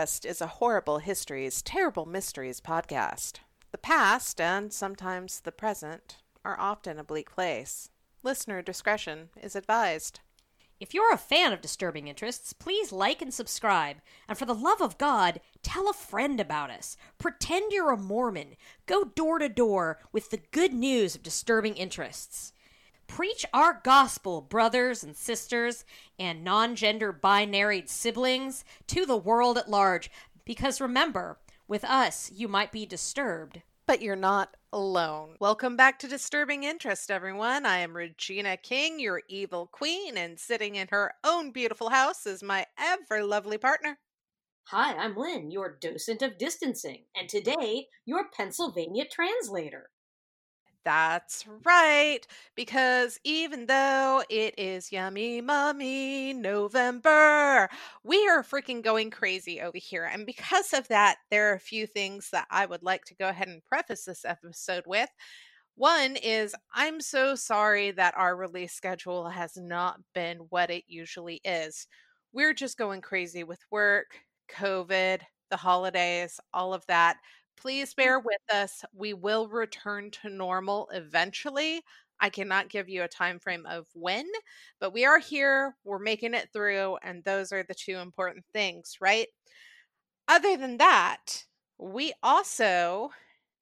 Is 0.00 0.40
a 0.40 0.46
horrible 0.46 1.00
histories, 1.00 1.60
terrible 1.60 2.06
mysteries 2.06 2.58
podcast. 2.58 3.40
The 3.70 3.76
past 3.76 4.40
and 4.40 4.72
sometimes 4.72 5.40
the 5.40 5.52
present 5.52 6.16
are 6.42 6.58
often 6.58 6.98
a 6.98 7.04
bleak 7.04 7.30
place. 7.30 7.90
Listener 8.22 8.62
discretion 8.62 9.28
is 9.42 9.54
advised. 9.54 10.20
If 10.80 10.94
you're 10.94 11.12
a 11.12 11.18
fan 11.18 11.52
of 11.52 11.60
Disturbing 11.60 12.08
Interests, 12.08 12.54
please 12.54 12.92
like 12.92 13.20
and 13.20 13.34
subscribe. 13.34 13.98
And 14.26 14.38
for 14.38 14.46
the 14.46 14.54
love 14.54 14.80
of 14.80 14.96
God, 14.96 15.42
tell 15.62 15.86
a 15.90 15.92
friend 15.92 16.40
about 16.40 16.70
us. 16.70 16.96
Pretend 17.18 17.70
you're 17.70 17.92
a 17.92 17.98
Mormon. 17.98 18.56
Go 18.86 19.04
door 19.04 19.38
to 19.38 19.50
door 19.50 19.98
with 20.12 20.30
the 20.30 20.40
good 20.50 20.72
news 20.72 21.14
of 21.14 21.22
Disturbing 21.22 21.74
Interests. 21.74 22.54
Preach 23.10 23.44
our 23.52 23.80
gospel, 23.82 24.40
brothers 24.40 25.02
and 25.02 25.16
sisters, 25.16 25.84
and 26.16 26.44
non 26.44 26.76
gender 26.76 27.10
binary 27.10 27.82
siblings, 27.86 28.64
to 28.86 29.04
the 29.04 29.16
world 29.16 29.58
at 29.58 29.68
large. 29.68 30.12
Because 30.44 30.80
remember, 30.80 31.40
with 31.66 31.84
us, 31.84 32.30
you 32.32 32.46
might 32.46 32.70
be 32.70 32.86
disturbed. 32.86 33.62
But 33.84 34.00
you're 34.00 34.14
not 34.14 34.56
alone. 34.72 35.34
Welcome 35.40 35.76
back 35.76 35.98
to 35.98 36.08
Disturbing 36.08 36.62
Interest, 36.62 37.10
everyone. 37.10 37.66
I 37.66 37.78
am 37.78 37.96
Regina 37.96 38.56
King, 38.56 39.00
your 39.00 39.22
evil 39.28 39.66
queen, 39.66 40.16
and 40.16 40.38
sitting 40.38 40.76
in 40.76 40.86
her 40.92 41.12
own 41.24 41.50
beautiful 41.50 41.90
house 41.90 42.26
is 42.26 42.44
my 42.44 42.64
ever 42.78 43.24
lovely 43.24 43.58
partner. 43.58 43.98
Hi, 44.68 44.94
I'm 44.94 45.16
Lynn, 45.16 45.50
your 45.50 45.76
docent 45.80 46.22
of 46.22 46.38
distancing, 46.38 47.06
and 47.16 47.28
today, 47.28 47.88
your 48.06 48.26
Pennsylvania 48.32 49.04
translator. 49.10 49.90
That's 50.84 51.44
right, 51.64 52.20
because 52.56 53.18
even 53.22 53.66
though 53.66 54.22
it 54.30 54.54
is 54.58 54.90
yummy 54.90 55.42
mummy 55.42 56.32
November, 56.32 57.68
we 58.02 58.26
are 58.26 58.42
freaking 58.42 58.82
going 58.82 59.10
crazy 59.10 59.60
over 59.60 59.76
here. 59.76 60.08
And 60.10 60.24
because 60.24 60.72
of 60.72 60.88
that, 60.88 61.16
there 61.30 61.50
are 61.50 61.54
a 61.54 61.60
few 61.60 61.86
things 61.86 62.30
that 62.30 62.46
I 62.50 62.64
would 62.64 62.82
like 62.82 63.04
to 63.06 63.14
go 63.14 63.28
ahead 63.28 63.48
and 63.48 63.62
preface 63.66 64.04
this 64.04 64.24
episode 64.24 64.84
with. 64.86 65.10
One 65.76 66.16
is 66.16 66.54
I'm 66.74 67.00
so 67.02 67.34
sorry 67.34 67.90
that 67.92 68.14
our 68.16 68.34
release 68.34 68.72
schedule 68.72 69.28
has 69.28 69.56
not 69.56 70.00
been 70.14 70.38
what 70.48 70.70
it 70.70 70.84
usually 70.88 71.42
is. 71.44 71.86
We're 72.32 72.54
just 72.54 72.78
going 72.78 73.02
crazy 73.02 73.44
with 73.44 73.60
work, 73.70 74.16
COVID, 74.50 75.20
the 75.50 75.56
holidays, 75.56 76.40
all 76.54 76.72
of 76.72 76.86
that. 76.86 77.16
Please 77.60 77.92
mm. 77.92 77.96
bear 77.96 78.18
with 78.18 78.40
us. 78.52 78.84
We 78.94 79.14
will 79.14 79.48
return 79.48 80.10
to 80.22 80.30
normal 80.30 80.88
eventually. 80.92 81.82
I 82.20 82.28
cannot 82.28 82.68
give 82.68 82.88
you 82.88 83.02
a 83.02 83.08
time 83.08 83.38
frame 83.38 83.66
of 83.66 83.86
when, 83.94 84.26
but 84.78 84.92
we 84.92 85.06
are 85.06 85.18
here, 85.18 85.74
we're 85.84 85.98
making 85.98 86.34
it 86.34 86.50
through, 86.52 86.98
and 87.02 87.24
those 87.24 87.50
are 87.50 87.62
the 87.62 87.74
two 87.74 87.96
important 87.96 88.44
things, 88.52 88.98
right? 89.00 89.26
Other 90.28 90.56
than 90.58 90.76
that, 90.76 91.44
we 91.78 92.12
also 92.22 93.10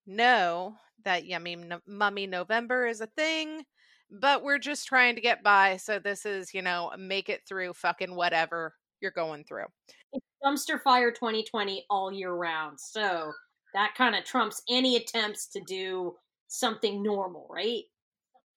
know 0.07 0.75
that 1.05 1.25
Yummy 1.25 1.55
no- 1.55 1.81
Mummy 1.87 2.27
November 2.27 2.87
is 2.87 3.01
a 3.01 3.07
thing, 3.07 3.65
but 4.11 4.43
we're 4.43 4.59
just 4.59 4.89
trying 4.89 5.15
to 5.15 5.21
get 5.21 5.45
by. 5.45 5.77
So 5.77 6.01
this 6.01 6.27
is, 6.27 6.53
you 6.53 6.63
know, 6.63 6.93
make 6.99 7.29
it 7.29 7.43
through 7.47 7.75
fucking 7.75 8.15
whatever 8.15 8.75
you're 9.01 9.13
going 9.13 9.45
through. 9.45 9.67
It's 10.13 10.27
dumpster 10.45 10.83
fire 10.83 11.13
2020 11.13 11.87
all 11.89 12.13
year 12.13 12.33
round. 12.33 12.81
So 12.81 13.33
that 13.75 13.95
kind 13.97 14.15
of 14.15 14.25
trumps 14.25 14.63
any 14.69 14.97
attempts 14.97 15.47
to 15.49 15.61
do 15.67 16.15
something 16.49 17.03
normal, 17.03 17.47
right? 17.51 17.85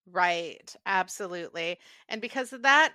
Right, 0.10 0.76
absolutely. 0.86 1.78
And 2.10 2.22
because 2.22 2.54
of 2.54 2.64
that, 2.64 2.94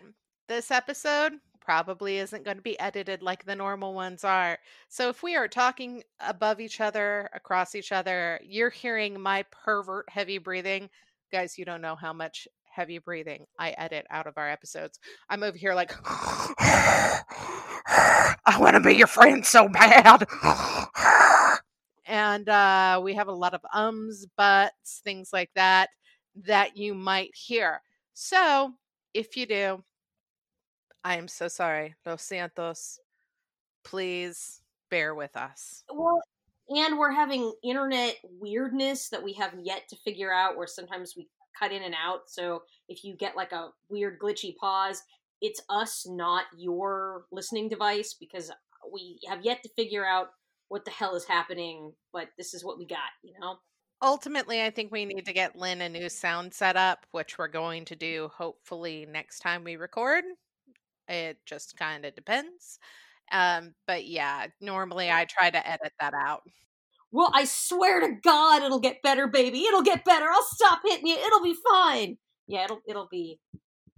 this 0.48 0.70
episode 0.70 1.34
probably 1.60 2.18
isn't 2.18 2.44
going 2.44 2.56
to 2.56 2.62
be 2.62 2.78
edited 2.78 3.22
like 3.22 3.44
the 3.44 3.56
normal 3.56 3.92
ones 3.92 4.24
are. 4.24 4.58
So 4.88 5.08
if 5.08 5.22
we 5.22 5.34
are 5.34 5.48
talking 5.48 6.02
above 6.20 6.60
each 6.60 6.80
other, 6.80 7.28
across 7.34 7.74
each 7.74 7.92
other, 7.92 8.40
you're 8.44 8.70
hearing 8.70 9.20
my 9.20 9.44
pervert 9.50 10.08
heavy 10.08 10.38
breathing. 10.38 10.88
Guys, 11.32 11.58
you 11.58 11.64
don't 11.64 11.82
know 11.82 11.96
how 11.96 12.12
much 12.12 12.46
heavy 12.64 12.98
breathing 12.98 13.46
I 13.58 13.70
edit 13.70 14.06
out 14.10 14.26
of 14.26 14.38
our 14.38 14.48
episodes. 14.48 15.00
I'm 15.28 15.42
over 15.42 15.56
here 15.56 15.74
like, 15.74 15.92
I 18.48 18.58
want 18.60 18.74
to 18.74 18.80
be 18.80 18.94
your 18.94 19.08
friend 19.08 19.44
so 19.44 19.68
bad 19.68 20.26
and 22.26 22.48
uh, 22.48 23.00
we 23.02 23.14
have 23.14 23.28
a 23.28 23.32
lot 23.32 23.54
of 23.54 23.60
ums, 23.72 24.26
buts, 24.36 25.00
things 25.04 25.30
like 25.32 25.50
that 25.54 25.90
that 26.34 26.76
you 26.76 26.92
might 26.94 27.30
hear. 27.34 27.80
So 28.14 28.72
if 29.14 29.36
you 29.36 29.46
do, 29.46 29.84
I 31.04 31.16
am 31.16 31.28
so 31.28 31.46
sorry. 31.46 31.94
Los 32.04 32.24
Santos, 32.24 32.98
please 33.84 34.60
bear 34.90 35.14
with 35.14 35.36
us. 35.36 35.84
Well, 35.92 36.20
and 36.68 36.98
we're 36.98 37.12
having 37.12 37.52
internet 37.62 38.16
weirdness 38.40 39.08
that 39.10 39.22
we 39.22 39.32
have 39.34 39.54
yet 39.62 39.82
to 39.90 39.96
figure 40.04 40.32
out 40.32 40.56
where 40.56 40.66
sometimes 40.66 41.14
we 41.16 41.28
cut 41.56 41.70
in 41.70 41.84
and 41.84 41.94
out. 41.94 42.22
So 42.26 42.62
if 42.88 43.04
you 43.04 43.16
get 43.16 43.36
like 43.36 43.52
a 43.52 43.68
weird 43.88 44.18
glitchy 44.18 44.56
pause, 44.56 45.00
it's 45.40 45.60
us, 45.68 46.06
not 46.08 46.46
your 46.56 47.26
listening 47.30 47.68
device, 47.68 48.16
because 48.18 48.50
we 48.92 49.20
have 49.28 49.44
yet 49.44 49.62
to 49.62 49.68
figure 49.76 50.04
out 50.04 50.30
what 50.68 50.84
the 50.84 50.90
hell 50.90 51.14
is 51.14 51.24
happening, 51.24 51.92
but 52.12 52.28
this 52.36 52.54
is 52.54 52.64
what 52.64 52.78
we 52.78 52.86
got, 52.86 53.10
you 53.22 53.32
know? 53.40 53.56
Ultimately, 54.02 54.62
I 54.62 54.70
think 54.70 54.92
we 54.92 55.06
need 55.06 55.24
to 55.24 55.32
get 55.32 55.56
Lynn 55.56 55.80
a 55.80 55.88
new 55.88 56.08
sound 56.08 56.52
setup, 56.52 57.06
which 57.12 57.38
we're 57.38 57.48
going 57.48 57.84
to 57.86 57.96
do 57.96 58.30
hopefully 58.34 59.06
next 59.10 59.38
time 59.38 59.64
we 59.64 59.76
record. 59.76 60.24
It 61.08 61.38
just 61.46 61.76
kind 61.76 62.04
of 62.04 62.14
depends. 62.14 62.78
Um, 63.32 63.74
but 63.86 64.06
yeah, 64.06 64.46
normally 64.60 65.10
I 65.10 65.24
try 65.24 65.50
to 65.50 65.68
edit 65.68 65.92
that 65.98 66.14
out. 66.14 66.42
Well, 67.10 67.30
I 67.32 67.44
swear 67.44 68.00
to 68.00 68.16
God, 68.22 68.62
it'll 68.62 68.80
get 68.80 69.02
better, 69.02 69.26
baby. 69.26 69.64
It'll 69.64 69.82
get 69.82 70.04
better. 70.04 70.26
I'll 70.28 70.42
stop 70.42 70.80
hitting 70.84 71.06
you. 71.06 71.16
It'll 71.16 71.42
be 71.42 71.56
fine. 71.72 72.18
Yeah, 72.46 72.64
it'll 72.64 72.80
it'll 72.86 73.08
be 73.10 73.40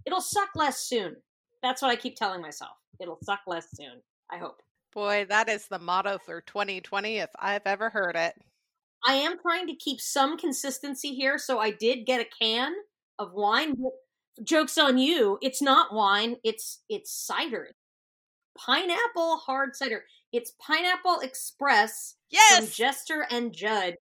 it'll 0.05 0.21
suck 0.21 0.49
less 0.55 0.79
soon. 0.79 1.17
That's 1.61 1.81
what 1.81 1.91
I 1.91 1.95
keep 1.95 2.15
telling 2.15 2.41
myself. 2.41 2.71
It'll 2.99 3.19
suck 3.23 3.41
less 3.47 3.67
soon. 3.75 4.01
I 4.31 4.37
hope. 4.37 4.61
Boy, 4.93 5.25
that 5.29 5.49
is 5.49 5.67
the 5.67 5.79
motto 5.79 6.17
for 6.17 6.41
2020 6.41 7.17
if 7.17 7.29
I've 7.37 7.65
ever 7.65 7.89
heard 7.89 8.15
it. 8.15 8.33
I 9.07 9.13
am 9.15 9.39
trying 9.39 9.67
to 9.67 9.75
keep 9.75 10.01
some 10.01 10.37
consistency 10.37 11.13
here, 11.13 11.37
so 11.37 11.59
I 11.59 11.71
did 11.71 12.05
get 12.05 12.21
a 12.21 12.25
can 12.41 12.73
of 13.17 13.33
wine. 13.33 13.75
Jokes 14.43 14.77
on 14.77 14.97
you! 14.97 15.37
It's 15.41 15.61
not 15.61 15.93
wine. 15.93 16.37
It's 16.43 16.81
it's 16.89 17.11
cider. 17.11 17.69
Pineapple 18.57 19.37
hard 19.37 19.75
cider. 19.75 20.03
It's 20.31 20.53
Pineapple 20.59 21.19
Express 21.21 22.15
yes! 22.29 22.57
from 22.57 22.67
Jester 22.67 23.27
and 23.31 23.53
Judge. 23.53 23.95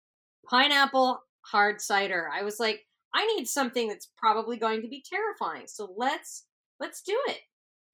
Pineapple 0.49 1.21
hard 1.43 1.81
cider. 1.81 2.29
I 2.33 2.43
was 2.43 2.59
like, 2.59 2.87
I 3.15 3.25
need 3.27 3.47
something 3.47 3.89
that's 3.89 4.11
probably 4.17 4.57
going 4.57 4.83
to 4.83 4.89
be 4.89 5.05
terrifying. 5.09 5.67
So 5.67 5.93
let's 5.97 6.45
let's 6.81 7.03
do 7.03 7.19
it. 7.29 7.39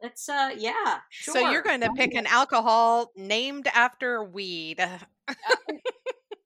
It's 0.01 0.29
uh 0.29 0.51
yeah, 0.57 0.99
sure. 1.11 1.35
So 1.35 1.51
you're 1.51 1.63
going 1.63 1.81
to 1.81 1.91
pick 1.97 2.15
an 2.15 2.27
alcohol 2.27 3.13
named 3.17 3.69
after 3.75 4.23
weed. 4.23 4.81
Uh, 4.81 4.99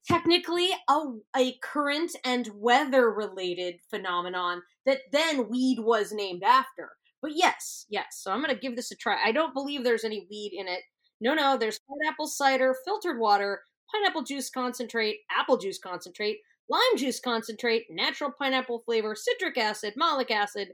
technically 0.08 0.70
a 0.88 1.00
a 1.36 1.54
current 1.62 2.12
and 2.24 2.48
weather 2.54 3.10
related 3.10 3.76
phenomenon 3.90 4.62
that 4.86 5.00
then 5.12 5.48
weed 5.48 5.78
was 5.80 6.12
named 6.12 6.42
after. 6.42 6.90
But 7.20 7.32
yes, 7.34 7.86
yes. 7.88 8.20
So 8.20 8.32
I'm 8.32 8.40
going 8.42 8.54
to 8.54 8.60
give 8.60 8.76
this 8.76 8.90
a 8.90 8.96
try. 8.96 9.18
I 9.24 9.32
don't 9.32 9.54
believe 9.54 9.82
there's 9.82 10.04
any 10.04 10.26
weed 10.30 10.52
in 10.54 10.68
it. 10.68 10.80
No, 11.20 11.34
no, 11.34 11.56
there's 11.56 11.80
pineapple 11.80 12.28
cider, 12.28 12.76
filtered 12.84 13.18
water, 13.18 13.62
pineapple 13.92 14.22
juice 14.22 14.50
concentrate, 14.50 15.18
apple 15.30 15.56
juice 15.56 15.78
concentrate, 15.78 16.38
lime 16.68 16.96
juice 16.96 17.18
concentrate, 17.18 17.86
natural 17.90 18.30
pineapple 18.38 18.82
flavor, 18.86 19.16
citric 19.16 19.58
acid, 19.58 19.94
malic 19.96 20.30
acid, 20.30 20.68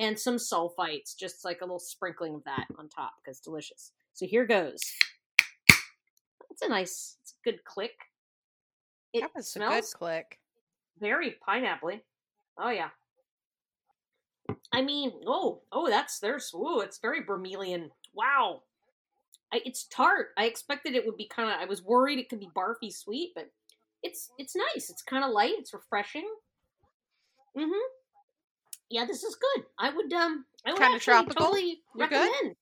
and 0.00 0.18
some 0.18 0.36
sulfites, 0.36 1.14
just 1.16 1.44
like 1.44 1.60
a 1.60 1.64
little 1.64 1.78
sprinkling 1.78 2.34
of 2.34 2.44
that 2.44 2.64
on 2.78 2.88
top 2.88 3.12
because 3.22 3.38
delicious. 3.38 3.92
So 4.14 4.26
here 4.26 4.46
goes. 4.46 4.80
It's 6.50 6.62
a 6.62 6.68
nice, 6.68 7.18
it's 7.20 7.32
a 7.32 7.48
good 7.48 7.62
click. 7.64 7.92
It 9.12 9.20
that 9.20 9.30
was 9.36 9.52
smells 9.52 9.72
a 9.72 9.80
good 9.80 9.98
click. 9.98 10.38
Very 10.98 11.36
pineapple 11.44 12.00
Oh 12.58 12.70
yeah. 12.70 12.88
I 14.72 14.82
mean, 14.82 15.12
oh, 15.26 15.60
oh, 15.70 15.88
that's 15.88 16.18
there's, 16.18 16.50
oh, 16.54 16.80
it's 16.80 16.98
very 16.98 17.22
bromelain. 17.22 17.90
Wow, 18.14 18.62
I, 19.52 19.60
it's 19.64 19.84
tart. 19.84 20.28
I 20.36 20.44
expected 20.44 20.94
it 20.94 21.04
would 21.06 21.16
be 21.16 21.28
kind 21.28 21.50
of. 21.50 21.56
I 21.60 21.64
was 21.66 21.84
worried 21.84 22.18
it 22.18 22.28
could 22.28 22.40
be 22.40 22.50
barfy 22.56 22.92
sweet, 22.92 23.32
but 23.34 23.50
it's 24.02 24.30
it's 24.38 24.56
nice. 24.56 24.90
It's 24.90 25.02
kind 25.02 25.24
of 25.24 25.30
light. 25.30 25.54
It's 25.58 25.72
refreshing. 25.72 26.28
Mm-hmm 27.56 27.99
yeah, 28.90 29.04
this 29.06 29.22
is 29.22 29.36
good. 29.36 29.64
I 29.78 29.90
would 29.90 30.12
um 30.12 30.44
I 30.66 30.72
would 30.72 30.80
kind 30.80 30.96
of 30.96 31.02
tropical. 31.02 31.46
Totally 31.46 31.80
You're 31.94 32.08
recommend. 32.08 32.32
Good? 32.42 32.56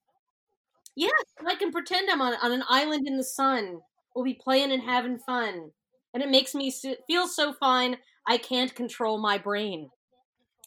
Yeah, 0.95 1.09
I 1.45 1.55
can 1.55 1.71
pretend 1.71 2.09
I'm 2.09 2.21
on 2.21 2.35
on 2.41 2.51
an 2.51 2.63
island 2.69 3.07
in 3.07 3.17
the 3.17 3.23
sun. 3.23 3.79
We'll 4.15 4.25
be 4.25 4.39
playing 4.41 4.71
and 4.71 4.83
having 4.83 5.17
fun, 5.17 5.71
and 6.13 6.23
it 6.23 6.29
makes 6.29 6.53
me 6.53 6.73
feel 7.07 7.27
so 7.27 7.53
fine. 7.53 7.97
I 8.27 8.37
can't 8.37 8.73
control 8.73 9.17
my 9.19 9.37
brain. 9.37 9.89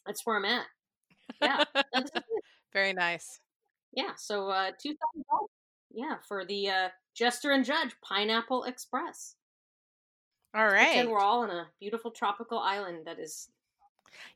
That's 0.07 0.27
where 0.27 0.37
I'm 0.37 0.45
at. 0.45 0.67
Yeah, 1.41 1.65
very 2.73 2.93
nice. 2.93 3.41
Yeah, 3.93 4.13
so 4.17 4.49
uh, 4.49 4.71
two 4.81 4.91
thumbs 4.91 5.27
up. 5.33 5.47
Yeah, 5.93 6.17
for 6.27 6.45
the 6.45 6.69
uh, 6.69 6.89
Jester 7.15 7.53
and 7.53 7.65
Judge 7.65 7.95
Pineapple 8.03 8.65
Express. 8.65 9.37
All 10.55 10.67
right, 10.67 10.97
and 10.97 11.09
we're 11.09 11.21
all 11.21 11.43
on 11.43 11.51
a 11.51 11.69
beautiful 11.79 12.11
tropical 12.11 12.59
island 12.59 13.07
that 13.07 13.21
is. 13.21 13.49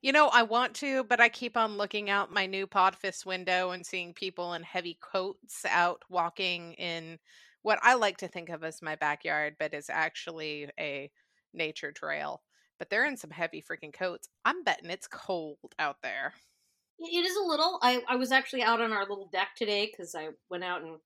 You 0.02 0.12
know, 0.12 0.28
I 0.28 0.42
want 0.42 0.74
to, 0.76 1.04
but 1.04 1.20
I 1.20 1.28
keep 1.28 1.56
on 1.56 1.76
looking 1.76 2.10
out 2.10 2.32
my 2.32 2.46
new 2.46 2.66
Podfist 2.66 3.26
window 3.26 3.70
and 3.70 3.84
seeing 3.84 4.12
people 4.14 4.54
in 4.54 4.62
heavy 4.62 4.98
coats 5.00 5.64
out 5.68 6.02
walking 6.08 6.74
in 6.74 7.18
what 7.62 7.78
I 7.82 7.94
like 7.94 8.18
to 8.18 8.28
think 8.28 8.48
of 8.48 8.62
as 8.62 8.82
my 8.82 8.94
backyard, 8.94 9.56
but 9.58 9.74
is 9.74 9.90
actually 9.90 10.68
a 10.78 11.10
nature 11.52 11.92
trail. 11.92 12.42
But 12.78 12.90
they're 12.90 13.06
in 13.06 13.16
some 13.16 13.30
heavy 13.30 13.62
freaking 13.62 13.92
coats. 13.92 14.28
I'm 14.44 14.62
betting 14.62 14.90
it's 14.90 15.08
cold 15.08 15.74
out 15.78 15.96
there. 16.02 16.34
It 16.98 17.24
is 17.24 17.36
a 17.36 17.46
little. 17.46 17.78
I, 17.82 18.02
I 18.08 18.16
was 18.16 18.32
actually 18.32 18.62
out 18.62 18.80
on 18.80 18.92
our 18.92 19.06
little 19.06 19.28
deck 19.32 19.48
today 19.56 19.90
because 19.90 20.14
I 20.14 20.28
went 20.50 20.64
out 20.64 20.82
and 20.82 20.98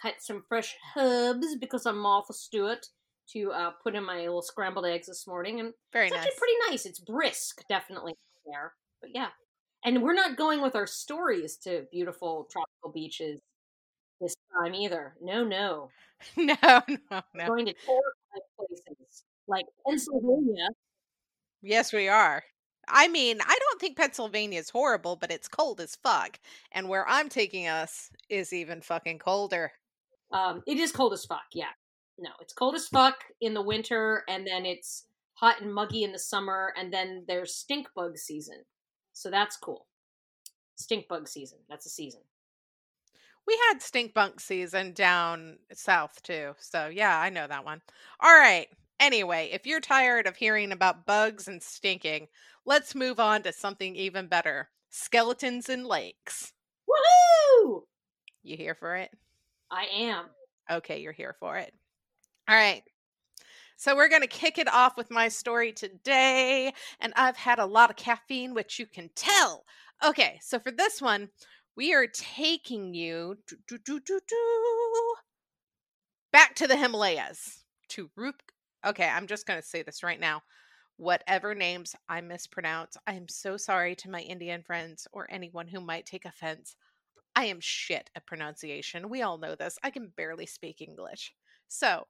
cut 0.00 0.14
some 0.20 0.44
fresh 0.48 0.76
herbs 0.96 1.56
because 1.58 1.86
I'm 1.86 1.98
Martha 1.98 2.32
Stewart 2.32 2.86
to 3.32 3.52
uh, 3.52 3.70
put 3.82 3.94
in 3.94 4.04
my 4.04 4.18
little 4.20 4.42
scrambled 4.42 4.86
eggs 4.86 5.06
this 5.06 5.26
morning, 5.26 5.60
and 5.60 5.72
Very 5.92 6.06
it's 6.06 6.14
nice. 6.14 6.26
actually 6.26 6.38
pretty 6.38 6.54
nice. 6.70 6.86
It's 6.86 7.00
brisk, 7.00 7.62
definitely 7.68 8.14
there, 8.46 8.72
but 9.00 9.10
yeah. 9.14 9.28
And 9.84 10.02
we're 10.02 10.14
not 10.14 10.36
going 10.36 10.62
with 10.62 10.74
our 10.74 10.86
stories 10.86 11.56
to 11.58 11.86
beautiful 11.92 12.48
tropical 12.50 12.92
beaches 12.92 13.40
this 14.20 14.34
time 14.60 14.74
either. 14.74 15.14
No, 15.20 15.44
no. 15.44 15.90
no, 16.36 16.56
no, 16.62 17.22
We're 17.34 17.46
going 17.46 17.66
to 17.66 17.74
terrifying 17.74 18.46
places 18.58 19.24
like 19.48 19.66
Pennsylvania. 19.86 20.68
Yes, 21.62 21.92
we 21.92 22.08
are. 22.08 22.42
I 22.88 23.08
mean, 23.08 23.40
I 23.40 23.58
don't 23.58 23.80
think 23.80 23.96
Pennsylvania 23.96 24.60
is 24.60 24.70
horrible, 24.70 25.16
but 25.16 25.32
it's 25.32 25.48
cold 25.48 25.80
as 25.80 25.96
fuck. 25.96 26.38
And 26.72 26.88
where 26.88 27.06
I'm 27.08 27.28
taking 27.28 27.66
us 27.66 28.10
is 28.28 28.52
even 28.52 28.80
fucking 28.80 29.18
colder. 29.18 29.72
Um, 30.32 30.62
it 30.66 30.78
is 30.78 30.92
cold 30.92 31.12
as 31.12 31.24
fuck. 31.24 31.42
Yeah, 31.52 31.66
no, 32.18 32.30
it's 32.40 32.52
cold 32.52 32.74
as 32.74 32.88
fuck 32.88 33.24
in 33.40 33.54
the 33.54 33.62
winter, 33.62 34.24
and 34.28 34.46
then 34.46 34.64
it's 34.64 35.06
hot 35.34 35.60
and 35.60 35.72
muggy 35.72 36.02
in 36.02 36.12
the 36.12 36.18
summer, 36.18 36.72
and 36.76 36.92
then 36.92 37.24
there's 37.28 37.54
stink 37.54 37.88
bug 37.94 38.16
season. 38.16 38.64
So 39.12 39.30
that's 39.30 39.56
cool. 39.56 39.86
Stink 40.76 41.08
bug 41.08 41.28
season. 41.28 41.58
That's 41.68 41.86
a 41.86 41.90
season. 41.90 42.20
We 43.46 43.58
had 43.68 43.80
stink 43.80 44.12
bug 44.12 44.40
season 44.40 44.92
down 44.92 45.58
south 45.72 46.22
too. 46.22 46.54
So 46.58 46.88
yeah, 46.88 47.20
I 47.20 47.30
know 47.30 47.46
that 47.46 47.64
one. 47.64 47.80
All 48.20 48.34
right. 48.34 48.66
Anyway, 48.98 49.50
if 49.52 49.66
you're 49.66 49.80
tired 49.80 50.26
of 50.26 50.36
hearing 50.36 50.72
about 50.72 51.06
bugs 51.06 51.48
and 51.48 51.62
stinking, 51.62 52.28
let's 52.64 52.94
move 52.94 53.20
on 53.20 53.42
to 53.42 53.52
something 53.52 53.94
even 53.94 54.26
better. 54.26 54.70
Skeletons 54.90 55.68
in 55.68 55.84
lakes. 55.84 56.52
Woohoo! 56.88 57.82
You 58.42 58.56
here 58.56 58.74
for 58.74 58.96
it? 58.96 59.10
I 59.70 59.86
am. 59.94 60.24
Okay, 60.70 61.00
you're 61.00 61.12
here 61.12 61.36
for 61.38 61.58
it. 61.58 61.72
All 62.48 62.56
right. 62.56 62.82
So 63.76 63.94
we're 63.94 64.08
going 64.08 64.22
to 64.22 64.28
kick 64.28 64.56
it 64.56 64.72
off 64.72 64.96
with 64.96 65.10
my 65.10 65.28
story 65.28 65.72
today, 65.72 66.72
and 67.00 67.12
I've 67.16 67.36
had 67.36 67.58
a 67.58 67.66
lot 67.66 67.90
of 67.90 67.96
caffeine, 67.96 68.54
which 68.54 68.78
you 68.78 68.86
can 68.86 69.10
tell. 69.14 69.64
Okay, 70.04 70.38
so 70.42 70.58
for 70.58 70.70
this 70.70 71.02
one, 71.02 71.28
we 71.76 71.92
are 71.92 72.06
taking 72.06 72.94
you 72.94 73.36
do, 73.46 73.78
do, 73.84 74.00
do, 74.00 74.20
back 76.32 76.54
to 76.54 76.66
the 76.66 76.76
Himalayas 76.76 77.64
to 77.88 78.10
Rup. 78.16 78.42
Okay, 78.86 79.08
I'm 79.08 79.26
just 79.26 79.46
going 79.46 79.60
to 79.60 79.66
say 79.66 79.82
this 79.82 80.02
right 80.02 80.20
now. 80.20 80.42
Whatever 80.96 81.54
names 81.54 81.94
I 82.08 82.22
mispronounce, 82.22 82.96
I 83.06 83.14
am 83.14 83.28
so 83.28 83.58
sorry 83.58 83.94
to 83.96 84.10
my 84.10 84.20
Indian 84.20 84.62
friends 84.62 85.06
or 85.12 85.26
anyone 85.30 85.66
who 85.66 85.80
might 85.80 86.06
take 86.06 86.24
offense. 86.24 86.76
I 87.34 87.46
am 87.46 87.60
shit 87.60 88.08
at 88.14 88.26
pronunciation. 88.26 89.10
We 89.10 89.20
all 89.20 89.36
know 89.36 89.54
this. 89.54 89.78
I 89.82 89.90
can 89.90 90.12
barely 90.16 90.46
speak 90.46 90.80
English. 90.80 91.34
So, 91.68 92.06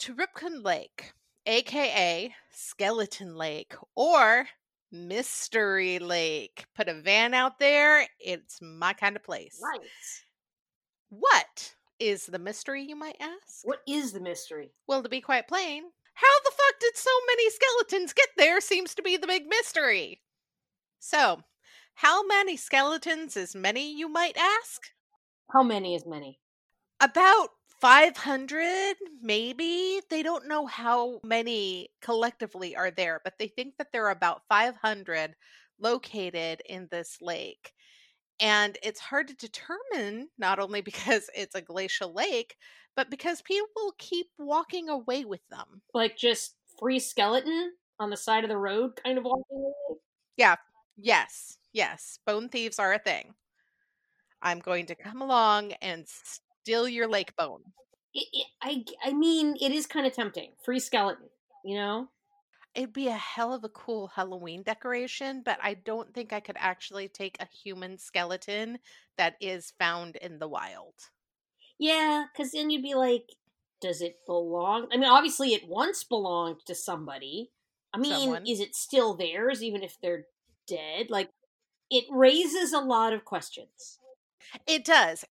to 0.00 0.14
Rupkund 0.14 0.64
Lake, 0.64 1.12
aka 1.46 2.34
Skeleton 2.50 3.36
Lake 3.36 3.74
or 3.94 4.46
Mystery 4.92 5.98
Lake. 5.98 6.66
Put 6.76 6.88
a 6.88 7.00
van 7.00 7.34
out 7.34 7.58
there. 7.58 8.06
It's 8.18 8.60
my 8.62 8.92
kind 8.92 9.16
of 9.16 9.22
place. 9.22 9.60
Right. 9.62 9.80
What 11.10 11.74
is 12.00 12.26
the 12.26 12.38
mystery, 12.38 12.82
you 12.82 12.96
might 12.96 13.16
ask? 13.20 13.60
What 13.62 13.80
is 13.86 14.12
the 14.12 14.20
mystery? 14.20 14.72
Well, 14.86 15.02
to 15.02 15.08
be 15.08 15.20
quite 15.20 15.48
plain, 15.48 15.84
how 16.14 16.40
the 16.44 16.50
fuck 16.50 16.80
did 16.80 16.96
so 16.96 17.10
many 17.26 17.50
skeletons 17.50 18.12
get 18.12 18.28
there 18.36 18.60
seems 18.60 18.94
to 18.94 19.02
be 19.02 19.16
the 19.16 19.26
big 19.26 19.46
mystery. 19.46 20.22
So, 20.98 21.40
how 21.94 22.26
many 22.26 22.56
skeletons 22.56 23.36
is 23.36 23.54
many, 23.54 23.96
you 23.96 24.08
might 24.08 24.36
ask? 24.36 24.82
How 25.52 25.62
many 25.62 25.94
is 25.94 26.06
many? 26.06 26.40
About 27.00 27.50
500, 27.84 28.96
maybe. 29.20 30.00
They 30.08 30.22
don't 30.22 30.48
know 30.48 30.64
how 30.64 31.20
many 31.22 31.90
collectively 32.00 32.74
are 32.74 32.90
there, 32.90 33.20
but 33.22 33.34
they 33.38 33.46
think 33.46 33.76
that 33.76 33.88
there 33.92 34.06
are 34.06 34.10
about 34.10 34.40
500 34.48 35.34
located 35.78 36.62
in 36.64 36.88
this 36.90 37.18
lake. 37.20 37.74
And 38.40 38.78
it's 38.82 39.00
hard 39.00 39.28
to 39.28 39.34
determine, 39.34 40.30
not 40.38 40.58
only 40.58 40.80
because 40.92 41.28
it's 41.34 41.54
a 41.54 41.60
glacial 41.60 42.14
lake, 42.14 42.56
but 42.96 43.10
because 43.10 43.42
people 43.42 43.92
keep 43.98 44.28
walking 44.38 44.88
away 44.88 45.26
with 45.26 45.46
them. 45.50 45.82
Like 45.92 46.16
just 46.16 46.56
free 46.80 46.98
skeleton 46.98 47.74
on 48.00 48.08
the 48.08 48.16
side 48.16 48.44
of 48.44 48.48
the 48.48 48.56
road, 48.56 48.96
kind 48.96 49.18
of 49.18 49.24
walking 49.24 49.44
away. 49.52 49.98
Yeah. 50.38 50.56
Yes, 50.96 51.58
yes, 51.74 52.18
bone 52.24 52.48
thieves 52.48 52.78
are 52.78 52.94
a 52.94 52.98
thing. 52.98 53.34
I'm 54.40 54.60
going 54.60 54.86
to 54.86 54.94
come 54.94 55.22
along 55.22 55.72
and 55.82 56.06
steal 56.64 56.88
your 56.88 57.06
lake 57.06 57.36
bone. 57.36 57.60
It, 58.14 58.26
it, 58.32 58.46
I, 58.62 58.84
I 59.04 59.12
mean, 59.12 59.56
it 59.60 59.70
is 59.70 59.86
kind 59.86 60.06
of 60.06 60.14
tempting. 60.14 60.52
Free 60.64 60.78
skeleton, 60.78 61.28
you 61.62 61.76
know. 61.76 62.08
It'd 62.74 62.92
be 62.92 63.08
a 63.08 63.12
hell 63.12 63.52
of 63.52 63.64
a 63.64 63.68
cool 63.68 64.08
Halloween 64.08 64.62
decoration, 64.62 65.42
but 65.44 65.58
I 65.62 65.74
don't 65.74 66.12
think 66.12 66.32
I 66.32 66.40
could 66.40 66.56
actually 66.58 67.08
take 67.08 67.36
a 67.38 67.46
human 67.46 67.98
skeleton 67.98 68.78
that 69.18 69.36
is 69.40 69.74
found 69.78 70.16
in 70.16 70.38
the 70.38 70.48
wild. 70.48 70.94
Yeah, 71.78 72.24
because 72.32 72.52
then 72.52 72.70
you'd 72.70 72.82
be 72.82 72.94
like, 72.94 73.28
does 73.80 74.00
it 74.00 74.16
belong? 74.26 74.88
I 74.92 74.96
mean, 74.96 75.08
obviously, 75.08 75.52
it 75.54 75.68
once 75.68 76.02
belonged 76.02 76.60
to 76.66 76.74
somebody. 76.74 77.50
I 77.92 77.98
mean, 77.98 78.12
Someone. 78.12 78.46
is 78.46 78.58
it 78.58 78.74
still 78.74 79.14
theirs, 79.14 79.62
even 79.62 79.82
if 79.82 79.98
they're 80.00 80.24
dead? 80.66 81.10
Like, 81.10 81.28
it 81.90 82.04
raises 82.10 82.72
a 82.72 82.80
lot 82.80 83.12
of 83.12 83.24
questions. 83.24 83.98
It 84.66 84.84
does. 84.84 85.24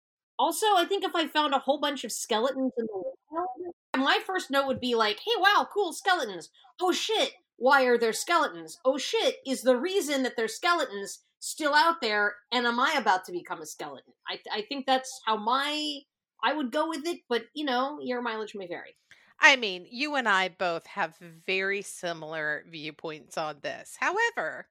Also, 0.43 0.67
I 0.77 0.85
think 0.85 1.05
if 1.05 1.15
I 1.15 1.29
found 1.29 1.55
a 1.55 1.61
whole 1.61 1.79
bunch 1.79 2.03
of 2.03 2.11
skeletons 2.11 2.73
in 2.77 2.87
the 2.87 3.03
wild, 3.31 3.75
my 3.97 4.19
first 4.27 4.51
note 4.51 4.67
would 4.67 4.81
be 4.81 4.97
like, 4.97 5.21
hey, 5.25 5.39
wow, 5.39 5.69
cool 5.73 5.93
skeletons. 5.93 6.51
Oh 6.81 6.91
shit, 6.91 7.31
why 7.59 7.85
are 7.85 7.97
there 7.97 8.13
skeletons? 8.13 8.77
Oh 8.85 8.99
shit, 8.99 9.37
is 9.47 9.63
the 9.63 9.77
reason 9.77 10.25
that 10.25 10.33
there's 10.37 10.57
skeletons 10.57 11.21
still 11.39 11.75
out 11.75 12.01
there 12.01 12.35
and 12.51 12.67
am 12.67 12.81
I 12.81 12.97
about 12.99 13.25
to 13.27 13.33
become 13.33 13.63
a 13.63 13.67
skeleton? 13.67 14.15
I, 14.27 14.41
I 14.53 14.63
think 14.63 14.85
that's 14.85 15.21
how 15.25 15.37
my. 15.37 16.01
I 16.43 16.55
would 16.55 16.73
go 16.73 16.89
with 16.89 17.07
it, 17.07 17.21
but 17.29 17.45
you 17.55 17.65
know, 17.65 18.01
your 18.03 18.21
mileage 18.21 18.57
may 18.57 18.67
vary. 18.67 18.97
I 19.39 19.55
mean, 19.55 19.87
you 19.89 20.17
and 20.17 20.29
I 20.29 20.49
both 20.49 20.89
have 20.89 21.15
very 21.47 21.83
similar 21.83 22.65
viewpoints 22.69 23.39
on 23.39 23.59
this. 23.63 23.97
However, 24.01 24.67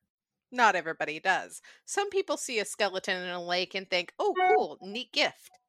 not 0.51 0.75
everybody 0.75 1.21
does. 1.21 1.61
Some 1.85 2.09
people 2.09 2.35
see 2.35 2.59
a 2.59 2.65
skeleton 2.65 3.23
in 3.23 3.29
a 3.29 3.41
lake 3.41 3.73
and 3.73 3.89
think, 3.89 4.11
oh, 4.19 4.33
eh. 4.37 4.53
cool, 4.53 4.77
neat 4.81 5.13
gift. 5.13 5.60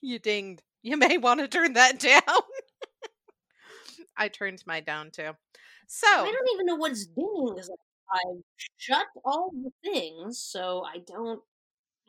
You 0.00 0.18
dinged. 0.18 0.62
You 0.82 0.96
may 0.96 1.18
want 1.18 1.40
to 1.40 1.48
turn 1.48 1.74
that 1.74 1.98
down. 1.98 2.40
I 4.16 4.28
turned 4.28 4.62
my 4.66 4.80
down 4.80 5.10
too. 5.10 5.30
So, 5.86 6.06
I 6.06 6.32
don't 6.32 6.54
even 6.54 6.66
know 6.66 6.76
what's 6.76 7.06
dinging 7.06 7.54
because 7.54 7.70
I've 8.12 8.42
shut 8.76 9.06
all 9.24 9.50
the 9.52 9.70
things, 9.84 10.40
so 10.40 10.84
I 10.84 10.98
don't. 11.06 11.40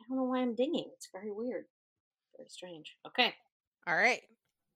I 0.00 0.04
don't 0.08 0.18
know 0.18 0.24
why 0.24 0.40
I'm 0.40 0.54
dinging. 0.54 0.90
It's 0.94 1.08
very 1.12 1.30
weird, 1.30 1.64
very 2.36 2.48
strange. 2.48 2.96
Okay, 3.06 3.34
all 3.86 3.96
right. 3.96 4.22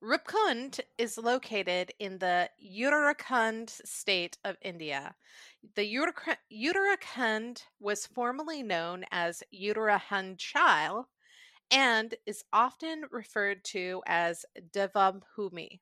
Rupkund 0.02 0.80
is 0.98 1.16
located 1.16 1.92
in 1.98 2.18
the 2.18 2.50
Uttarakhand 2.62 3.70
state 3.86 4.36
of 4.44 4.56
India. 4.60 5.14
The 5.76 5.94
Uttara- 5.94 6.36
Uttarakhand 6.52 7.62
was 7.80 8.06
formerly 8.06 8.62
known 8.62 9.04
as 9.10 9.42
Uttaranchal 9.54 11.06
and 11.70 12.14
is 12.26 12.44
often 12.52 13.04
referred 13.10 13.64
to 13.64 14.02
as 14.06 14.44
Devabhumi, 14.72 15.80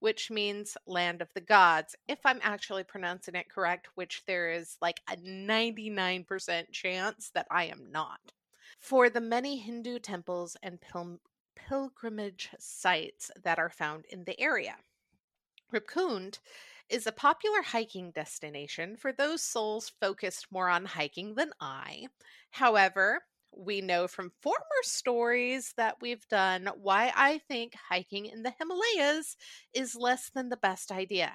which 0.00 0.30
means 0.30 0.76
land 0.86 1.22
of 1.22 1.32
the 1.34 1.40
gods, 1.40 1.96
if 2.08 2.18
I'm 2.24 2.40
actually 2.42 2.84
pronouncing 2.84 3.34
it 3.34 3.50
correct, 3.50 3.88
which 3.94 4.22
there 4.26 4.50
is 4.50 4.76
like 4.80 5.00
a 5.08 5.16
99% 5.16 6.72
chance 6.72 7.30
that 7.34 7.46
I 7.50 7.64
am 7.64 7.90
not. 7.90 8.32
For 8.78 9.10
the 9.10 9.20
many 9.20 9.58
Hindu 9.58 9.98
temples 9.98 10.56
and 10.62 10.80
pil- 10.80 11.20
pilgrimage 11.54 12.50
sites 12.58 13.30
that 13.42 13.58
are 13.58 13.70
found 13.70 14.06
in 14.06 14.24
the 14.24 14.40
area. 14.40 14.76
Rupkund 15.72 16.38
is 16.88 17.06
a 17.06 17.12
popular 17.12 17.62
hiking 17.62 18.10
destination 18.10 18.96
for 18.96 19.12
those 19.12 19.42
souls 19.42 19.92
focused 20.00 20.50
more 20.50 20.68
on 20.68 20.84
hiking 20.84 21.36
than 21.36 21.52
I. 21.60 22.08
However, 22.50 23.22
we 23.56 23.80
know 23.80 24.08
from 24.08 24.32
former 24.40 24.58
stories 24.82 25.74
that 25.76 25.96
we've 26.00 26.26
done 26.28 26.68
why 26.80 27.12
I 27.14 27.38
think 27.48 27.74
hiking 27.88 28.26
in 28.26 28.42
the 28.42 28.52
Himalayas 28.58 29.36
is 29.74 29.94
less 29.94 30.30
than 30.34 30.48
the 30.48 30.56
best 30.56 30.90
idea. 30.90 31.32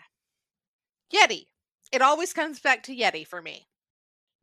Yeti. 1.13 1.47
It 1.91 2.01
always 2.01 2.33
comes 2.33 2.59
back 2.59 2.83
to 2.83 2.95
Yeti 2.95 3.25
for 3.27 3.41
me. 3.41 3.67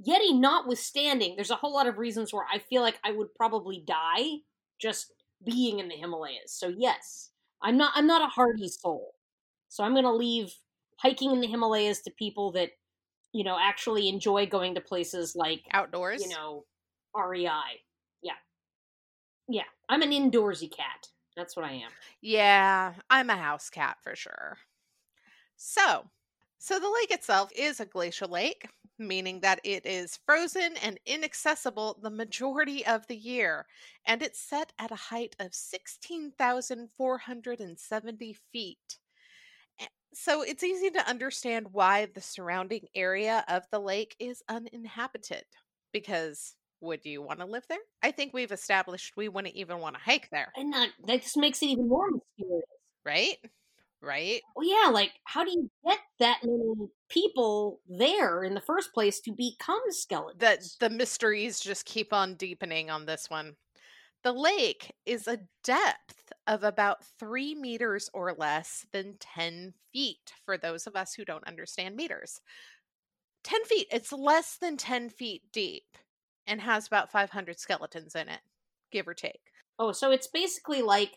Yeti 0.06 0.38
notwithstanding, 0.38 1.36
there's 1.36 1.50
a 1.50 1.56
whole 1.56 1.74
lot 1.74 1.86
of 1.86 1.98
reasons 1.98 2.32
where 2.32 2.46
I 2.50 2.58
feel 2.58 2.82
like 2.82 2.98
I 3.04 3.12
would 3.12 3.34
probably 3.34 3.82
die 3.86 4.38
just 4.80 5.12
being 5.44 5.78
in 5.78 5.88
the 5.88 5.94
Himalayas. 5.94 6.52
So 6.52 6.68
yes, 6.68 7.30
I'm 7.62 7.76
not 7.76 7.92
I'm 7.94 8.06
not 8.06 8.22
a 8.22 8.26
hardy 8.26 8.68
soul. 8.68 9.14
So 9.68 9.84
I'm 9.84 9.92
going 9.92 10.04
to 10.04 10.12
leave 10.12 10.52
hiking 10.98 11.30
in 11.32 11.40
the 11.40 11.46
Himalayas 11.46 12.02
to 12.02 12.10
people 12.10 12.52
that 12.52 12.70
you 13.32 13.44
know 13.44 13.56
actually 13.60 14.08
enjoy 14.08 14.46
going 14.46 14.74
to 14.74 14.80
places 14.80 15.34
like 15.36 15.62
Outdoors. 15.72 16.22
you 16.22 16.30
know 16.30 16.64
REI. 17.16 17.80
Yeah. 18.22 18.34
Yeah, 19.48 19.64
I'm 19.88 20.02
an 20.02 20.10
indoorsy 20.10 20.70
cat. 20.70 21.08
That's 21.36 21.56
what 21.56 21.64
I 21.64 21.72
am. 21.72 21.90
Yeah, 22.20 22.92
I'm 23.10 23.30
a 23.30 23.36
house 23.36 23.70
cat 23.70 23.96
for 24.02 24.14
sure. 24.14 24.58
So, 25.56 26.04
so 26.58 26.78
the 26.78 26.90
lake 26.90 27.10
itself 27.10 27.50
is 27.56 27.80
a 27.80 27.86
glacial 27.86 28.28
lake, 28.28 28.68
meaning 28.98 29.40
that 29.40 29.60
it 29.64 29.86
is 29.86 30.18
frozen 30.26 30.76
and 30.82 31.00
inaccessible 31.06 31.98
the 32.02 32.10
majority 32.10 32.84
of 32.86 33.06
the 33.06 33.16
year, 33.16 33.64
and 34.06 34.22
it's 34.22 34.40
set 34.40 34.74
at 34.78 34.90
a 34.90 34.96
height 34.96 35.34
of 35.40 35.54
16,470 35.54 38.36
feet. 38.52 38.98
So 40.14 40.42
it's 40.42 40.62
easy 40.62 40.90
to 40.90 41.08
understand 41.08 41.72
why 41.72 42.04
the 42.06 42.20
surrounding 42.20 42.86
area 42.94 43.44
of 43.48 43.64
the 43.70 43.80
lake 43.80 44.14
is 44.18 44.42
uninhabited. 44.48 45.44
Because 45.92 46.54
would 46.82 47.04
you 47.04 47.22
want 47.22 47.40
to 47.40 47.46
live 47.46 47.66
there? 47.68 47.78
I 48.02 48.10
think 48.10 48.32
we've 48.34 48.52
established 48.52 49.16
we 49.16 49.28
wouldn't 49.28 49.54
even 49.54 49.78
want 49.78 49.96
to 49.96 50.02
hike 50.02 50.28
there, 50.30 50.52
And 50.56 50.70
not, 50.70 50.90
that 51.06 51.22
just 51.22 51.36
makes 51.36 51.62
it 51.62 51.66
even 51.66 51.88
more 51.88 52.08
mysterious. 52.10 52.64
right? 53.04 53.36
Right? 54.00 54.42
Well, 54.56 54.66
yeah, 54.68 54.90
like 54.90 55.12
how 55.24 55.44
do 55.44 55.50
you 55.52 55.70
get 55.86 55.98
that 56.18 56.40
many 56.42 56.88
people 57.08 57.80
there 57.88 58.42
in 58.42 58.54
the 58.54 58.60
first 58.60 58.92
place 58.92 59.20
to 59.20 59.32
become 59.32 59.80
skeletons? 59.90 60.76
the 60.78 60.88
the 60.88 60.94
mysteries 60.94 61.60
just 61.60 61.84
keep 61.86 62.12
on 62.12 62.34
deepening 62.34 62.90
on 62.90 63.06
this 63.06 63.30
one. 63.30 63.56
The 64.24 64.32
lake 64.32 64.92
is 65.06 65.28
a 65.28 65.40
depth 65.64 66.32
of 66.46 66.64
about 66.64 67.04
three 67.18 67.54
meters 67.54 68.10
or 68.14 68.34
less 68.34 68.86
than 68.92 69.16
10 69.18 69.74
feet 69.92 70.34
for 70.44 70.58
those 70.58 70.86
of 70.86 70.96
us 70.96 71.14
who 71.14 71.24
don't 71.24 71.46
understand 71.46 71.96
meters. 71.96 72.40
10 73.44 73.64
feet, 73.64 73.88
it's 73.92 74.12
less 74.12 74.56
than 74.58 74.76
10 74.76 75.10
feet 75.10 75.42
deep 75.52 75.98
and 76.46 76.60
has 76.60 76.86
about 76.86 77.10
500 77.10 77.58
skeletons 77.58 78.14
in 78.14 78.28
it, 78.28 78.40
give 78.90 79.08
or 79.08 79.14
take. 79.14 79.40
Oh, 79.78 79.92
so 79.92 80.10
it's 80.10 80.26
basically 80.26 80.82
like 80.82 81.12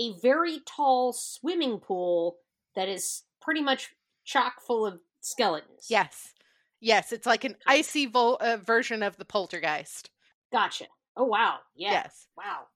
a 0.00 0.12
very 0.22 0.60
tall 0.66 1.12
swimming 1.12 1.78
pool 1.78 2.36
that 2.74 2.88
is 2.88 3.22
pretty 3.40 3.62
much 3.62 3.90
chock 4.24 4.60
full 4.60 4.86
of 4.86 5.00
skeletons. 5.20 5.86
Yes. 5.88 6.32
Yes, 6.80 7.12
it's 7.12 7.26
like 7.26 7.44
an 7.44 7.56
icy 7.66 8.10
uh, 8.14 8.58
version 8.64 9.02
of 9.02 9.16
the 9.16 9.24
poltergeist. 9.24 10.10
Gotcha. 10.52 10.86
Oh, 11.16 11.24
wow. 11.24 11.58
Yeah. 11.74 11.92
Yes. 11.92 12.28
Wow. 12.36 12.66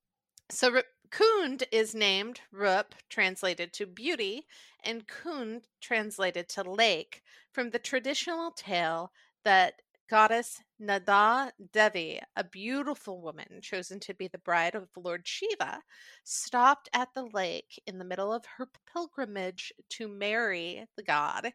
So 0.51 0.73
Rup- 0.73 0.87
Kund 1.11 1.65
is 1.71 1.95
named 1.95 2.41
Rup, 2.51 2.95
translated 3.09 3.73
to 3.75 3.87
beauty, 3.87 4.47
and 4.83 5.07
Kund, 5.07 5.65
translated 5.81 6.49
to 6.51 6.63
lake, 6.63 7.23
from 7.53 7.71
the 7.71 7.79
traditional 7.79 8.51
tale 8.51 9.13
that 9.45 9.83
goddess 10.13 10.61
Nanda 10.79 11.55
Devi, 11.73 12.21
a 12.37 12.45
beautiful 12.45 13.23
woman 13.23 13.61
chosen 13.63 13.99
to 14.01 14.13
be 14.13 14.29
the 14.29 14.37
bride 14.37 14.75
of 14.75 14.91
Lord 14.95 15.27
Shiva, 15.27 15.81
stopped 16.23 16.91
at 16.93 17.09
the 17.15 17.25
lake 17.33 17.83
in 17.87 17.97
the 17.97 18.05
middle 18.05 18.31
of 18.31 18.45
her 18.59 18.69
pilgrimage 18.93 19.73
to 19.89 20.09
marry 20.09 20.85
the 20.99 21.03
god 21.03 21.55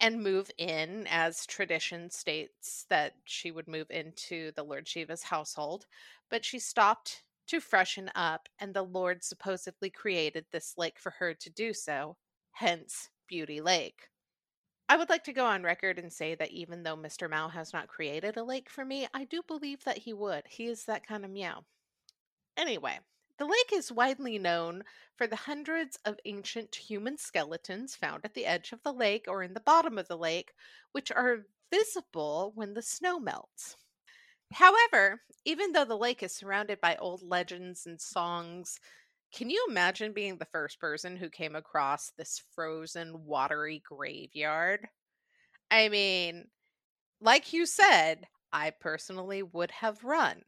and 0.00 0.22
move 0.22 0.50
in, 0.56 1.06
as 1.10 1.44
tradition 1.44 2.08
states 2.08 2.86
that 2.88 3.12
she 3.24 3.50
would 3.50 3.68
move 3.68 3.90
into 3.90 4.52
the 4.56 4.64
Lord 4.64 4.88
Shiva's 4.88 5.24
household. 5.24 5.84
But 6.30 6.46
she 6.46 6.58
stopped 6.58 7.24
to 7.48 7.60
freshen 7.60 8.10
up, 8.14 8.48
and 8.58 8.72
the 8.72 8.84
Lord 8.84 9.22
supposedly 9.22 9.90
created 9.90 10.46
this 10.50 10.72
lake 10.78 10.98
for 10.98 11.10
her 11.18 11.34
to 11.34 11.50
do 11.50 11.74
so, 11.74 12.16
hence 12.52 13.10
Beauty 13.28 13.60
Lake. 13.60 14.09
I 14.90 14.96
would 14.96 15.08
like 15.08 15.22
to 15.24 15.32
go 15.32 15.46
on 15.46 15.62
record 15.62 16.00
and 16.00 16.12
say 16.12 16.34
that 16.34 16.50
even 16.50 16.82
though 16.82 16.96
Mr. 16.96 17.30
Mao 17.30 17.46
has 17.46 17.72
not 17.72 17.86
created 17.86 18.36
a 18.36 18.42
lake 18.42 18.68
for 18.68 18.84
me, 18.84 19.06
I 19.14 19.22
do 19.22 19.40
believe 19.46 19.84
that 19.84 19.98
he 19.98 20.12
would. 20.12 20.42
He 20.48 20.66
is 20.66 20.84
that 20.86 21.06
kind 21.06 21.24
of 21.24 21.30
meow. 21.30 21.62
Anyway, 22.56 22.98
the 23.38 23.44
lake 23.44 23.72
is 23.72 23.92
widely 23.92 24.36
known 24.36 24.82
for 25.14 25.28
the 25.28 25.36
hundreds 25.36 25.96
of 26.04 26.18
ancient 26.24 26.74
human 26.74 27.16
skeletons 27.16 27.94
found 27.94 28.24
at 28.24 28.34
the 28.34 28.46
edge 28.46 28.72
of 28.72 28.82
the 28.82 28.92
lake 28.92 29.26
or 29.28 29.44
in 29.44 29.54
the 29.54 29.60
bottom 29.60 29.96
of 29.96 30.08
the 30.08 30.18
lake, 30.18 30.54
which 30.90 31.12
are 31.12 31.46
visible 31.72 32.50
when 32.56 32.74
the 32.74 32.82
snow 32.82 33.20
melts. 33.20 33.76
However, 34.52 35.20
even 35.44 35.70
though 35.70 35.84
the 35.84 35.96
lake 35.96 36.24
is 36.24 36.34
surrounded 36.34 36.80
by 36.80 36.96
old 36.96 37.22
legends 37.22 37.86
and 37.86 38.00
songs, 38.00 38.80
can 39.32 39.50
you 39.50 39.66
imagine 39.68 40.12
being 40.12 40.38
the 40.38 40.44
first 40.46 40.80
person 40.80 41.16
who 41.16 41.30
came 41.30 41.54
across 41.56 42.10
this 42.10 42.42
frozen, 42.54 43.24
watery 43.24 43.80
graveyard? 43.84 44.88
I 45.70 45.88
mean, 45.88 46.48
like 47.20 47.52
you 47.52 47.66
said, 47.66 48.28
I 48.52 48.70
personally 48.70 49.42
would 49.42 49.70
have 49.72 50.04
run. 50.04 50.42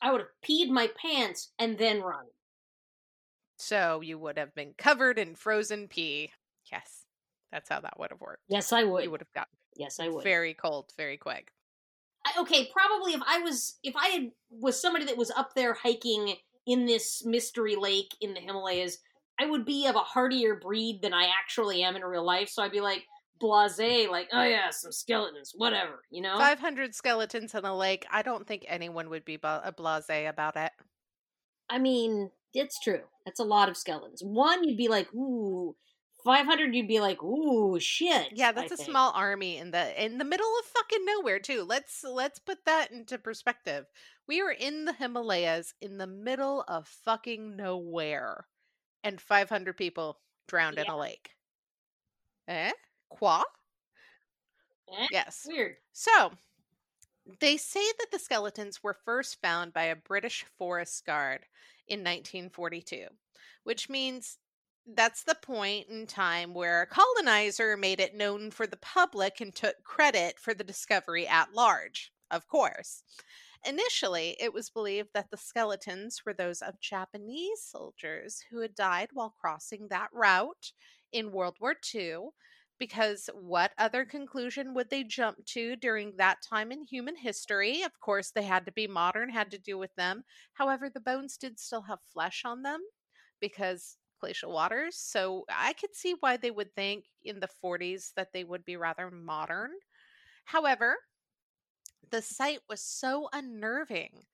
I 0.00 0.10
would 0.10 0.20
have 0.22 0.30
peed 0.42 0.70
my 0.70 0.88
pants 0.88 1.52
and 1.58 1.76
then 1.78 2.02
run. 2.02 2.26
So 3.58 4.00
you 4.00 4.18
would 4.18 4.38
have 4.38 4.54
been 4.54 4.74
covered 4.74 5.18
in 5.18 5.34
frozen 5.34 5.88
pee. 5.88 6.32
Yes, 6.70 7.06
that's 7.50 7.68
how 7.68 7.80
that 7.80 7.98
would 7.98 8.10
have 8.10 8.20
worked. 8.20 8.42
Yes, 8.48 8.72
I 8.72 8.84
would. 8.84 9.04
You 9.04 9.10
would 9.10 9.20
have 9.20 9.32
gotten 9.32 9.56
Yes, 9.76 10.00
I 10.00 10.08
would. 10.08 10.24
very 10.24 10.54
cold 10.54 10.92
very 10.96 11.16
quick. 11.16 11.52
I, 12.24 12.40
okay, 12.40 12.70
probably 12.72 13.12
if 13.12 13.22
I 13.26 13.38
was 13.40 13.78
if 13.82 13.94
I 13.96 14.08
had 14.08 14.32
was 14.50 14.80
somebody 14.80 15.04
that 15.06 15.16
was 15.16 15.30
up 15.30 15.54
there 15.54 15.74
hiking 15.74 16.36
in 16.66 16.86
this 16.86 17.24
mystery 17.24 17.76
lake 17.76 18.14
in 18.20 18.34
the 18.34 18.40
Himalayas, 18.40 18.98
I 19.38 19.46
would 19.46 19.64
be 19.64 19.86
of 19.86 19.94
a 19.96 20.00
hardier 20.00 20.56
breed 20.56 21.00
than 21.02 21.12
I 21.14 21.26
actually 21.26 21.82
am 21.82 21.96
in 21.96 22.02
real 22.02 22.24
life. 22.24 22.48
So 22.48 22.62
I'd 22.62 22.72
be 22.72 22.80
like 22.80 23.04
blasé, 23.40 24.08
like 24.08 24.28
oh 24.32 24.42
yeah, 24.42 24.70
some 24.70 24.92
skeletons, 24.92 25.52
whatever, 25.54 26.02
you 26.10 26.22
know. 26.22 26.36
500 26.38 26.94
skeletons 26.94 27.54
in 27.54 27.64
a 27.64 27.76
lake. 27.76 28.06
I 28.10 28.22
don't 28.22 28.46
think 28.46 28.64
anyone 28.66 29.10
would 29.10 29.24
be 29.24 29.36
ba- 29.36 29.62
uh, 29.64 29.70
blase 29.70 30.08
about 30.28 30.56
it. 30.56 30.72
I 31.68 31.78
mean, 31.78 32.30
it's 32.54 32.78
true. 32.80 33.02
That's 33.24 33.40
a 33.40 33.44
lot 33.44 33.68
of 33.68 33.76
skeletons. 33.76 34.22
One, 34.22 34.64
you'd 34.64 34.76
be 34.78 34.88
like, 34.88 35.12
ooh. 35.14 35.76
500 36.24 36.74
you'd 36.74 36.88
be 36.88 36.98
like 36.98 37.22
ooh 37.22 37.78
shit 37.78 38.32
Yeah, 38.34 38.50
that's 38.50 38.72
I 38.72 38.74
a 38.74 38.76
think. 38.76 38.88
small 38.90 39.12
army 39.14 39.58
in 39.58 39.70
the 39.70 40.04
in 40.04 40.18
the 40.18 40.24
middle 40.24 40.52
of 40.58 40.64
fucking 40.64 41.04
nowhere 41.04 41.38
too. 41.38 41.62
Let's 41.62 42.02
let's 42.02 42.40
put 42.40 42.64
that 42.64 42.90
into 42.90 43.16
perspective. 43.16 43.86
We 44.26 44.40
are 44.40 44.50
in 44.50 44.84
the 44.84 44.92
Himalayas 44.92 45.74
in 45.80 45.98
the 45.98 46.06
middle 46.06 46.64
of 46.66 46.88
fucking 46.88 47.56
nowhere 47.56 48.46
and 49.04 49.20
500 49.20 49.76
people 49.76 50.18
drowned 50.48 50.78
in 50.78 50.86
a 50.86 50.96
lake. 50.96 51.30
Eh? 52.48 52.72
Qua? 53.08 53.44
Eh? 54.92 55.06
Yes. 55.10 55.46
weird 55.48 55.76
So, 55.92 56.32
they 57.40 57.56
say 57.56 57.84
that 57.98 58.10
the 58.12 58.18
skeletons 58.18 58.82
were 58.82 58.94
first 59.04 59.40
found 59.40 59.72
by 59.72 59.84
a 59.84 59.96
British 59.96 60.44
forest 60.58 61.04
guard 61.06 61.46
in 61.88 62.00
1942, 62.00 63.06
which 63.64 63.88
means 63.88 64.38
that's 64.94 65.24
the 65.24 65.34
point 65.34 65.88
in 65.88 66.06
time 66.06 66.54
where 66.54 66.82
a 66.82 66.86
colonizer 66.86 67.76
made 67.76 68.00
it 68.00 68.14
known 68.14 68.50
for 68.50 68.66
the 68.66 68.76
public 68.76 69.40
and 69.40 69.54
took 69.54 69.82
credit 69.82 70.38
for 70.38 70.54
the 70.54 70.64
discovery 70.64 71.26
at 71.26 71.52
large, 71.52 72.12
of 72.30 72.46
course. 72.46 73.02
Initially, 73.64 74.36
it 74.40 74.52
was 74.52 74.70
believed 74.70 75.10
that 75.12 75.30
the 75.30 75.36
skeletons 75.36 76.24
were 76.24 76.32
those 76.34 76.62
of 76.62 76.80
Japanese 76.80 77.62
soldiers 77.62 78.40
who 78.50 78.60
had 78.60 78.74
died 78.74 79.10
while 79.12 79.30
crossing 79.30 79.88
that 79.88 80.12
route 80.12 80.72
in 81.12 81.32
World 81.32 81.58
War 81.60 81.74
II 81.74 82.34
because 82.78 83.28
what 83.34 83.72
other 83.78 84.04
conclusion 84.04 84.74
would 84.74 84.90
they 84.90 85.02
jump 85.04 85.44
to 85.46 85.76
during 85.76 86.16
that 86.16 86.42
time 86.42 86.70
in 86.72 86.84
human 86.84 87.16
history? 87.16 87.82
Of 87.82 87.98
course, 88.00 88.30
they 88.30 88.42
had 88.42 88.66
to 88.66 88.72
be 88.72 88.86
modern, 88.86 89.30
had 89.30 89.50
to 89.52 89.58
do 89.58 89.78
with 89.78 89.94
them. 89.94 90.24
However, 90.54 90.90
the 90.90 91.00
bones 91.00 91.36
did 91.38 91.58
still 91.58 91.82
have 91.82 92.02
flesh 92.02 92.42
on 92.44 92.62
them 92.62 92.82
because 93.40 93.98
glacial 94.20 94.52
waters. 94.52 94.96
So 94.96 95.44
I 95.48 95.72
could 95.74 95.94
see 95.94 96.14
why 96.20 96.36
they 96.36 96.50
would 96.50 96.74
think 96.74 97.06
in 97.22 97.40
the 97.40 97.48
40s 97.48 98.12
that 98.16 98.32
they 98.32 98.44
would 98.44 98.64
be 98.64 98.76
rather 98.76 99.10
modern. 99.10 99.72
However, 100.46 100.98
the 102.10 102.22
sight 102.22 102.60
was 102.68 102.80
so 102.82 103.28
unnerving 103.32 104.26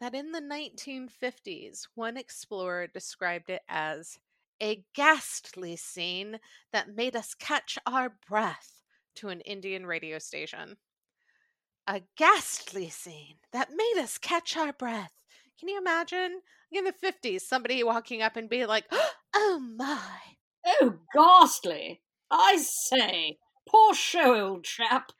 that 0.00 0.14
in 0.14 0.32
the 0.32 0.40
1950s, 0.40 1.88
one 1.94 2.16
explorer 2.16 2.86
described 2.86 3.50
it 3.50 3.62
as 3.68 4.18
a 4.60 4.84
ghastly 4.94 5.76
scene 5.76 6.40
that 6.72 6.94
made 6.94 7.16
us 7.16 7.34
catch 7.34 7.78
our 7.86 8.10
breath 8.28 8.82
to 9.16 9.28
an 9.28 9.40
Indian 9.42 9.86
radio 9.86 10.18
station. 10.18 10.78
a 11.86 12.02
ghastly 12.16 12.88
scene 12.88 13.36
that 13.52 13.70
made 13.74 14.00
us 14.00 14.18
catch 14.18 14.56
our 14.56 14.72
breath. 14.72 15.12
Can 15.58 15.68
you 15.68 15.78
imagine 15.78 16.42
in 16.70 16.84
the 16.84 16.92
50s 16.92 17.42
somebody 17.42 17.82
walking 17.82 18.22
up 18.22 18.36
and 18.36 18.48
being 18.48 18.68
like, 18.68 18.84
oh 19.34 19.58
my. 19.58 20.18
Oh, 20.66 20.98
ghastly. 21.14 22.02
I 22.30 22.58
say, 22.58 23.38
poor 23.68 23.94
show, 23.94 24.48
old 24.50 24.64
chap. 24.64 25.12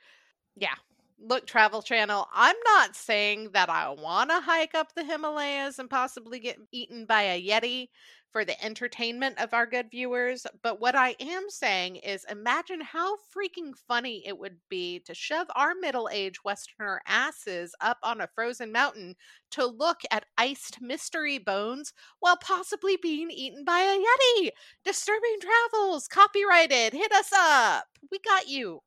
Yeah. 0.57 0.75
Look, 1.21 1.47
Travel 1.47 1.83
Channel, 1.83 2.29
I'm 2.33 2.57
not 2.65 2.95
saying 2.95 3.51
that 3.53 3.69
I 3.69 3.89
want 3.89 4.31
to 4.31 4.41
hike 4.41 4.75
up 4.75 4.95
the 4.95 5.05
Himalayas 5.05 5.81
and 5.81 5.91
possibly 5.91 6.39
get 6.39 6.59
eaten 6.71 7.07
by 7.07 7.23
a 7.23 7.43
Yeti 7.43 7.89
for 8.31 8.45
the 8.45 8.63
entertainment 8.65 9.37
of 9.41 9.53
our 9.53 9.67
good 9.67 9.91
viewers. 9.91 10.47
But 10.63 10.81
what 10.81 10.95
I 10.95 11.17
am 11.19 11.47
saying 11.49 11.97
is 11.97 12.25
imagine 12.31 12.81
how 12.81 13.17
freaking 13.17 13.77
funny 13.89 14.23
it 14.27 14.39
would 14.39 14.59
be 14.69 15.01
to 15.01 15.15
shove 15.15 15.49
our 15.57 15.75
middle 15.75 16.09
aged 16.13 16.45
Westerner 16.45 17.01
asses 17.09 17.75
up 17.81 17.99
on 18.05 18.21
a 18.21 18.29
frozen 18.29 18.71
mountain 18.71 19.17
to 19.53 19.67
look 19.67 20.03
at 20.13 20.27
iced 20.37 20.81
mystery 20.81 21.39
bones 21.39 21.93
while 22.21 22.37
possibly 22.37 22.97
being 23.03 23.31
eaten 23.33 23.65
by 23.65 23.81
a 23.81 23.99
Yeti. 23.99 24.51
Disturbing 24.85 25.39
Travels, 25.41 26.07
copyrighted. 26.07 26.93
Hit 26.93 27.11
us 27.11 27.33
up. 27.35 27.87
We 28.13 28.21
got 28.21 28.49
you. 28.49 28.83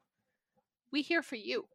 We 0.94 1.02
here 1.02 1.24
for 1.24 1.36
you. 1.36 1.66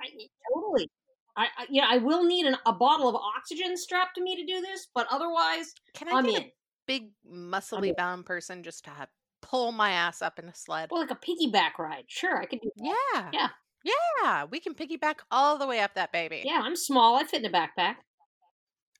I, 0.00 0.08
totally. 0.54 0.88
I, 1.36 1.44
I 1.44 1.66
yeah, 1.70 1.86
I 1.88 1.98
will 1.98 2.24
need 2.24 2.46
an, 2.46 2.56
a 2.66 2.72
bottle 2.72 3.08
of 3.08 3.14
oxygen 3.14 3.76
strapped 3.76 4.16
to 4.16 4.22
me 4.22 4.36
to 4.36 4.44
do 4.52 4.60
this, 4.60 4.88
but 4.94 5.06
otherwise, 5.10 5.72
Can 5.94 6.08
I 6.08 6.12
I'm 6.18 6.26
get 6.26 6.36
in. 6.36 6.42
a 6.42 6.52
big 6.86 7.10
muscly 7.30 7.94
bound 7.96 8.26
person 8.26 8.62
just 8.62 8.84
to 8.84 8.90
have, 8.90 9.08
pull 9.42 9.72
my 9.72 9.90
ass 9.90 10.22
up 10.22 10.38
in 10.38 10.46
a 10.48 10.54
sled? 10.54 10.88
Well, 10.90 11.00
like 11.00 11.10
a 11.10 11.14
piggyback 11.14 11.78
ride. 11.78 12.04
Sure, 12.08 12.36
I 12.38 12.46
could 12.46 12.60
do 12.60 12.70
that. 12.76 13.30
Yeah. 13.32 13.48
Yeah. 13.84 13.92
Yeah. 14.22 14.44
We 14.44 14.60
can 14.60 14.74
piggyback 14.74 15.20
all 15.30 15.56
the 15.56 15.66
way 15.66 15.80
up 15.80 15.94
that 15.94 16.12
baby. 16.12 16.42
Yeah, 16.44 16.60
I'm 16.62 16.76
small. 16.76 17.16
I 17.16 17.24
fit 17.24 17.44
in 17.44 17.54
a 17.54 17.56
backpack. 17.56 17.94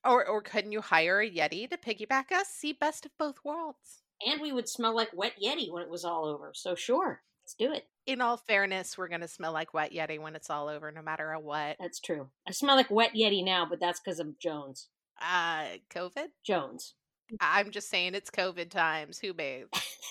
Or 0.04 0.26
or 0.26 0.40
couldn't 0.40 0.72
you 0.72 0.80
hire 0.80 1.20
a 1.20 1.30
Yeti 1.30 1.68
to 1.68 1.76
piggyback 1.76 2.32
us? 2.32 2.48
See 2.48 2.72
best 2.72 3.04
of 3.04 3.12
both 3.18 3.36
worlds. 3.44 4.02
And 4.26 4.40
we 4.40 4.50
would 4.52 4.68
smell 4.68 4.96
like 4.96 5.10
wet 5.14 5.34
Yeti 5.42 5.70
when 5.70 5.82
it 5.82 5.90
was 5.90 6.04
all 6.06 6.24
over. 6.24 6.52
So 6.54 6.74
sure, 6.74 7.22
let's 7.50 7.54
do 7.54 7.76
it. 7.76 7.84
In 8.06 8.20
all 8.20 8.36
fairness, 8.36 8.96
we're 8.96 9.08
gonna 9.08 9.28
smell 9.28 9.52
like 9.52 9.74
wet 9.74 9.92
Yeti 9.92 10.18
when 10.20 10.34
it's 10.36 10.50
all 10.50 10.68
over, 10.68 10.90
no 10.92 11.02
matter 11.02 11.36
what. 11.38 11.76
That's 11.78 12.00
true. 12.00 12.28
I 12.48 12.52
smell 12.52 12.76
like 12.76 12.90
wet 12.90 13.12
Yeti 13.14 13.44
now, 13.44 13.66
but 13.68 13.80
that's 13.80 14.00
because 14.00 14.20
of 14.20 14.38
Jones. 14.38 14.88
Uh 15.20 15.64
COVID? 15.90 16.28
Jones. 16.44 16.94
I'm 17.40 17.70
just 17.70 17.88
saying 17.88 18.14
it's 18.14 18.30
COVID 18.30 18.70
times. 18.70 19.18
Who 19.18 19.34
bathes? 19.34 19.68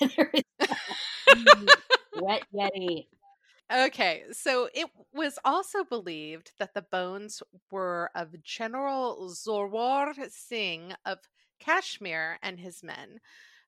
Wet 2.20 2.42
Yeti. 2.54 3.06
Okay, 3.72 4.24
so 4.32 4.68
it 4.74 4.88
was 5.14 5.38
also 5.44 5.84
believed 5.84 6.52
that 6.58 6.74
the 6.74 6.82
bones 6.82 7.40
were 7.70 8.10
of 8.16 8.42
General 8.42 9.30
Zorawar 9.32 10.12
Singh 10.30 10.92
of 11.06 11.18
Kashmir 11.60 12.38
and 12.42 12.58
his 12.58 12.82
men, 12.82 13.20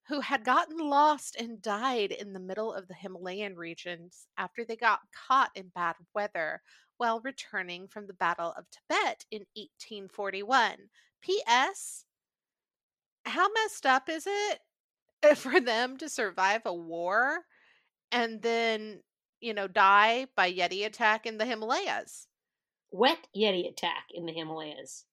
who 0.09 0.21
had 0.21 0.45
gotten 0.45 0.79
lost 0.79 1.37
and 1.37 1.63
died 1.63 2.13
in 2.13 2.33
the 2.33 2.41
middle 2.41 2.73
of 2.73 2.89
the 2.89 2.95
Himalayan 2.95 3.57
regions 3.57 4.27
after 4.37 4.65
they 4.65 4.77
got 4.77 5.01
caught 5.29 5.51
in 5.55 5.69
bad 5.75 5.97
weather 6.15 6.61
while 6.97 7.21
returning 7.21 7.89
from 7.89 8.07
the 8.07 8.15
Battle 8.15 8.53
of 8.57 8.67
Tibet 8.71 9.25
in 9.31 9.43
1841. 9.55 10.77
P.S. 11.21 12.05
How 13.25 13.49
messed 13.53 13.87
up 13.87 14.09
is 14.09 14.27
it 14.27 14.61
for 15.37 15.61
them 15.61 15.97
to 15.99 16.09
survive 16.09 16.63
a 16.67 16.75
war 16.75 17.41
and 18.11 18.43
then 18.43 19.01
you 19.43 19.53
know, 19.53 19.67
die 19.67 20.27
by 20.37 20.51
Yeti 20.51 20.87
attack 20.87 21.27
in 21.27 21.37
the 21.37 21.45
Himalayas. 21.45 22.29
Wet 22.93 23.27
Yeti 23.37 23.69
attack 23.69 24.05
in 24.15 24.25
the 24.25 24.33
Himalayas. 24.33 25.05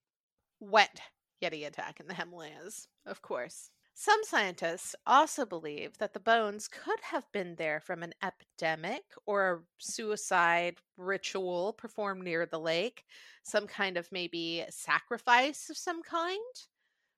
Wet 0.59 1.01
Yeti 1.43 1.65
attack 1.65 1.99
in 1.99 2.07
the 2.07 2.13
Himalayas, 2.13 2.87
of 3.05 3.21
course. 3.21 3.71
Some 4.01 4.23
scientists 4.23 4.95
also 5.05 5.45
believe 5.45 5.97
that 5.97 6.13
the 6.13 6.21
bones 6.21 6.69
could 6.69 7.01
have 7.01 7.29
been 7.33 7.55
there 7.55 7.81
from 7.81 8.01
an 8.01 8.13
epidemic 8.23 9.03
or 9.25 9.51
a 9.51 9.59
suicide 9.77 10.77
ritual 10.95 11.73
performed 11.73 12.23
near 12.23 12.45
the 12.45 12.61
lake, 12.61 13.03
some 13.43 13.67
kind 13.67 13.97
of 13.97 14.09
maybe 14.09 14.63
sacrifice 14.69 15.69
of 15.69 15.75
some 15.75 16.01
kind. 16.01 16.39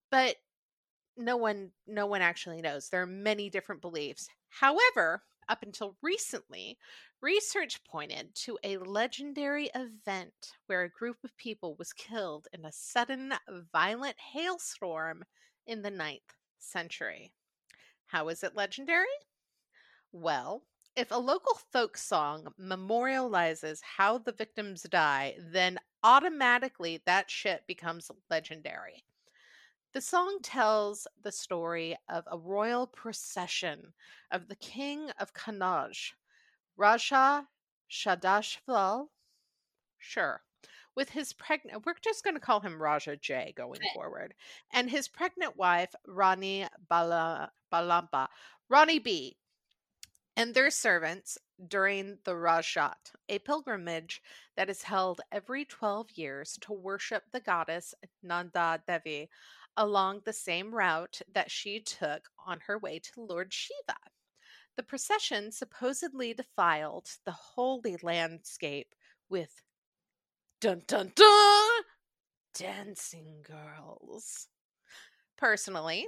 But 0.09 0.37
no 1.15 1.37
one 1.37 1.69
no 1.85 2.07
one 2.07 2.23
actually 2.23 2.63
knows. 2.63 2.89
There 2.89 3.03
are 3.03 3.05
many 3.05 3.47
different 3.51 3.83
beliefs. 3.83 4.27
However, 4.49 5.21
up 5.47 5.61
until 5.61 5.97
recently, 6.01 6.79
research 7.21 7.83
pointed 7.83 8.33
to 8.37 8.57
a 8.63 8.77
legendary 8.77 9.69
event 9.75 10.53
where 10.65 10.81
a 10.81 10.89
group 10.89 11.17
of 11.23 11.37
people 11.37 11.75
was 11.75 11.93
killed 11.93 12.47
in 12.51 12.65
a 12.65 12.71
sudden 12.71 13.35
violent 13.71 14.15
hailstorm 14.33 15.25
in 15.67 15.83
the 15.83 15.91
9th 15.91 16.40
century. 16.63 17.33
How 18.07 18.29
is 18.29 18.43
it 18.43 18.55
legendary? 18.55 19.05
Well, 20.11 20.63
if 20.95 21.11
a 21.11 21.17
local 21.17 21.57
folk 21.71 21.97
song 21.97 22.47
memorializes 22.59 23.79
how 23.81 24.17
the 24.17 24.33
victims 24.33 24.83
die, 24.83 25.35
then 25.39 25.79
automatically 26.03 27.01
that 27.05 27.29
shit 27.29 27.65
becomes 27.67 28.11
legendary. 28.29 29.03
The 29.93 30.01
song 30.01 30.39
tells 30.41 31.07
the 31.21 31.31
story 31.31 31.97
of 32.09 32.25
a 32.27 32.37
royal 32.37 32.87
procession 32.87 33.93
of 34.31 34.47
the 34.47 34.55
king 34.55 35.09
of 35.19 35.33
Kannauj, 35.33 36.13
Raja 36.77 37.47
Shadashval. 37.89 39.07
Sure. 39.97 40.41
With 40.95 41.09
his 41.09 41.33
pregnant, 41.33 41.85
we're 41.85 41.95
just 42.01 42.23
going 42.23 42.35
to 42.35 42.39
call 42.39 42.59
him 42.61 42.81
Raja 42.81 43.15
J 43.17 43.53
going 43.55 43.85
Okay. 43.85 43.89
forward, 43.93 44.33
and 44.71 44.89
his 44.89 45.07
pregnant 45.07 45.55
wife, 45.57 45.93
Rani 46.05 46.67
Bala, 46.89 47.51
Balampa, 47.71 48.27
Rani 48.69 48.99
B, 48.99 49.37
and 50.35 50.53
their 50.53 50.69
servants 50.71 51.37
during 51.67 52.19
the 52.25 52.33
Rajat, 52.35 53.13
a 53.29 53.39
pilgrimage 53.39 54.21
that 54.55 54.69
is 54.69 54.83
held 54.83 55.21
every 55.31 55.63
12 55.65 56.11
years 56.11 56.57
to 56.61 56.73
worship 56.73 57.23
the 57.31 57.39
goddess 57.39 57.93
Nanda 58.21 58.83
Devi 58.85 59.29
along 59.77 60.21
the 60.25 60.33
same 60.33 60.73
route 60.75 61.21
that 61.31 61.49
she 61.49 61.79
took 61.79 62.29
on 62.45 62.59
her 62.61 62.77
way 62.77 62.99
to 62.99 63.21
Lord 63.21 63.53
Shiva. 63.53 63.97
The 64.75 64.83
procession 64.83 65.51
supposedly 65.53 66.33
defiled 66.33 67.07
the 67.25 67.31
holy 67.31 67.97
landscape 68.03 68.93
with 69.29 69.61
dun 70.61 70.81
dun 70.87 71.11
dun 71.15 71.81
dancing 72.53 73.43
girls. 73.43 74.47
Personally, 75.35 76.07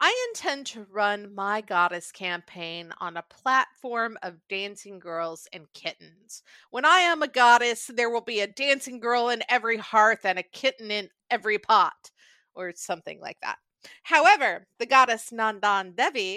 I 0.00 0.28
intend 0.28 0.66
to 0.66 0.86
run 0.92 1.34
my 1.34 1.62
goddess 1.62 2.12
campaign 2.12 2.92
on 3.00 3.16
a 3.16 3.24
platform 3.30 4.18
of 4.22 4.46
dancing 4.50 4.98
girls 4.98 5.48
and 5.54 5.72
kittens. 5.72 6.42
When 6.70 6.84
I 6.84 6.98
am 6.98 7.22
a 7.22 7.28
goddess, 7.28 7.90
there 7.92 8.10
will 8.10 8.20
be 8.20 8.40
a 8.40 8.46
dancing 8.46 9.00
girl 9.00 9.30
in 9.30 9.42
every 9.48 9.78
hearth 9.78 10.24
and 10.24 10.38
a 10.38 10.42
kitten 10.42 10.90
in 10.90 11.08
every 11.30 11.58
pot, 11.58 12.10
or 12.54 12.72
something 12.76 13.20
like 13.20 13.38
that. 13.40 13.56
However, 14.02 14.66
the 14.78 14.86
goddess 14.86 15.30
Nandan 15.32 15.96
Devi 15.96 16.36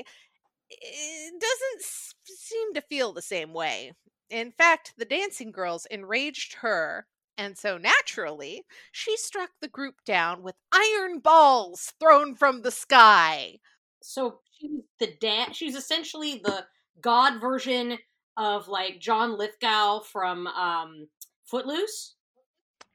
eh, 0.72 1.30
doesn't 1.40 1.82
seem 2.24 2.74
to 2.76 2.82
feel 2.82 3.12
the 3.12 3.22
same 3.22 3.54
way. 3.54 3.92
In 4.30 4.52
fact, 4.54 4.94
the 4.98 5.06
dancing 5.06 5.52
girls 5.52 5.86
enraged 5.88 6.54
her, 6.56 7.06
and 7.38 7.58
so 7.58 7.78
naturally, 7.78 8.64
she 8.92 9.18
struck 9.18 9.50
the 9.62 9.68
group 9.68 9.96
down 10.06 10.44
with 10.44 10.56
iron 10.72 11.20
balls 11.20 11.94
thrown 12.00 12.36
from 12.36 12.62
the 12.62 12.72
sky. 12.72 13.60
So 14.02 14.40
she 14.52 14.68
was 14.68 14.84
the 15.00 15.14
dad. 15.20 15.56
She 15.56 15.66
was 15.66 15.76
essentially 15.76 16.42
the 16.44 16.66
god 17.02 17.40
version 17.42 17.98
of 18.38 18.68
like 18.68 19.00
John 19.00 19.38
Lithgow 19.38 20.00
from 20.00 20.48
um, 20.48 21.08
Footloose. 21.46 22.16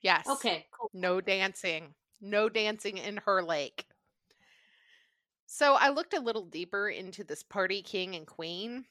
Yes. 0.03 0.27
Okay, 0.29 0.67
cool. 0.71 0.91
No 0.95 1.21
dancing. 1.21 1.95
No 2.21 2.49
dancing 2.49 2.99
in 2.99 3.19
her 3.27 3.43
lake. 3.43 3.87
So 5.47 5.75
I 5.75 5.91
looked 5.91 6.15
a 6.15 6.21
little 6.21 6.45
deeper 6.45 6.89
into 6.89 7.25
this 7.25 7.43
party 7.43 7.83
king 7.83 8.15
and 8.17 8.27
queen, 8.27 8.85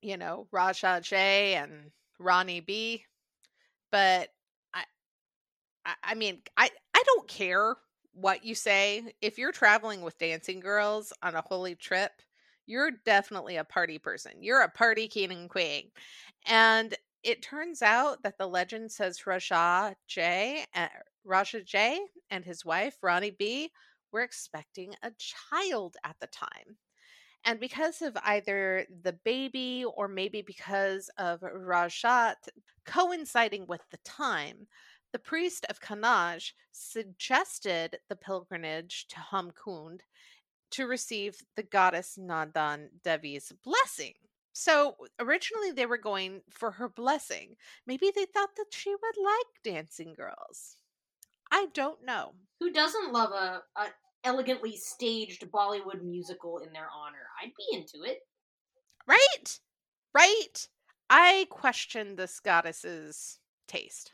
you 0.00 0.16
know, 0.16 0.46
Raja 0.52 1.00
J 1.02 1.54
and 1.54 1.90
Ronnie 2.18 2.60
B. 2.60 3.04
But 3.90 4.30
I 5.84 5.94
I, 6.04 6.14
mean, 6.14 6.42
I 6.56 6.70
I 6.94 7.02
don't 7.06 7.28
care 7.28 7.76
what 8.14 8.44
you 8.44 8.54
say. 8.54 9.14
If 9.20 9.38
you're 9.38 9.52
traveling 9.52 10.02
with 10.02 10.18
dancing 10.18 10.60
girls 10.60 11.12
on 11.22 11.34
a 11.34 11.40
holy 11.42 11.74
trip, 11.74 12.12
you're 12.66 12.90
definitely 13.04 13.56
a 13.56 13.64
party 13.64 13.98
person. 13.98 14.42
You're 14.42 14.62
a 14.62 14.68
party 14.68 15.08
king 15.08 15.32
and 15.32 15.48
queen. 15.48 15.90
And 16.46 16.94
it 17.22 17.42
turns 17.42 17.82
out 17.82 18.22
that 18.22 18.38
the 18.38 18.46
legend 18.46 18.90
says 18.90 19.26
Raja 19.26 19.96
J, 20.08 20.64
uh, 20.74 20.88
Raja 21.24 21.62
J 21.62 22.00
and 22.30 22.44
his 22.44 22.64
wife 22.64 22.96
Ronnie 23.02 23.30
B 23.30 23.70
were 24.12 24.22
expecting 24.22 24.94
a 25.02 25.12
child 25.18 25.96
at 26.04 26.16
the 26.20 26.26
time. 26.28 26.76
And 27.44 27.58
because 27.58 28.02
of 28.02 28.16
either 28.24 28.86
the 29.02 29.14
baby 29.24 29.84
or 29.96 30.06
maybe 30.06 30.42
because 30.42 31.10
of 31.18 31.40
Rajat 31.40 32.36
coinciding 32.86 33.66
with 33.66 33.82
the 33.90 33.98
time, 34.04 34.68
the 35.12 35.18
priest 35.18 35.66
of 35.68 35.80
Kannauj 35.80 36.52
suggested 36.72 37.98
the 38.08 38.16
pilgrimage 38.16 39.06
to 39.08 39.16
Hamkund 39.16 40.00
to 40.70 40.86
receive 40.86 41.36
the 41.54 41.62
goddess 41.62 42.18
Nadan 42.18 42.88
Devi's 43.04 43.52
blessing. 43.62 44.14
So 44.54 44.96
originally 45.18 45.70
they 45.70 45.86
were 45.86 45.98
going 45.98 46.42
for 46.50 46.72
her 46.72 46.88
blessing. 46.88 47.56
Maybe 47.86 48.10
they 48.14 48.26
thought 48.26 48.56
that 48.56 48.72
she 48.72 48.90
would 48.90 49.16
like 49.22 49.62
dancing 49.62 50.14
girls. 50.14 50.76
I 51.50 51.68
don't 51.74 52.04
know. 52.04 52.32
Who 52.60 52.72
doesn't 52.72 53.12
love 53.12 53.30
a, 53.32 53.62
a 53.76 53.86
elegantly 54.24 54.76
staged 54.76 55.46
Bollywood 55.50 56.02
musical 56.02 56.58
in 56.58 56.72
their 56.72 56.88
honor? 56.94 57.26
I'd 57.42 57.52
be 57.56 57.76
into 57.76 58.08
it. 58.10 58.20
Right? 59.06 59.58
Right? 60.14 60.68
I 61.10 61.46
question 61.50 62.16
this 62.16 62.40
goddess's 62.40 63.38
taste. 63.68 64.12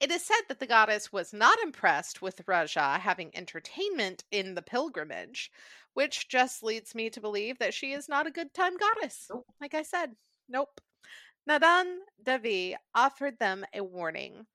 It 0.00 0.10
is 0.10 0.24
said 0.24 0.40
that 0.48 0.58
the 0.58 0.66
goddess 0.66 1.12
was 1.12 1.34
not 1.34 1.58
impressed 1.62 2.22
with 2.22 2.42
Raja 2.46 2.98
having 2.98 3.36
entertainment 3.36 4.24
in 4.30 4.54
the 4.54 4.62
pilgrimage, 4.62 5.52
which 5.92 6.26
just 6.28 6.62
leads 6.62 6.94
me 6.94 7.10
to 7.10 7.20
believe 7.20 7.58
that 7.58 7.74
she 7.74 7.92
is 7.92 8.08
not 8.08 8.26
a 8.26 8.30
good 8.30 8.54
time 8.54 8.78
goddess. 8.78 9.26
Nope. 9.28 9.46
Like 9.60 9.74
I 9.74 9.82
said, 9.82 10.16
nope. 10.48 10.80
Nadan 11.46 11.98
Devi 12.22 12.76
offered 12.94 13.38
them 13.38 13.66
a 13.74 13.82
warning 13.82 14.46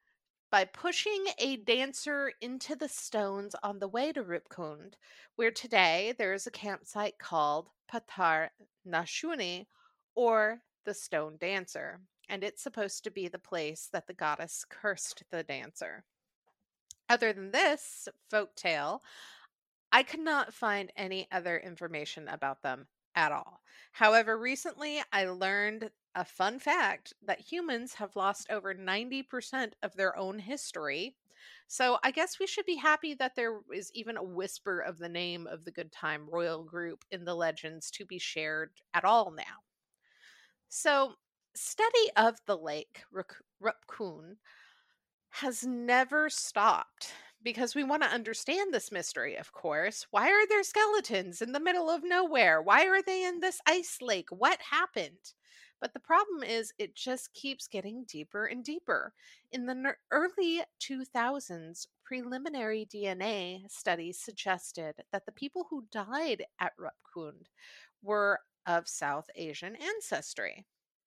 by 0.49 0.65
pushing 0.65 1.25
a 1.37 1.57
dancer 1.57 2.31
into 2.41 2.75
the 2.75 2.89
stones 2.89 3.55
on 3.61 3.77
the 3.77 3.87
way 3.87 4.11
to 4.13 4.23
Rupkund, 4.23 4.93
where 5.35 5.51
today 5.51 6.15
there 6.17 6.33
is 6.33 6.47
a 6.47 6.51
campsite 6.51 7.19
called 7.19 7.69
Patar 7.91 8.49
Nachauni 8.87 9.67
or 10.15 10.61
the 10.85 10.93
Stone 10.93 11.37
Dancer 11.39 11.99
and 12.29 12.43
it's 12.43 12.61
supposed 12.61 13.03
to 13.03 13.11
be 13.11 13.27
the 13.27 13.39
place 13.39 13.89
that 13.91 14.07
the 14.07 14.13
goddess 14.13 14.65
cursed 14.69 15.23
the 15.31 15.43
dancer. 15.43 16.03
Other 17.09 17.33
than 17.33 17.51
this 17.51 18.07
folk 18.29 18.55
tale, 18.55 19.03
I 19.91 20.03
could 20.03 20.19
not 20.19 20.53
find 20.53 20.91
any 20.97 21.27
other 21.31 21.57
information 21.57 22.27
about 22.27 22.61
them 22.63 22.87
at 23.15 23.31
all. 23.31 23.61
However, 23.91 24.37
recently 24.37 25.01
I 25.13 25.25
learned 25.25 25.89
a 26.15 26.25
fun 26.25 26.59
fact 26.59 27.13
that 27.25 27.39
humans 27.39 27.93
have 27.93 28.15
lost 28.15 28.47
over 28.49 28.73
90% 28.73 29.71
of 29.83 29.95
their 29.95 30.17
own 30.17 30.39
history. 30.39 31.15
So 31.67 31.97
I 32.03 32.11
guess 32.11 32.39
we 32.39 32.47
should 32.47 32.65
be 32.65 32.75
happy 32.75 33.13
that 33.15 33.35
there 33.35 33.59
is 33.73 33.91
even 33.93 34.17
a 34.17 34.23
whisper 34.23 34.79
of 34.79 34.97
the 34.97 35.09
name 35.09 35.47
of 35.47 35.63
the 35.63 35.71
Good 35.71 35.91
Time 35.91 36.27
Royal 36.29 36.63
Group 36.63 37.03
in 37.11 37.25
the 37.25 37.35
legends 37.35 37.91
to 37.91 38.05
be 38.05 38.19
shared 38.19 38.71
at 38.93 39.05
all 39.05 39.31
now. 39.31 39.63
So 40.69 41.13
study 41.55 42.11
of 42.15 42.39
the 42.45 42.57
lake 42.57 43.03
Rupkund 43.13 44.37
has 45.29 45.65
never 45.65 46.29
stopped 46.29 47.13
because 47.43 47.75
we 47.75 47.83
want 47.83 48.01
to 48.03 48.09
understand 48.09 48.73
this 48.73 48.91
mystery, 48.91 49.35
of 49.35 49.51
course. 49.51 50.07
Why 50.11 50.29
are 50.29 50.47
there 50.47 50.63
skeletons 50.63 51.41
in 51.41 51.51
the 51.51 51.59
middle 51.59 51.89
of 51.89 52.03
nowhere? 52.03 52.61
Why 52.61 52.85
are 52.87 53.01
they 53.01 53.23
in 53.23 53.39
this 53.39 53.59
ice 53.67 53.97
lake? 54.01 54.29
What 54.31 54.59
happened? 54.71 55.33
But 55.81 55.93
the 55.93 55.99
problem 55.99 56.41
is, 56.41 56.73
it 56.79 56.95
just 56.95 57.33
keeps 57.33 57.67
getting 57.67 58.05
deeper 58.07 58.45
and 58.45 58.63
deeper. 58.63 59.13
In 59.51 59.65
the 59.65 59.93
early 60.09 60.61
2000s, 60.81 61.87
preliminary 62.03 62.87
DNA 62.91 63.69
studies 63.69 64.19
suggested 64.19 64.95
that 65.11 65.25
the 65.25 65.31
people 65.33 65.67
who 65.69 65.85
died 65.91 66.43
at 66.59 66.73
Rupkund 66.79 67.47
were 68.01 68.39
of 68.65 68.87
South 68.87 69.29
Asian 69.35 69.75
ancestry 69.75 70.65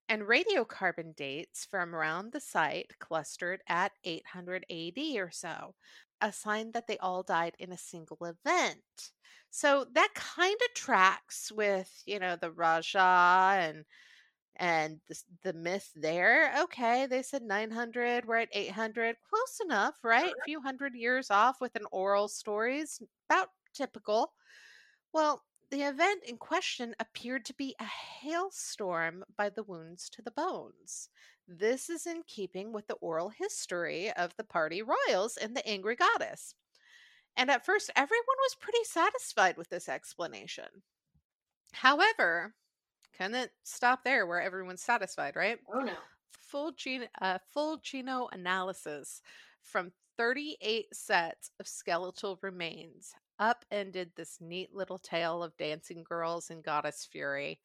and 0.09 0.23
radiocarbon 0.23 1.14
dates 1.16 1.66
from 1.71 1.94
around 1.94 2.33
the 2.33 2.40
site 2.40 2.92
clustered 2.99 3.61
at 3.68 3.92
800 4.05 4.64
AD 4.71 4.99
or 5.16 5.31
so, 5.31 5.75
a 6.21 6.33
sign 6.33 6.73
that 6.73 6.87
they 6.87 6.99
all 6.99 7.23
died 7.23 7.55
in 7.59 7.73
a 7.73 7.79
single 7.79 8.18
event. 8.25 9.12
So 9.51 9.87
that 9.94 10.11
kind 10.14 10.57
of 10.57 10.75
tracks 10.75 11.51
with, 11.53 12.03
you 12.07 12.18
know, 12.18 12.37
the 12.37 12.51
Raja 12.53 13.57
and 13.61 13.85
and 14.57 15.01
the, 15.09 15.23
the 15.44 15.53
myth 15.53 15.90
there. 15.94 16.53
Okay, 16.64 17.07
they 17.07 17.23
said 17.23 17.42
900, 17.42 18.27
we're 18.27 18.38
at 18.38 18.49
800, 18.53 19.16
close 19.29 19.61
enough, 19.64 19.94
right? 20.03 20.33
A 20.33 20.44
few 20.44 20.61
hundred 20.61 20.94
years 20.94 21.31
off 21.31 21.61
with 21.61 21.77
an 21.77 21.87
oral 21.92 22.29
stories, 22.29 23.01
about 23.31 23.51
typical. 23.73 24.33
Well, 25.12 25.42
the 25.70 25.83
event 25.83 26.22
in 26.26 26.37
question 26.37 26.94
appeared 26.98 27.44
to 27.46 27.54
be 27.54 27.74
a 27.78 27.85
hailstorm 27.85 29.24
by 29.37 29.50
the 29.50 29.62
wounds 29.62 30.09
to 30.11 30.22
the 30.22 30.31
bones. 30.31 31.11
This 31.46 31.90
is 31.90 32.07
in 32.07 32.22
keeping 32.26 32.72
with 32.72 32.87
the 32.87 32.94
oral 32.94 33.31
history 33.31 34.11
of 34.12 34.37
the 34.37 34.44
party 34.44 34.83
royals 34.83 35.37
and 35.37 35.57
the 35.57 35.66
angry 35.66 35.96
goddess. 35.96 36.54
And 37.37 37.50
at 37.50 37.64
first, 37.64 37.90
everyone 37.94 38.37
was 38.40 38.57
pretty 38.61 38.85
satisfied 38.85 39.57
with 39.57 39.68
this 39.68 39.88
explanation. 39.88 40.83
However, 41.72 42.54
couldn't 43.16 43.50
stop 43.64 44.04
there 44.04 44.26
where 44.26 44.40
everyone's 44.40 44.83
satisfied, 44.83 45.37
right? 45.37 45.59
Oh 45.72 45.81
no. 45.81 45.92
Full 46.40 46.72
gene, 46.72 47.09
uh, 47.20 47.38
full 47.52 47.78
genome 47.78 48.28
analysis 48.33 49.20
from 49.62 49.92
38 50.16 50.87
sets 50.94 51.50
of 51.61 51.68
skeletal 51.68 52.38
remains 52.42 53.14
upended 53.38 54.12
this 54.16 54.38
neat 54.40 54.74
little 54.74 54.98
tale 54.98 55.42
of 55.42 55.57
dancing 55.57 56.03
girls 56.03 56.51
and 56.51 56.62
goddess 56.62 57.07
fury 57.11 57.61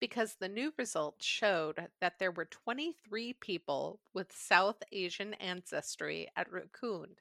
because 0.00 0.34
the 0.34 0.48
new 0.48 0.72
results 0.78 1.24
showed 1.24 1.88
that 2.00 2.18
there 2.18 2.32
were 2.32 2.44
23 2.44 3.34
people 3.34 4.00
with 4.12 4.34
South 4.34 4.82
Asian 4.90 5.34
ancestry 5.34 6.26
at 6.36 6.50
Rupkund 6.50 7.18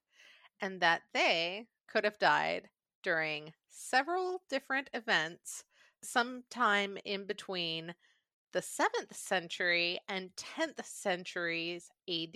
and 0.59 0.81
that 0.81 1.01
they 1.13 1.67
could 1.87 2.03
have 2.03 2.17
died 2.17 2.69
during 3.03 3.53
several 3.69 4.41
different 4.49 4.89
events 4.93 5.63
sometime 6.03 6.97
in 7.05 7.25
between 7.25 7.93
the 8.51 8.61
7th 8.61 9.13
century 9.13 9.99
and 10.09 10.31
10th 10.35 10.83
centuries 10.83 11.89
AD. 12.09 12.35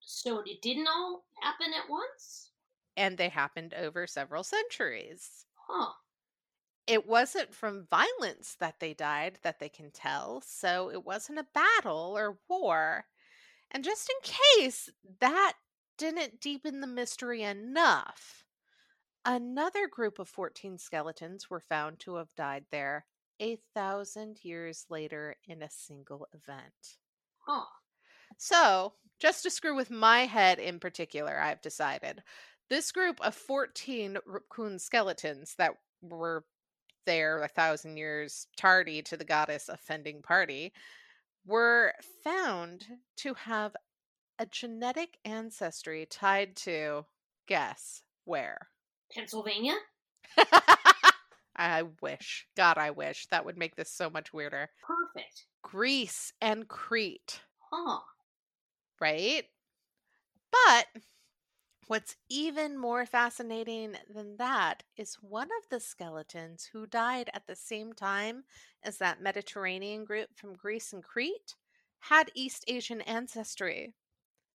So 0.00 0.42
it 0.46 0.62
didn't 0.62 0.86
all 0.86 1.24
happen 1.40 1.72
at 1.74 1.90
once? 1.90 2.50
And 2.96 3.18
they 3.18 3.28
happened 3.28 3.74
over 3.74 4.06
several 4.06 4.44
centuries. 4.44 5.46
Huh. 5.54 5.94
It 6.86 7.06
wasn't 7.06 7.54
from 7.54 7.84
violence 7.86 8.54
that 8.54 8.80
they 8.80 8.94
died 8.94 9.38
that 9.42 9.58
they 9.58 9.68
can 9.68 9.90
tell, 9.90 10.40
so 10.40 10.90
it 10.90 11.04
wasn't 11.04 11.38
a 11.38 11.44
battle 11.52 12.16
or 12.16 12.40
war. 12.48 13.06
And 13.70 13.84
just 13.84 14.10
in 14.10 14.16
case 14.22 14.90
that 15.20 15.58
didn't 15.98 16.40
deepen 16.40 16.80
the 16.80 16.86
mystery 16.88 17.42
enough, 17.42 18.44
another 19.24 19.88
group 19.88 20.18
of 20.18 20.28
14 20.28 20.78
skeletons 20.78 21.50
were 21.50 21.60
found 21.60 22.00
to 22.00 22.16
have 22.16 22.34
died 22.34 22.66
there 22.70 23.06
a 23.40 23.56
thousand 23.74 24.44
years 24.44 24.86
later 24.90 25.36
in 25.44 25.62
a 25.62 25.70
single 25.70 26.28
event. 26.32 26.98
Huh. 27.38 27.66
So, 28.36 28.94
just 29.18 29.42
to 29.42 29.50
screw 29.50 29.74
with 29.74 29.90
my 29.90 30.26
head 30.26 30.58
in 30.60 30.78
particular, 30.80 31.38
I've 31.38 31.60
decided 31.60 32.22
this 32.74 32.90
group 32.90 33.20
of 33.20 33.36
14 33.36 34.18
Rupkund 34.26 34.80
skeletons 34.80 35.54
that 35.58 35.74
were 36.02 36.44
there 37.06 37.40
a 37.40 37.46
thousand 37.46 37.96
years 37.98 38.48
tardy 38.56 39.00
to 39.00 39.16
the 39.16 39.24
goddess 39.24 39.68
offending 39.68 40.22
party 40.22 40.72
were 41.46 41.92
found 42.24 42.84
to 43.18 43.34
have 43.34 43.76
a 44.40 44.46
genetic 44.46 45.18
ancestry 45.24 46.04
tied 46.10 46.56
to 46.56 47.04
guess 47.46 48.02
where 48.24 48.66
Pennsylvania? 49.14 49.74
I 51.56 51.84
wish. 52.02 52.48
God, 52.56 52.76
I 52.76 52.90
wish. 52.90 53.26
That 53.26 53.44
would 53.44 53.56
make 53.56 53.76
this 53.76 53.92
so 53.92 54.10
much 54.10 54.32
weirder. 54.32 54.68
Perfect. 54.84 55.46
Greece 55.62 56.32
and 56.40 56.66
Crete. 56.66 57.40
Huh. 57.70 58.00
Right? 59.00 59.44
But 60.50 60.86
What's 61.86 62.16
even 62.30 62.78
more 62.78 63.04
fascinating 63.04 63.96
than 64.12 64.36
that 64.38 64.84
is 64.96 65.16
one 65.16 65.48
of 65.62 65.68
the 65.70 65.80
skeletons 65.80 66.70
who 66.72 66.86
died 66.86 67.30
at 67.34 67.46
the 67.46 67.56
same 67.56 67.92
time 67.92 68.44
as 68.82 68.98
that 68.98 69.20
Mediterranean 69.20 70.04
group 70.04 70.30
from 70.34 70.54
Greece 70.54 70.92
and 70.92 71.04
Crete 71.04 71.56
had 72.00 72.30
East 72.34 72.64
Asian 72.68 73.00
ancestry. 73.02 73.94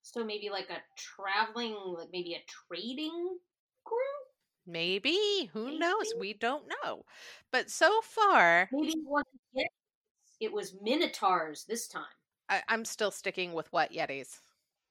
So 0.02 0.24
maybe 0.24 0.50
like 0.50 0.70
a 0.70 0.82
traveling, 0.96 1.74
like 1.98 2.08
maybe 2.12 2.34
a 2.34 2.44
trading 2.46 3.38
group? 3.84 4.00
Maybe. 4.66 5.50
Who 5.52 5.66
maybe? 5.66 5.78
knows? 5.78 6.14
We 6.18 6.32
don't 6.32 6.64
know. 6.84 7.04
But 7.50 7.70
so 7.70 8.00
far. 8.02 8.68
Maybe 8.72 8.94
it 9.54 9.68
It 10.38 10.52
was 10.52 10.76
Minotaurs 10.80 11.64
this 11.64 11.88
time. 11.88 12.04
I, 12.48 12.62
I'm 12.68 12.84
still 12.84 13.10
sticking 13.10 13.52
with 13.52 13.72
what 13.72 13.92
Yetis. 13.92 14.38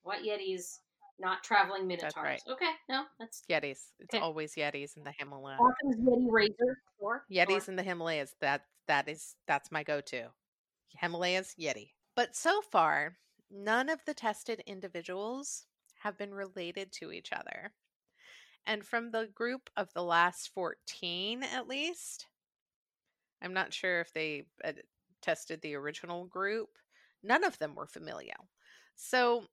What 0.04 0.24
Yetis? 0.24 0.80
Not 1.19 1.43
traveling 1.43 1.88
minotaurs. 1.88 2.15
right. 2.15 2.41
Okay, 2.49 2.71
no, 2.89 3.06
that's 3.19 3.43
Yetis. 3.49 3.91
It's 3.99 4.13
Okay. 4.13 4.19
always 4.19 4.56
Yetis 4.56 4.97
in 4.97 5.04
the 5.04 5.12
Himalayas. 5.12 5.60
Occam's 5.60 5.97
Yeti 5.97 6.32
razor. 6.32 6.82
Sure. 6.99 7.25
Yetis 7.32 7.65
sure. 7.65 7.71
in 7.71 7.75
the 7.75 7.84
Himalayas. 7.84 8.36
That 8.41 8.65
that 8.88 9.08
is 9.08 9.36
that's 9.47 9.71
my 9.71 9.84
go-to. 9.84 10.32
Himalayas 10.99 11.56
Yeti. 11.60 11.91
But 12.15 12.36
so 12.36 12.62
far, 12.62 13.17
none 13.49 13.89
of 13.89 14.04
the 14.06 14.13
tested 14.13 14.62
individuals 14.65 15.65
have 15.99 16.17
been 16.17 16.34
related 16.34 16.91
to 16.93 17.12
each 17.12 17.32
other. 17.34 17.73
And 18.67 18.84
from 18.86 19.12
the 19.12 19.28
group 19.34 19.69
of 19.78 19.93
the 19.93 20.04
last 20.04 20.51
14 20.54 21.43
at 21.43 21.67
least, 21.67 22.28
I'm 23.41 23.54
not 23.54 23.73
sure 23.73 24.01
if 24.01 24.12
they 24.13 24.45
uh, 24.63 24.73
tested 25.21 25.62
the 25.62 25.75
original 25.75 26.25
group, 26.25 26.69
none 27.21 27.43
of 27.43 27.58
them 27.60 27.75
were 27.75 27.88
familial. 27.88 28.49
So 28.95 29.45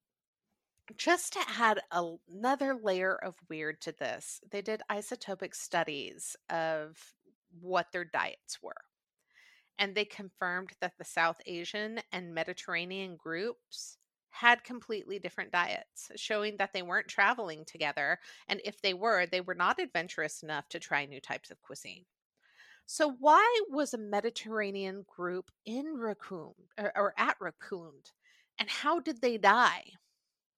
just 0.96 1.32
to 1.34 1.40
add 1.58 1.80
another 1.90 2.74
layer 2.74 3.14
of 3.14 3.34
weird 3.48 3.80
to 3.82 3.92
this, 3.92 4.40
they 4.50 4.62
did 4.62 4.82
isotopic 4.90 5.54
studies 5.54 6.36
of 6.50 6.96
what 7.60 7.92
their 7.92 8.04
diets 8.04 8.62
were. 8.62 8.72
And 9.78 9.94
they 9.94 10.04
confirmed 10.04 10.70
that 10.80 10.92
the 10.98 11.04
South 11.04 11.40
Asian 11.46 12.00
and 12.12 12.34
Mediterranean 12.34 13.16
groups 13.16 13.98
had 14.30 14.64
completely 14.64 15.18
different 15.18 15.52
diets, 15.52 16.10
showing 16.16 16.56
that 16.56 16.72
they 16.72 16.82
weren't 16.82 17.08
traveling 17.08 17.64
together. 17.64 18.18
And 18.48 18.60
if 18.64 18.80
they 18.80 18.94
were, 18.94 19.26
they 19.26 19.40
were 19.40 19.54
not 19.54 19.78
adventurous 19.78 20.42
enough 20.42 20.68
to 20.70 20.78
try 20.78 21.04
new 21.04 21.20
types 21.20 21.50
of 21.50 21.60
cuisine. 21.60 22.04
So, 22.86 23.10
why 23.20 23.60
was 23.68 23.94
a 23.94 23.98
Mediterranean 23.98 25.04
group 25.06 25.50
in 25.64 25.96
Raccoon 25.96 26.54
or, 26.78 26.92
or 26.96 27.14
at 27.16 27.36
Raccoon? 27.40 27.92
And 28.58 28.68
how 28.68 29.00
did 29.00 29.20
they 29.20 29.38
die? 29.38 29.92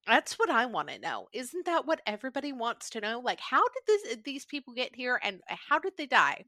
That's 0.07 0.35
what 0.39 0.51
I 0.51 0.67
want 0.67 0.89
to 0.89 0.99
know. 0.99 1.29
Isn't 1.33 1.67
that 1.67 1.87
what 1.87 2.03
everybody 2.07 2.53
wants 2.53 2.91
to 2.91 3.01
know? 3.01 3.21
Like, 3.21 3.41
how 3.41 3.63
did 3.63 3.83
this, 3.87 4.13
uh, 4.13 4.17
these 4.25 4.45
people 4.45 4.75
get 4.75 4.95
here 4.95 5.19
and 5.23 5.41
uh, 5.51 5.57
how 5.69 5.79
did 5.79 5.95
they 5.97 6.07
die? 6.07 6.45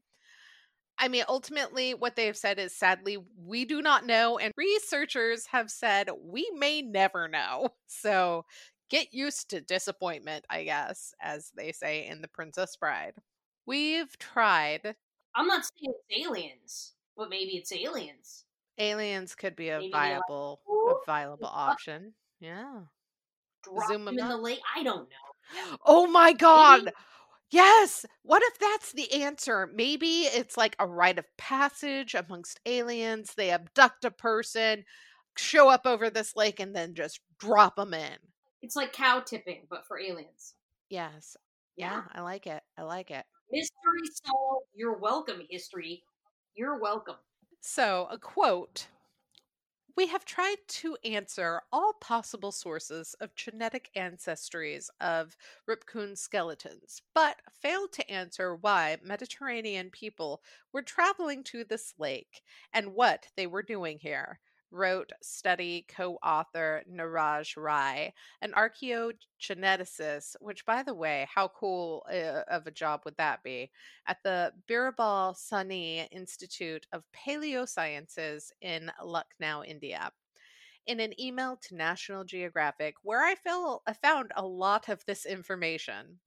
I 0.99 1.07
mean, 1.07 1.23
ultimately, 1.27 1.93
what 1.93 2.15
they 2.15 2.25
have 2.25 2.37
said 2.37 2.59
is 2.59 2.75
sadly, 2.75 3.17
we 3.45 3.65
do 3.65 3.81
not 3.81 4.05
know. 4.05 4.37
And 4.37 4.53
researchers 4.57 5.45
have 5.47 5.69
said 5.69 6.09
we 6.23 6.49
may 6.55 6.81
never 6.81 7.27
know. 7.27 7.69
So 7.89 8.45
get 8.89 9.13
used 9.13 9.49
to 9.49 9.61
disappointment, 9.61 10.45
I 10.49 10.65
guess, 10.65 11.13
as 11.21 11.51
they 11.55 11.71
say 11.71 12.05
in 12.05 12.21
The 12.21 12.27
Princess 12.27 12.75
Bride. 12.75 13.13
We've 13.65 14.17
tried. 14.19 14.95
I'm 15.35 15.47
not 15.47 15.63
saying 15.63 15.93
it's 16.09 16.25
aliens, 16.25 16.93
but 17.15 17.29
maybe 17.29 17.51
it's 17.51 17.71
aliens. 17.71 18.45
Aliens 18.77 19.35
could 19.35 19.55
be 19.55 19.69
a 19.69 19.79
Maybe 19.79 19.91
they're 19.91 20.01
like, 20.01 20.21
viable, 20.27 20.59
a 20.89 20.93
viable 21.05 21.47
option. 21.47 22.13
Yeah. 22.39 22.81
Drop 23.73 23.89
Zoom 23.89 24.05
them 24.05 24.17
in 24.19 24.27
the 24.27 24.37
lake. 24.37 24.59
I 24.75 24.83
don't 24.83 25.09
know. 25.09 25.77
Oh 25.85 26.07
my 26.07 26.33
God. 26.33 26.91
Yes. 27.49 28.05
What 28.23 28.43
if 28.43 28.59
that's 28.59 28.91
the 28.91 29.23
answer? 29.23 29.69
Maybe 29.73 30.21
it's 30.23 30.57
like 30.57 30.75
a 30.79 30.87
rite 30.87 31.17
of 31.17 31.25
passage 31.37 32.13
amongst 32.15 32.59
aliens. 32.65 33.33
They 33.35 33.51
abduct 33.51 34.03
a 34.03 34.11
person, 34.11 34.83
show 35.37 35.69
up 35.69 35.85
over 35.85 36.09
this 36.09 36.35
lake, 36.35 36.59
and 36.59 36.75
then 36.75 36.93
just 36.93 37.21
drop 37.39 37.77
them 37.77 37.93
in. 37.93 38.17
It's 38.61 38.75
like 38.75 38.91
cow 38.91 39.21
tipping, 39.21 39.67
but 39.69 39.85
for 39.87 39.99
aliens. 39.99 40.55
Yes. 40.89 41.37
Yeah, 41.77 42.01
I 42.11 42.21
like 42.21 42.47
it. 42.47 42.61
I 42.77 42.81
like 42.81 43.11
it. 43.11 43.23
Mystery 43.51 44.09
solved. 44.25 44.65
You're 44.75 44.97
welcome, 44.97 45.41
history. 45.49 46.03
You're 46.55 46.79
welcome. 46.81 47.17
So, 47.61 48.07
a 48.11 48.17
quote 48.17 48.87
We 49.97 50.07
have 50.07 50.23
tried 50.23 50.65
to 50.69 50.95
answer 51.03 51.61
all 51.73 51.91
possible 51.91 52.53
sources 52.53 53.15
of 53.15 53.35
genetic 53.35 53.91
ancestries 53.97 54.89
of 55.01 55.35
Rupkund 55.67 56.17
skeletons, 56.17 57.01
but 57.13 57.41
failed 57.51 57.91
to 57.93 58.09
answer 58.09 58.55
why 58.55 58.97
Mediterranean 59.01 59.89
people 59.91 60.41
were 60.71 60.83
traveling 60.83 61.43
to 61.45 61.65
this 61.65 61.93
lake 61.97 62.43
and 62.71 62.93
what 62.93 63.27
they 63.35 63.45
were 63.45 63.61
doing 63.61 63.99
here. 63.99 64.39
Wrote 64.71 65.11
study 65.21 65.85
co 65.87 66.15
author 66.23 66.83
Niraj 66.91 67.55
Rai, 67.57 68.13
an 68.41 68.53
archaeogeneticist, 68.53 70.35
which, 70.41 70.65
by 70.65 70.83
the 70.83 70.93
way, 70.93 71.27
how 71.33 71.47
cool 71.47 72.05
uh, 72.11 72.43
of 72.49 72.67
a 72.67 72.71
job 72.71 73.01
would 73.05 73.17
that 73.17 73.43
be? 73.43 73.71
at 74.07 74.23
the 74.23 74.53
Birbal 74.67 75.35
Sahni 75.35 76.07
Institute 76.11 76.87
of 76.91 77.03
Paleosciences 77.13 78.51
in 78.61 78.91
Lucknow, 79.03 79.63
India. 79.63 80.11
In 80.85 81.01
an 81.01 81.19
email 81.19 81.57
to 81.63 81.75
National 81.75 82.23
Geographic, 82.23 82.95
where 83.03 83.23
I, 83.23 83.35
feel, 83.35 83.81
I 83.85 83.93
found 83.93 84.31
a 84.35 84.45
lot 84.45 84.87
of 84.87 85.03
this 85.05 85.25
information. 85.25 86.19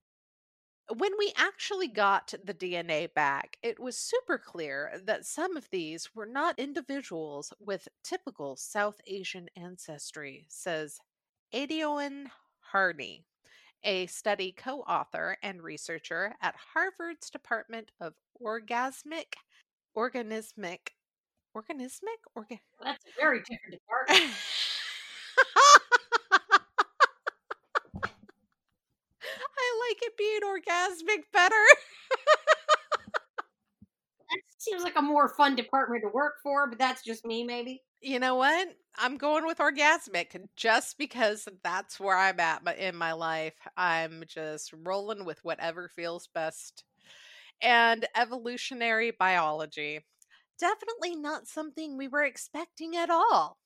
When 0.96 1.12
we 1.18 1.32
actually 1.36 1.88
got 1.88 2.34
the 2.44 2.54
DNA 2.54 3.06
back, 3.14 3.56
it 3.62 3.78
was 3.78 3.96
super 3.96 4.38
clear 4.38 5.00
that 5.04 5.24
some 5.24 5.56
of 5.56 5.68
these 5.70 6.14
were 6.14 6.26
not 6.26 6.58
individuals 6.58 7.52
with 7.60 7.88
typical 8.02 8.56
South 8.56 9.00
Asian 9.06 9.48
ancestry, 9.56 10.46
says 10.48 10.98
Éadaoin 11.54 12.26
Harney 12.60 13.24
a 13.84 14.06
study 14.06 14.52
co 14.52 14.80
author 14.80 15.36
and 15.42 15.62
researcher 15.62 16.34
at 16.42 16.54
Harvard's 16.74 17.30
Department 17.30 17.90
of 18.00 18.14
Orgasmic, 18.42 19.34
Organismic, 19.96 20.90
Organismic? 21.56 22.20
Orga- 22.36 22.60
That's 22.82 23.04
a 23.04 23.20
very 23.20 23.40
different 23.40 23.80
department. 24.08 24.32
It 30.02 30.16
being 30.16 30.40
orgasmic 30.42 31.24
better. 31.32 31.54
that 34.30 34.40
seems 34.58 34.82
like 34.82 34.96
a 34.96 35.02
more 35.02 35.28
fun 35.28 35.56
department 35.56 36.02
to 36.02 36.08
work 36.08 36.34
for, 36.42 36.68
but 36.68 36.78
that's 36.78 37.02
just 37.02 37.24
me, 37.24 37.44
maybe. 37.44 37.82
You 38.00 38.18
know 38.18 38.34
what? 38.34 38.68
I'm 38.96 39.18
going 39.18 39.46
with 39.46 39.58
orgasmic 39.58 40.36
just 40.56 40.96
because 40.98 41.46
that's 41.62 42.00
where 42.00 42.16
I'm 42.16 42.40
at 42.40 42.78
in 42.78 42.96
my 42.96 43.12
life. 43.12 43.54
I'm 43.76 44.24
just 44.26 44.72
rolling 44.72 45.24
with 45.24 45.38
whatever 45.44 45.88
feels 45.88 46.28
best. 46.34 46.84
And 47.62 48.06
evolutionary 48.16 49.10
biology. 49.10 50.00
Definitely 50.58 51.16
not 51.16 51.46
something 51.46 51.96
we 51.96 52.08
were 52.08 52.24
expecting 52.24 52.96
at 52.96 53.10
all. 53.10 53.58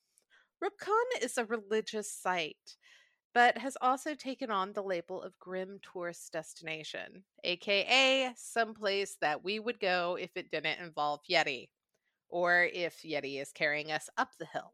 Ripon 0.61 1.21
is 1.21 1.37
a 1.37 1.45
religious 1.45 2.11
site, 2.11 2.77
but 3.35 3.59
has 3.59 3.77
also 3.81 4.15
taken 4.15 4.49
on 4.49 4.73
the 4.73 4.83
label 4.83 5.21
of 5.21 5.39
grim 5.39 5.79
tourist 5.83 6.33
destination, 6.33 7.25
aka 7.43 8.33
someplace 8.37 9.17
that 9.21 9.43
we 9.43 9.59
would 9.59 9.79
go 9.79 10.17
if 10.19 10.31
it 10.35 10.51
didn't 10.51 10.79
involve 10.79 11.21
Yeti, 11.29 11.69
or 12.29 12.63
if 12.73 13.03
Yeti 13.03 13.41
is 13.41 13.51
carrying 13.51 13.91
us 13.91 14.09
up 14.17 14.31
the 14.39 14.47
hill. 14.47 14.73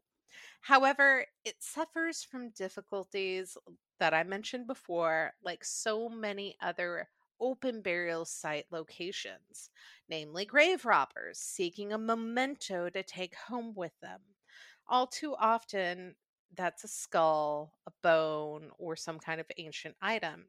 However, 0.62 1.26
it 1.44 1.56
suffers 1.62 2.24
from 2.24 2.50
difficulties 2.50 3.58
that 3.98 4.14
I 4.14 4.22
mentioned 4.24 4.66
before, 4.68 5.34
like 5.42 5.64
so 5.64 6.08
many 6.08 6.56
other 6.60 7.10
open 7.40 7.82
burial 7.82 8.24
site 8.24 8.66
locations, 8.70 9.70
namely 10.08 10.44
grave 10.46 10.84
robbers 10.84 11.38
seeking 11.38 11.92
a 11.92 11.98
memento 11.98 12.90
to 12.90 13.02
take 13.02 13.34
home 13.34 13.74
with 13.74 13.98
them. 14.00 14.20
All 14.88 15.06
too 15.08 15.34
often, 15.36 16.16
that's 16.56 16.84
a 16.84 16.88
skull, 16.88 17.72
a 17.86 17.90
bone, 18.02 18.70
or 18.78 18.96
some 18.96 19.18
kind 19.18 19.40
of 19.40 19.46
ancient 19.56 19.96
item. 20.02 20.44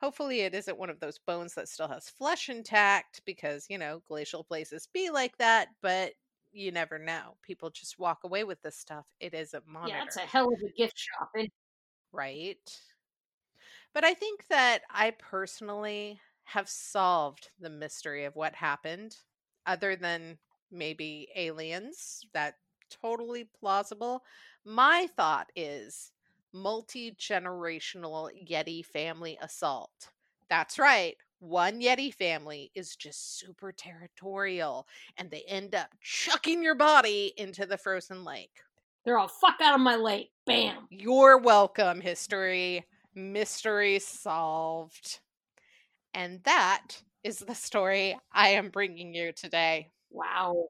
Hopefully, 0.00 0.40
it 0.40 0.54
isn't 0.54 0.78
one 0.78 0.90
of 0.90 1.00
those 1.00 1.18
bones 1.18 1.54
that 1.54 1.68
still 1.68 1.88
has 1.88 2.08
flesh 2.08 2.48
intact 2.48 3.20
because, 3.24 3.66
you 3.68 3.78
know, 3.78 4.02
glacial 4.06 4.42
places 4.42 4.88
be 4.92 5.10
like 5.10 5.36
that, 5.38 5.68
but 5.80 6.12
you 6.50 6.72
never 6.72 6.98
know. 6.98 7.36
People 7.42 7.70
just 7.70 7.98
walk 7.98 8.24
away 8.24 8.44
with 8.44 8.60
this 8.62 8.76
stuff. 8.76 9.06
It 9.20 9.32
isn't 9.32 9.66
monitored. 9.66 9.96
Yeah, 9.96 10.04
that's 10.04 10.16
a 10.16 10.20
hell 10.20 10.52
of 10.52 10.60
a 10.60 10.72
gift 10.76 10.98
shop. 10.98 11.30
Right? 12.12 12.58
But 13.94 14.04
I 14.04 14.14
think 14.14 14.46
that 14.48 14.82
I 14.90 15.12
personally 15.12 16.20
have 16.44 16.68
solved 16.68 17.50
the 17.60 17.70
mystery 17.70 18.24
of 18.24 18.34
what 18.34 18.54
happened, 18.54 19.16
other 19.66 19.94
than 19.96 20.38
maybe 20.70 21.28
aliens. 21.36 22.26
That 22.34 22.56
totally 23.00 23.48
plausible. 23.58 24.22
My 24.64 25.08
thought 25.16 25.50
is 25.56 26.12
multi 26.52 27.12
generational 27.12 28.30
Yeti 28.48 28.84
family 28.84 29.38
assault. 29.40 30.10
That's 30.48 30.78
right. 30.78 31.16
One 31.40 31.80
Yeti 31.80 32.14
family 32.14 32.70
is 32.74 32.94
just 32.94 33.38
super 33.38 33.72
territorial 33.72 34.86
and 35.16 35.30
they 35.30 35.42
end 35.48 35.74
up 35.74 35.88
chucking 36.00 36.62
your 36.62 36.76
body 36.76 37.32
into 37.36 37.66
the 37.66 37.78
frozen 37.78 38.24
lake. 38.24 38.60
they're 39.04 39.18
all 39.18 39.28
fuck 39.28 39.56
out 39.60 39.74
of 39.74 39.80
my 39.80 39.96
lake. 39.96 40.30
Bam. 40.46 40.86
You're 40.90 41.38
welcome, 41.38 42.00
history. 42.00 42.84
Mystery 43.14 43.98
solved. 43.98 45.20
And 46.14 46.42
that 46.44 47.02
is 47.24 47.38
the 47.38 47.54
story 47.54 48.16
I 48.32 48.50
am 48.50 48.68
bringing 48.70 49.14
you 49.14 49.32
today. 49.32 49.88
Wow. 50.10 50.66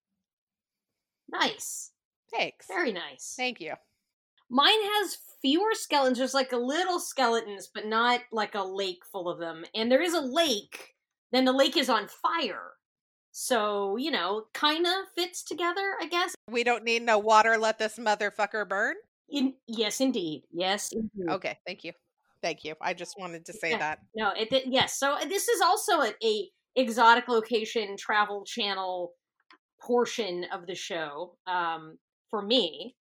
Nice. 1.31 1.92
Thanks. 2.33 2.67
Very 2.67 2.93
nice. 2.93 3.35
Thank 3.37 3.61
you. 3.61 3.75
Mine 4.51 4.69
has 4.83 5.17
fewer 5.41 5.75
skeletons. 5.75 6.19
There's 6.19 6.35
like 6.35 6.53
a 6.53 6.57
little 6.57 7.01
skeletons, 7.01 7.69
but 7.75 7.87
not 7.87 8.21
like 8.33 8.55
a 8.55 8.63
lake 8.63 9.01
full 9.11 9.29
of 9.29 9.39
them. 9.39 9.65
And 9.75 9.91
there 9.91 10.03
is 10.03 10.15
a 10.15 10.21
lake, 10.21 10.95
then 11.33 11.45
the 11.45 11.53
lake 11.53 11.77
is 11.77 11.89
on 11.89 12.09
fire. 12.09 12.73
So, 13.33 13.97
you 13.97 14.11
know, 14.11 14.45
kind 14.53 14.87
of 14.87 14.93
fits 15.17 15.43
together, 15.43 15.95
I 16.01 16.07
guess. 16.07 16.35
We 16.51 16.65
don't 16.65 16.85
need 16.85 17.03
no 17.03 17.19
water. 17.19 17.57
Let 17.57 17.79
this 17.79 17.99
motherfucker 17.99 18.69
burn. 18.69 18.97
In, 19.31 19.55
yes, 19.67 20.01
indeed. 20.03 20.43
Yes, 20.53 20.93
indeed. 20.93 21.31
Okay, 21.31 21.59
thank 21.67 21.83
you. 21.85 21.93
Thank 22.43 22.65
you. 22.65 22.75
I 22.83 22.93
just 22.93 23.19
wanted 23.19 23.47
to 23.47 23.53
say 23.55 23.71
Yeah. 23.71 23.79
that. 23.79 23.99
No, 24.15 24.33
it 24.39 24.51
did- 24.51 24.67
yes. 24.67 24.99
So 24.99 25.13
uh, 25.13 25.25
this 25.25 25.49
is 25.49 25.63
also 25.63 26.03
a, 26.03 26.13
a 26.23 26.51
exotic 26.77 27.29
location 27.29 27.97
travel 27.97 28.45
channel 28.45 29.13
portion 29.81 30.45
of 30.53 30.67
the 30.67 30.75
show 30.75 31.37
um, 31.47 31.97
for 32.33 32.43
me. 32.43 32.97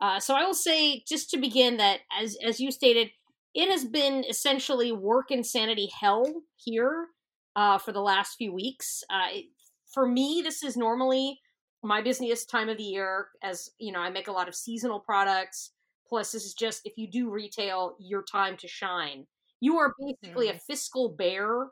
Uh, 0.00 0.18
so 0.18 0.34
I 0.34 0.44
will 0.44 0.54
say, 0.54 1.02
just 1.08 1.30
to 1.30 1.38
begin, 1.38 1.76
that 1.78 2.00
as 2.20 2.36
as 2.44 2.60
you 2.60 2.72
stated, 2.72 3.08
it 3.54 3.70
has 3.70 3.84
been 3.84 4.24
essentially 4.28 4.90
work 4.90 5.30
insanity 5.30 5.88
hell 6.00 6.26
here 6.56 7.06
uh, 7.54 7.78
for 7.78 7.92
the 7.92 8.02
last 8.02 8.34
few 8.34 8.52
weeks. 8.52 9.04
Uh, 9.08 9.28
it, 9.30 9.44
for 9.94 10.06
me, 10.08 10.42
this 10.42 10.64
is 10.64 10.76
normally 10.76 11.38
my 11.84 12.02
busiest 12.02 12.50
time 12.50 12.68
of 12.68 12.78
the 12.78 12.82
year, 12.82 13.28
as 13.42 13.70
you 13.78 13.92
know, 13.92 14.00
I 14.00 14.10
make 14.10 14.26
a 14.28 14.32
lot 14.32 14.48
of 14.48 14.56
seasonal 14.56 14.98
products. 14.98 15.70
Plus, 16.08 16.32
this 16.32 16.44
is 16.44 16.54
just 16.54 16.82
if 16.84 16.94
you 16.96 17.08
do 17.10 17.30
retail, 17.30 17.94
your 18.00 18.24
time 18.24 18.56
to 18.58 18.68
shine. 18.68 19.26
You 19.60 19.78
are 19.78 19.94
basically 19.98 20.48
a 20.48 20.58
fiscal 20.66 21.14
bear 21.16 21.68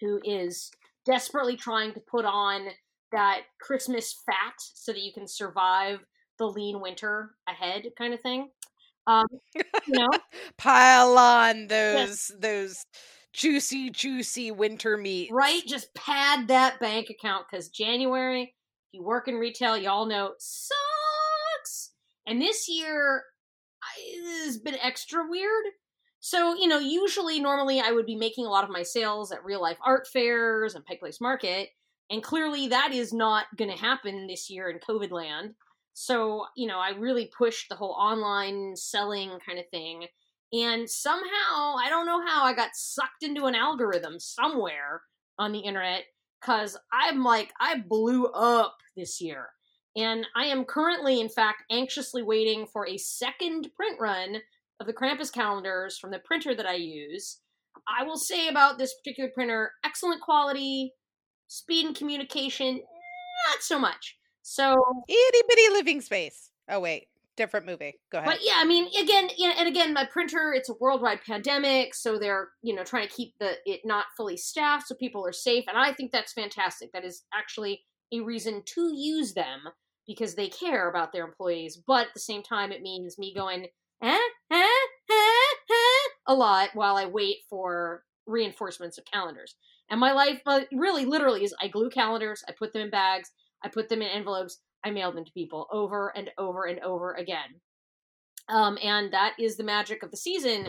who 0.00 0.20
is 0.24 0.70
desperately 1.06 1.56
trying 1.56 1.94
to 1.94 2.00
put 2.00 2.24
on 2.24 2.66
that 3.12 3.42
Christmas 3.60 4.14
fat 4.26 4.54
so 4.58 4.92
that 4.92 5.02
you 5.02 5.12
can 5.12 5.26
survive 5.28 6.00
the 6.38 6.46
lean 6.46 6.80
winter 6.80 7.34
ahead, 7.48 7.84
kind 7.96 8.14
of 8.14 8.20
thing. 8.20 8.48
Um, 9.06 9.26
you 9.54 9.62
know, 9.88 10.08
Pile 10.58 11.18
on 11.18 11.66
those 11.68 12.30
those 12.38 12.84
juicy, 13.32 13.90
juicy 13.90 14.50
winter 14.50 14.96
meat. 14.96 15.30
right? 15.32 15.62
Just 15.66 15.94
pad 15.94 16.48
that 16.48 16.78
bank 16.80 17.08
account 17.10 17.46
because 17.50 17.68
January, 17.68 18.42
if 18.42 18.48
you 18.92 19.02
work 19.02 19.28
in 19.28 19.36
retail, 19.36 19.76
y'all 19.76 20.06
know 20.06 20.32
sucks. 20.38 21.92
And 22.26 22.40
this 22.40 22.68
year 22.68 23.24
I- 23.82 24.42
has 24.44 24.58
been 24.58 24.76
extra 24.76 25.26
weird. 25.28 25.64
So, 26.20 26.54
you 26.54 26.68
know, 26.68 26.78
usually, 26.78 27.40
normally, 27.40 27.80
I 27.80 27.90
would 27.90 28.06
be 28.06 28.14
making 28.14 28.46
a 28.46 28.50
lot 28.50 28.62
of 28.62 28.70
my 28.70 28.84
sales 28.84 29.32
at 29.32 29.44
real 29.44 29.60
life 29.60 29.78
art 29.84 30.06
fairs 30.06 30.76
and 30.76 30.84
Pike 30.84 31.00
Place 31.00 31.20
Market. 31.20 31.70
And 32.12 32.22
clearly, 32.22 32.68
that 32.68 32.92
is 32.92 33.14
not 33.14 33.46
going 33.56 33.70
to 33.70 33.76
happen 33.76 34.26
this 34.26 34.50
year 34.50 34.68
in 34.68 34.78
COVID 34.78 35.10
land. 35.10 35.54
So, 35.94 36.44
you 36.54 36.66
know, 36.66 36.78
I 36.78 36.90
really 36.90 37.32
pushed 37.36 37.70
the 37.70 37.74
whole 37.74 37.96
online 37.98 38.76
selling 38.76 39.30
kind 39.46 39.58
of 39.58 39.64
thing. 39.70 40.04
And 40.52 40.88
somehow, 40.88 41.74
I 41.82 41.86
don't 41.88 42.04
know 42.04 42.20
how, 42.24 42.44
I 42.44 42.52
got 42.52 42.74
sucked 42.74 43.22
into 43.22 43.46
an 43.46 43.54
algorithm 43.54 44.20
somewhere 44.20 45.00
on 45.38 45.52
the 45.52 45.60
internet 45.60 46.02
because 46.38 46.76
I'm 46.92 47.24
like, 47.24 47.50
I 47.58 47.78
blew 47.78 48.26
up 48.26 48.76
this 48.94 49.18
year. 49.18 49.48
And 49.96 50.26
I 50.36 50.44
am 50.46 50.66
currently, 50.66 51.18
in 51.18 51.30
fact, 51.30 51.62
anxiously 51.70 52.22
waiting 52.22 52.66
for 52.66 52.86
a 52.86 52.98
second 52.98 53.70
print 53.74 53.98
run 53.98 54.36
of 54.80 54.86
the 54.86 54.92
Krampus 54.92 55.32
calendars 55.32 55.96
from 55.96 56.10
the 56.10 56.18
printer 56.18 56.54
that 56.54 56.66
I 56.66 56.74
use. 56.74 57.38
I 57.88 58.04
will 58.04 58.18
say 58.18 58.48
about 58.48 58.76
this 58.76 58.92
particular 58.94 59.30
printer 59.32 59.72
excellent 59.82 60.20
quality, 60.20 60.92
speed 61.52 61.86
and 61.86 61.94
communication, 61.94 62.76
not 62.76 63.62
so 63.62 63.78
much. 63.78 64.16
So, 64.42 64.74
Itty 65.08 65.42
bitty 65.48 65.68
living 65.70 66.00
space. 66.00 66.50
Oh 66.68 66.80
wait, 66.80 67.08
different 67.36 67.66
movie. 67.66 68.00
Go 68.10 68.18
ahead. 68.18 68.30
but 68.30 68.40
yeah, 68.42 68.54
I 68.56 68.64
mean, 68.64 68.88
again, 68.98 69.28
you 69.36 69.48
know, 69.48 69.54
and 69.58 69.68
again, 69.68 69.92
my 69.92 70.06
printer, 70.06 70.52
it's 70.54 70.70
a 70.70 70.74
worldwide 70.80 71.20
pandemic, 71.26 71.94
so 71.94 72.18
they're, 72.18 72.48
you 72.62 72.74
know, 72.74 72.84
trying 72.84 73.06
to 73.06 73.14
keep 73.14 73.34
the 73.38 73.52
it 73.66 73.80
not 73.84 74.06
fully 74.16 74.36
staffed 74.36 74.88
so 74.88 74.94
people 74.94 75.26
are 75.26 75.32
safe, 75.32 75.64
and 75.68 75.76
I 75.76 75.92
think 75.92 76.10
that's 76.10 76.32
fantastic. 76.32 76.90
That 76.92 77.04
is 77.04 77.24
actually 77.34 77.82
a 78.12 78.20
reason 78.20 78.62
to 78.74 78.90
use 78.94 79.34
them 79.34 79.60
because 80.06 80.34
they 80.34 80.48
care 80.48 80.88
about 80.88 81.12
their 81.12 81.24
employees, 81.24 81.80
but 81.86 82.08
at 82.08 82.14
the 82.14 82.20
same 82.20 82.42
time, 82.42 82.72
it 82.72 82.82
means 82.82 83.18
me 83.18 83.34
going 83.34 83.66
eh, 84.02 84.18
eh, 84.50 84.66
eh, 85.10 85.54
eh, 85.70 86.08
a 86.26 86.34
lot 86.34 86.70
while 86.74 86.96
I 86.96 87.04
wait 87.06 87.36
for 87.48 88.04
reinforcements 88.26 88.98
of 88.98 89.04
calendars. 89.04 89.54
And 89.92 90.00
my 90.00 90.12
life, 90.12 90.40
really, 90.72 91.04
literally, 91.04 91.44
is 91.44 91.54
I 91.60 91.68
glue 91.68 91.90
calendars, 91.90 92.42
I 92.48 92.52
put 92.58 92.72
them 92.72 92.80
in 92.80 92.88
bags, 92.88 93.30
I 93.62 93.68
put 93.68 93.90
them 93.90 94.00
in 94.00 94.08
envelopes, 94.08 94.58
I 94.82 94.90
mail 94.90 95.12
them 95.12 95.26
to 95.26 95.32
people 95.32 95.68
over 95.70 96.16
and 96.16 96.30
over 96.38 96.64
and 96.64 96.80
over 96.80 97.12
again. 97.12 97.60
Um, 98.48 98.78
and 98.82 99.12
that 99.12 99.34
is 99.38 99.58
the 99.58 99.64
magic 99.64 100.02
of 100.02 100.10
the 100.10 100.16
season, 100.16 100.68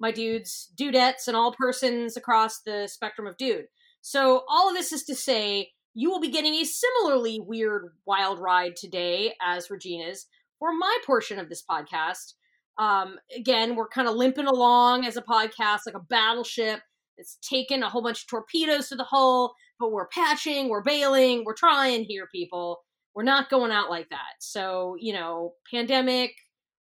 my 0.00 0.10
dudes, 0.10 0.72
dudettes, 0.74 1.28
and 1.28 1.36
all 1.36 1.54
persons 1.56 2.16
across 2.16 2.62
the 2.62 2.88
spectrum 2.88 3.28
of 3.28 3.36
dude. 3.36 3.66
So, 4.00 4.42
all 4.48 4.68
of 4.68 4.74
this 4.74 4.92
is 4.92 5.04
to 5.04 5.14
say, 5.14 5.70
you 5.94 6.10
will 6.10 6.20
be 6.20 6.32
getting 6.32 6.54
a 6.54 6.64
similarly 6.64 7.38
weird, 7.40 7.92
wild 8.06 8.40
ride 8.40 8.74
today 8.74 9.34
as 9.40 9.70
Regina's 9.70 10.26
for 10.58 10.76
my 10.76 10.98
portion 11.06 11.38
of 11.38 11.48
this 11.48 11.62
podcast. 11.62 12.34
Um, 12.76 13.20
again, 13.36 13.76
we're 13.76 13.86
kind 13.86 14.08
of 14.08 14.16
limping 14.16 14.48
along 14.48 15.04
as 15.04 15.16
a 15.16 15.22
podcast, 15.22 15.82
like 15.86 15.94
a 15.94 16.00
battleship. 16.00 16.80
It's 17.18 17.38
taken 17.48 17.82
a 17.82 17.88
whole 17.88 18.02
bunch 18.02 18.22
of 18.22 18.28
torpedoes 18.28 18.88
to 18.88 18.96
the 18.96 19.04
hull, 19.04 19.54
but 19.78 19.92
we're 19.92 20.08
patching, 20.08 20.68
we're 20.68 20.82
bailing, 20.82 21.44
we're 21.44 21.54
trying 21.54 22.04
here, 22.04 22.28
people. 22.32 22.80
We're 23.14 23.22
not 23.22 23.50
going 23.50 23.70
out 23.70 23.90
like 23.90 24.08
that. 24.10 24.34
So, 24.40 24.96
you 24.98 25.12
know, 25.12 25.54
pandemic, 25.70 26.32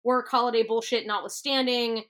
work, 0.04 0.28
holiday 0.30 0.62
bullshit 0.62 1.06
notwithstanding, 1.06 2.04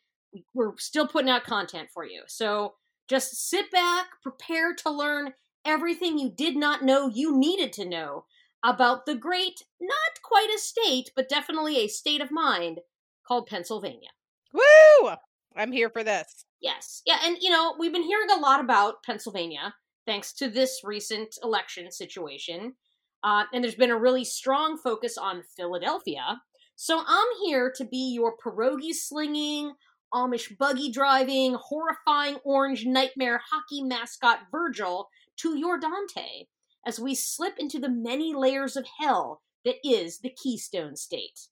we're 0.55 0.73
still 0.79 1.07
putting 1.07 1.31
out 1.31 1.45
content 1.45 1.89
for 1.93 2.05
you. 2.05 2.23
So 2.29 2.75
just 3.09 3.51
sit 3.51 3.71
back, 3.71 4.07
prepare 4.23 4.75
to 4.75 4.91
learn 4.91 5.35
everything 5.65 6.19
you 6.19 6.31
did 6.31 6.57
not 6.57 6.85
know 6.85 7.09
you 7.09 7.37
needed 7.37 7.73
to 7.75 7.89
know 7.89 8.25
about 8.65 9.07
the 9.07 9.15
great, 9.15 9.61
not 9.81 10.23
quite 10.23 10.49
a 10.55 10.59
state, 10.59 11.11
but 11.17 11.29
definitely 11.29 11.79
a 11.79 11.89
state 11.89 12.21
of 12.21 12.31
mind 12.31 12.79
called 13.27 13.49
Pennsylvania. 13.49 14.11
Woo! 14.53 15.11
I'm 15.57 15.73
here 15.73 15.91
for 15.91 16.05
this. 16.05 16.45
Yes. 16.63 17.03
Yeah, 17.05 17.19
and 17.25 17.37
you 17.41 17.51
know, 17.51 17.75
we've 17.79 17.93
been 17.93 18.03
hearing 18.05 18.31
a 18.31 18.41
lot 18.41 18.61
about 18.61 19.03
Pennsylvania 19.03 19.75
thanks 20.07 20.33
to 20.35 20.49
this 20.49 20.81
recent 20.85 21.37
election 21.43 21.91
situation. 21.91 22.75
Uh, 23.25 23.45
and 23.53 23.63
there's 23.63 23.75
been 23.75 23.91
a 23.91 23.99
really 23.99 24.25
strong 24.25 24.79
focus 24.79 25.19
on 25.19 25.43
Philadelphia. 25.57 26.41
So 26.77 27.03
I'm 27.07 27.29
here 27.45 27.73
to 27.77 27.85
be 27.85 28.13
your 28.15 28.35
pierogi 28.37 28.93
slinging, 28.93 29.75
Amish 30.15 30.57
buggy 30.59 30.91
driving, 30.91 31.57
horrifying 31.61 32.37
orange 32.45 32.85
nightmare 32.85 33.41
hockey 33.51 33.83
mascot 33.83 34.41
Virgil 34.51 35.09
to 35.39 35.57
your 35.57 35.79
Dante 35.79 36.47
as 36.87 36.99
we 36.99 37.15
slip 37.15 37.55
into 37.59 37.79
the 37.79 37.89
many 37.89 38.35
layers 38.35 38.77
of 38.77 38.87
hell 39.01 39.43
that 39.65 39.77
is 39.85 40.19
the 40.19 40.31
Keystone 40.31 40.97
State. 40.97 41.49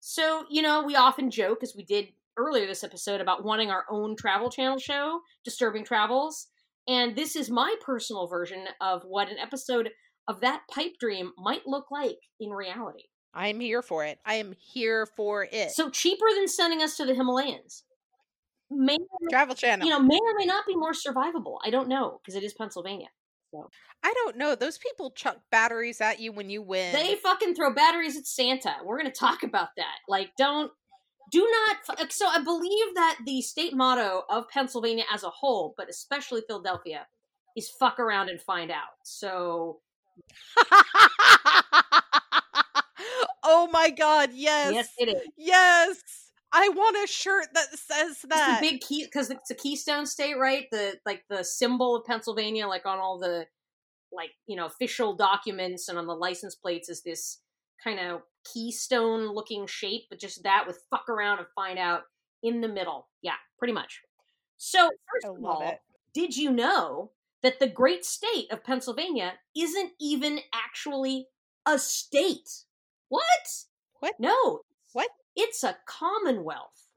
So, 0.00 0.44
you 0.50 0.62
know, 0.62 0.82
we 0.82 0.94
often 0.94 1.30
joke, 1.30 1.62
as 1.62 1.74
we 1.76 1.84
did 1.84 2.08
earlier 2.40 2.66
this 2.66 2.84
episode, 2.84 3.20
about 3.20 3.44
wanting 3.44 3.70
our 3.70 3.84
own 3.90 4.16
travel 4.16 4.50
channel 4.50 4.78
show, 4.78 5.20
Disturbing 5.44 5.84
Travels. 5.84 6.48
And 6.88 7.14
this 7.14 7.36
is 7.36 7.50
my 7.50 7.74
personal 7.84 8.26
version 8.26 8.64
of 8.80 9.02
what 9.04 9.30
an 9.30 9.38
episode 9.38 9.90
of 10.26 10.40
that 10.40 10.62
pipe 10.70 10.94
dream 10.98 11.32
might 11.36 11.66
look 11.66 11.90
like 11.90 12.18
in 12.40 12.50
reality. 12.50 13.04
I'm 13.34 13.60
here 13.60 13.82
for 13.82 14.04
it. 14.04 14.18
I 14.24 14.34
am 14.34 14.54
here 14.58 15.06
for 15.16 15.46
it. 15.50 15.70
So 15.70 15.90
cheaper 15.90 16.26
than 16.34 16.48
sending 16.48 16.82
us 16.82 16.96
to 16.96 17.04
the 17.04 17.14
Himalayas. 17.14 17.84
May 18.70 18.98
Travel 19.30 19.54
Channel. 19.54 19.86
you 19.86 19.92
know 19.92 20.00
may 20.00 20.18
or 20.18 20.34
may 20.38 20.46
not 20.46 20.64
be 20.66 20.76
more 20.76 20.92
survivable. 20.92 21.58
I 21.64 21.70
don't 21.70 21.88
know 21.88 22.20
because 22.20 22.36
it 22.36 22.44
is 22.44 22.54
Pennsylvania. 22.54 23.08
I 24.02 24.12
don't 24.14 24.36
know. 24.36 24.54
Those 24.54 24.78
people 24.78 25.10
chuck 25.10 25.38
batteries 25.50 26.00
at 26.00 26.20
you 26.20 26.32
when 26.32 26.50
you 26.50 26.62
win. 26.62 26.92
They 26.92 27.16
fucking 27.16 27.54
throw 27.54 27.74
batteries 27.74 28.16
at 28.16 28.26
Santa. 28.26 28.76
We're 28.84 28.96
gonna 28.96 29.10
talk 29.10 29.42
about 29.42 29.70
that. 29.76 29.96
Like, 30.08 30.30
don't, 30.38 30.70
do 31.30 31.48
not. 31.88 32.12
So 32.12 32.26
I 32.26 32.42
believe 32.42 32.94
that 32.94 33.18
the 33.24 33.40
state 33.42 33.74
motto 33.74 34.24
of 34.28 34.48
Pennsylvania 34.48 35.04
as 35.12 35.22
a 35.22 35.30
whole, 35.30 35.74
but 35.76 35.88
especially 35.88 36.42
Philadelphia, 36.46 37.06
is 37.56 37.68
"fuck 37.68 37.98
around 37.98 38.28
and 38.28 38.40
find 38.40 38.70
out." 38.70 38.98
So 39.04 39.80
oh 43.42 43.68
my 43.72 43.90
god, 43.90 44.30
yes. 44.32 44.72
yes, 44.74 44.88
it 44.98 45.08
is. 45.08 45.22
Yes. 45.36 46.02
I 46.52 46.68
want 46.70 46.96
a 47.04 47.06
shirt 47.06 47.46
that 47.54 47.68
says 47.78 48.10
It's 48.10 48.22
that. 48.22 48.60
big 48.60 48.80
key 48.80 49.04
because 49.04 49.30
it's 49.30 49.50
a 49.50 49.54
Keystone 49.54 50.04
State, 50.06 50.36
right? 50.36 50.66
The 50.72 50.98
like 51.06 51.24
the 51.30 51.44
symbol 51.44 51.94
of 51.94 52.04
Pennsylvania, 52.04 52.66
like 52.66 52.86
on 52.86 52.98
all 52.98 53.18
the 53.18 53.46
like 54.12 54.30
you 54.46 54.56
know 54.56 54.66
official 54.66 55.14
documents 55.14 55.88
and 55.88 55.96
on 55.96 56.06
the 56.06 56.14
license 56.14 56.56
plates, 56.56 56.88
is 56.88 57.02
this 57.02 57.38
kind 57.82 58.00
of 58.00 58.22
keystone 58.52 59.28
looking 59.28 59.66
shape, 59.66 60.02
but 60.08 60.20
just 60.20 60.42
that 60.42 60.66
with 60.66 60.82
"fuck 60.90 61.08
around 61.08 61.38
and 61.38 61.46
find 61.54 61.78
out" 61.78 62.02
in 62.42 62.60
the 62.60 62.68
middle. 62.68 63.08
Yeah, 63.22 63.34
pretty 63.58 63.72
much. 63.72 64.00
So 64.56 64.90
first 65.12 65.26
of 65.26 65.44
all, 65.44 65.62
it. 65.62 65.80
did 66.12 66.36
you 66.36 66.50
know 66.50 67.12
that 67.42 67.60
the 67.60 67.68
great 67.68 68.04
state 68.04 68.50
of 68.50 68.64
Pennsylvania 68.64 69.34
isn't 69.56 69.92
even 70.00 70.40
actually 70.54 71.28
a 71.66 71.78
state? 71.78 72.64
What? 73.08 73.22
What? 74.00 74.14
No. 74.18 74.60
What? 74.92 75.08
It's 75.36 75.64
a 75.64 75.76
commonwealth. 75.86 76.88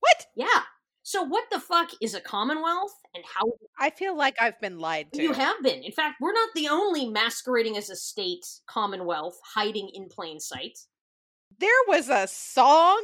What? 0.00 0.26
Yeah. 0.36 0.62
So 1.06 1.22
what 1.22 1.44
the 1.52 1.60
fuck 1.60 1.90
is 2.00 2.14
a 2.14 2.20
commonwealth 2.20 2.98
and 3.14 3.22
how 3.26 3.52
I 3.78 3.90
feel 3.90 4.16
like 4.16 4.36
I've 4.40 4.58
been 4.58 4.78
lied 4.78 5.12
to. 5.12 5.22
you 5.22 5.34
have 5.34 5.62
been? 5.62 5.82
In 5.82 5.92
fact, 5.92 6.16
we're 6.18 6.32
not 6.32 6.48
the 6.54 6.68
only 6.68 7.06
masquerading 7.10 7.76
as 7.76 7.90
a 7.90 7.94
state 7.96 8.46
commonwealth 8.66 9.38
hiding 9.54 9.90
in 9.92 10.08
plain 10.08 10.40
sight. 10.40 10.78
there 11.58 11.70
was 11.88 12.08
a 12.08 12.26
song 12.26 13.02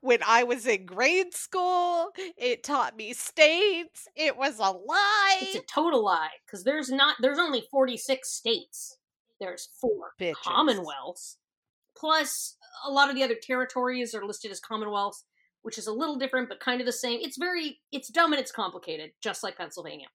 when 0.00 0.20
I 0.26 0.44
was 0.44 0.66
in 0.66 0.86
grade 0.86 1.34
school. 1.34 2.08
It 2.38 2.64
taught 2.64 2.96
me 2.96 3.12
states. 3.12 4.08
It 4.16 4.38
was 4.38 4.58
a 4.58 4.70
lie. 4.70 5.38
It's 5.42 5.56
a 5.56 5.60
total 5.60 6.02
lie 6.02 6.30
because 6.46 6.64
there's 6.64 6.90
not 6.90 7.16
there's 7.20 7.38
only 7.38 7.64
46 7.70 8.28
states. 8.30 8.96
There's 9.38 9.68
four 9.78 10.12
Bitches. 10.18 10.36
commonwealths. 10.36 11.36
Plus 11.94 12.56
a 12.86 12.90
lot 12.90 13.10
of 13.10 13.14
the 13.14 13.22
other 13.22 13.36
territories 13.40 14.14
are 14.14 14.24
listed 14.24 14.50
as 14.50 14.60
commonwealths, 14.60 15.24
which 15.66 15.78
is 15.78 15.88
a 15.88 15.92
little 15.92 16.16
different 16.16 16.48
but 16.48 16.60
kind 16.60 16.80
of 16.80 16.86
the 16.86 16.92
same. 16.92 17.18
It's 17.20 17.36
very 17.36 17.80
it's 17.92 18.08
dumb 18.08 18.32
and 18.32 18.40
it's 18.40 18.52
complicated, 18.52 19.10
just 19.20 19.42
like 19.42 19.58
Pennsylvania. 19.58 20.06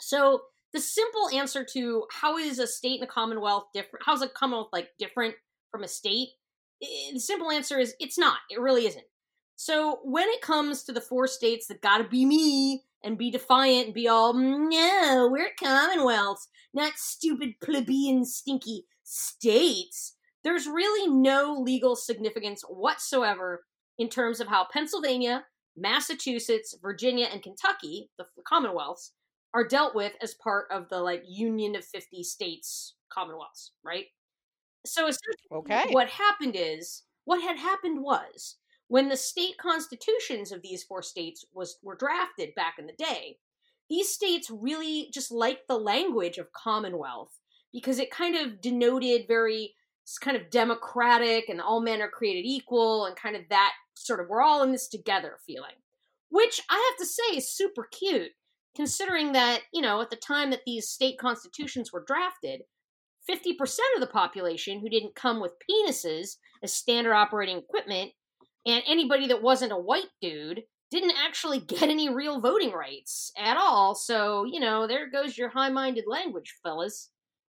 So 0.00 0.42
the 0.72 0.80
simple 0.80 1.28
answer 1.34 1.64
to 1.64 2.04
how 2.10 2.38
is 2.38 2.58
a 2.58 2.66
state 2.66 3.00
and 3.00 3.08
a 3.08 3.12
commonwealth 3.12 3.64
different 3.74 4.04
how's 4.04 4.22
a 4.22 4.28
commonwealth 4.28 4.70
like 4.72 4.88
different 4.98 5.34
from 5.70 5.84
a 5.84 5.88
state 5.88 6.28
the 6.80 7.20
simple 7.20 7.50
answer 7.50 7.78
is 7.78 7.94
it's 8.00 8.18
not 8.18 8.38
it 8.50 8.60
really 8.60 8.86
isn't 8.86 9.04
so 9.56 10.00
when 10.02 10.28
it 10.28 10.40
comes 10.40 10.82
to 10.82 10.92
the 10.92 11.00
four 11.00 11.26
states 11.26 11.66
that 11.66 11.82
gotta 11.82 12.04
be 12.04 12.24
me 12.24 12.82
and 13.04 13.18
be 13.18 13.30
defiant 13.30 13.86
and 13.86 13.94
be 13.94 14.08
all 14.08 14.32
no 14.32 15.28
we're 15.30 15.50
commonwealths 15.62 16.48
not 16.74 16.94
stupid 16.96 17.54
plebeian 17.62 18.24
stinky 18.24 18.84
states 19.04 20.16
there's 20.44 20.66
really 20.66 21.08
no 21.08 21.60
legal 21.60 21.94
significance 21.94 22.62
whatsoever 22.68 23.64
in 24.02 24.08
terms 24.08 24.40
of 24.40 24.48
how 24.48 24.66
pennsylvania 24.72 25.44
massachusetts 25.76 26.74
virginia 26.82 27.26
and 27.32 27.42
kentucky 27.42 28.10
the 28.18 28.24
the 28.36 28.42
commonwealths 28.42 29.12
are 29.54 29.66
dealt 29.66 29.94
with 29.94 30.12
as 30.22 30.34
part 30.34 30.66
of 30.70 30.88
the 30.88 30.98
like 31.00 31.22
union 31.28 31.76
of 31.76 31.84
50 31.84 32.22
states 32.24 32.96
commonwealths 33.16 33.70
right 33.84 34.06
so 34.84 35.02
essentially 35.06 35.36
Okay. 35.50 35.84
what 35.92 36.08
happened 36.08 36.56
is 36.56 37.04
what 37.24 37.40
had 37.42 37.56
happened 37.58 38.02
was 38.02 38.56
when 38.88 39.08
the 39.08 39.16
state 39.16 39.56
constitutions 39.58 40.52
of 40.52 40.62
these 40.62 40.82
four 40.82 41.02
states 41.02 41.44
was 41.54 41.78
were 41.82 41.96
drafted 41.96 42.54
back 42.56 42.74
in 42.78 42.86
the 42.86 42.94
day 42.98 43.38
these 43.88 44.08
states 44.12 44.50
really 44.50 45.10
just 45.12 45.30
liked 45.30 45.68
the 45.68 45.78
language 45.78 46.38
of 46.38 46.52
commonwealth 46.52 47.38
because 47.72 47.98
it 47.98 48.10
kind 48.10 48.36
of 48.36 48.60
denoted 48.60 49.26
very 49.28 49.74
kind 50.20 50.36
of 50.36 50.50
democratic 50.50 51.48
and 51.48 51.60
all 51.60 51.80
men 51.80 52.02
are 52.02 52.10
created 52.10 52.44
equal 52.46 53.06
and 53.06 53.16
kind 53.16 53.36
of 53.36 53.42
that 53.50 53.72
sort 53.94 54.20
of 54.20 54.28
we're 54.28 54.42
all 54.42 54.62
in 54.62 54.72
this 54.72 54.88
together 54.88 55.36
feeling 55.46 55.76
which 56.30 56.60
i 56.70 56.74
have 56.74 56.98
to 56.98 57.06
say 57.06 57.36
is 57.36 57.54
super 57.54 57.88
cute 57.90 58.32
considering 58.74 59.32
that 59.32 59.60
you 59.72 59.82
know 59.82 60.00
at 60.00 60.10
the 60.10 60.16
time 60.16 60.50
that 60.50 60.62
these 60.66 60.88
state 60.88 61.18
constitutions 61.18 61.92
were 61.92 62.04
drafted 62.06 62.62
50% 63.28 63.60
of 63.94 64.00
the 64.00 64.06
population 64.06 64.80
who 64.80 64.88
didn't 64.88 65.14
come 65.14 65.40
with 65.40 65.52
penises 65.70 66.36
as 66.62 66.72
standard 66.72 67.14
operating 67.14 67.58
equipment, 67.58 68.12
and 68.66 68.82
anybody 68.86 69.28
that 69.28 69.42
wasn't 69.42 69.72
a 69.72 69.76
white 69.76 70.10
dude 70.20 70.62
didn't 70.90 71.14
actually 71.24 71.60
get 71.66 71.84
any 71.84 72.12
real 72.12 72.40
voting 72.40 72.72
rights 72.72 73.32
at 73.38 73.56
all. 73.56 73.94
So, 73.94 74.44
you 74.44 74.60
know, 74.60 74.86
there 74.86 75.10
goes 75.10 75.38
your 75.38 75.48
high 75.48 75.70
minded 75.70 76.04
language, 76.06 76.54
fellas. 76.62 77.10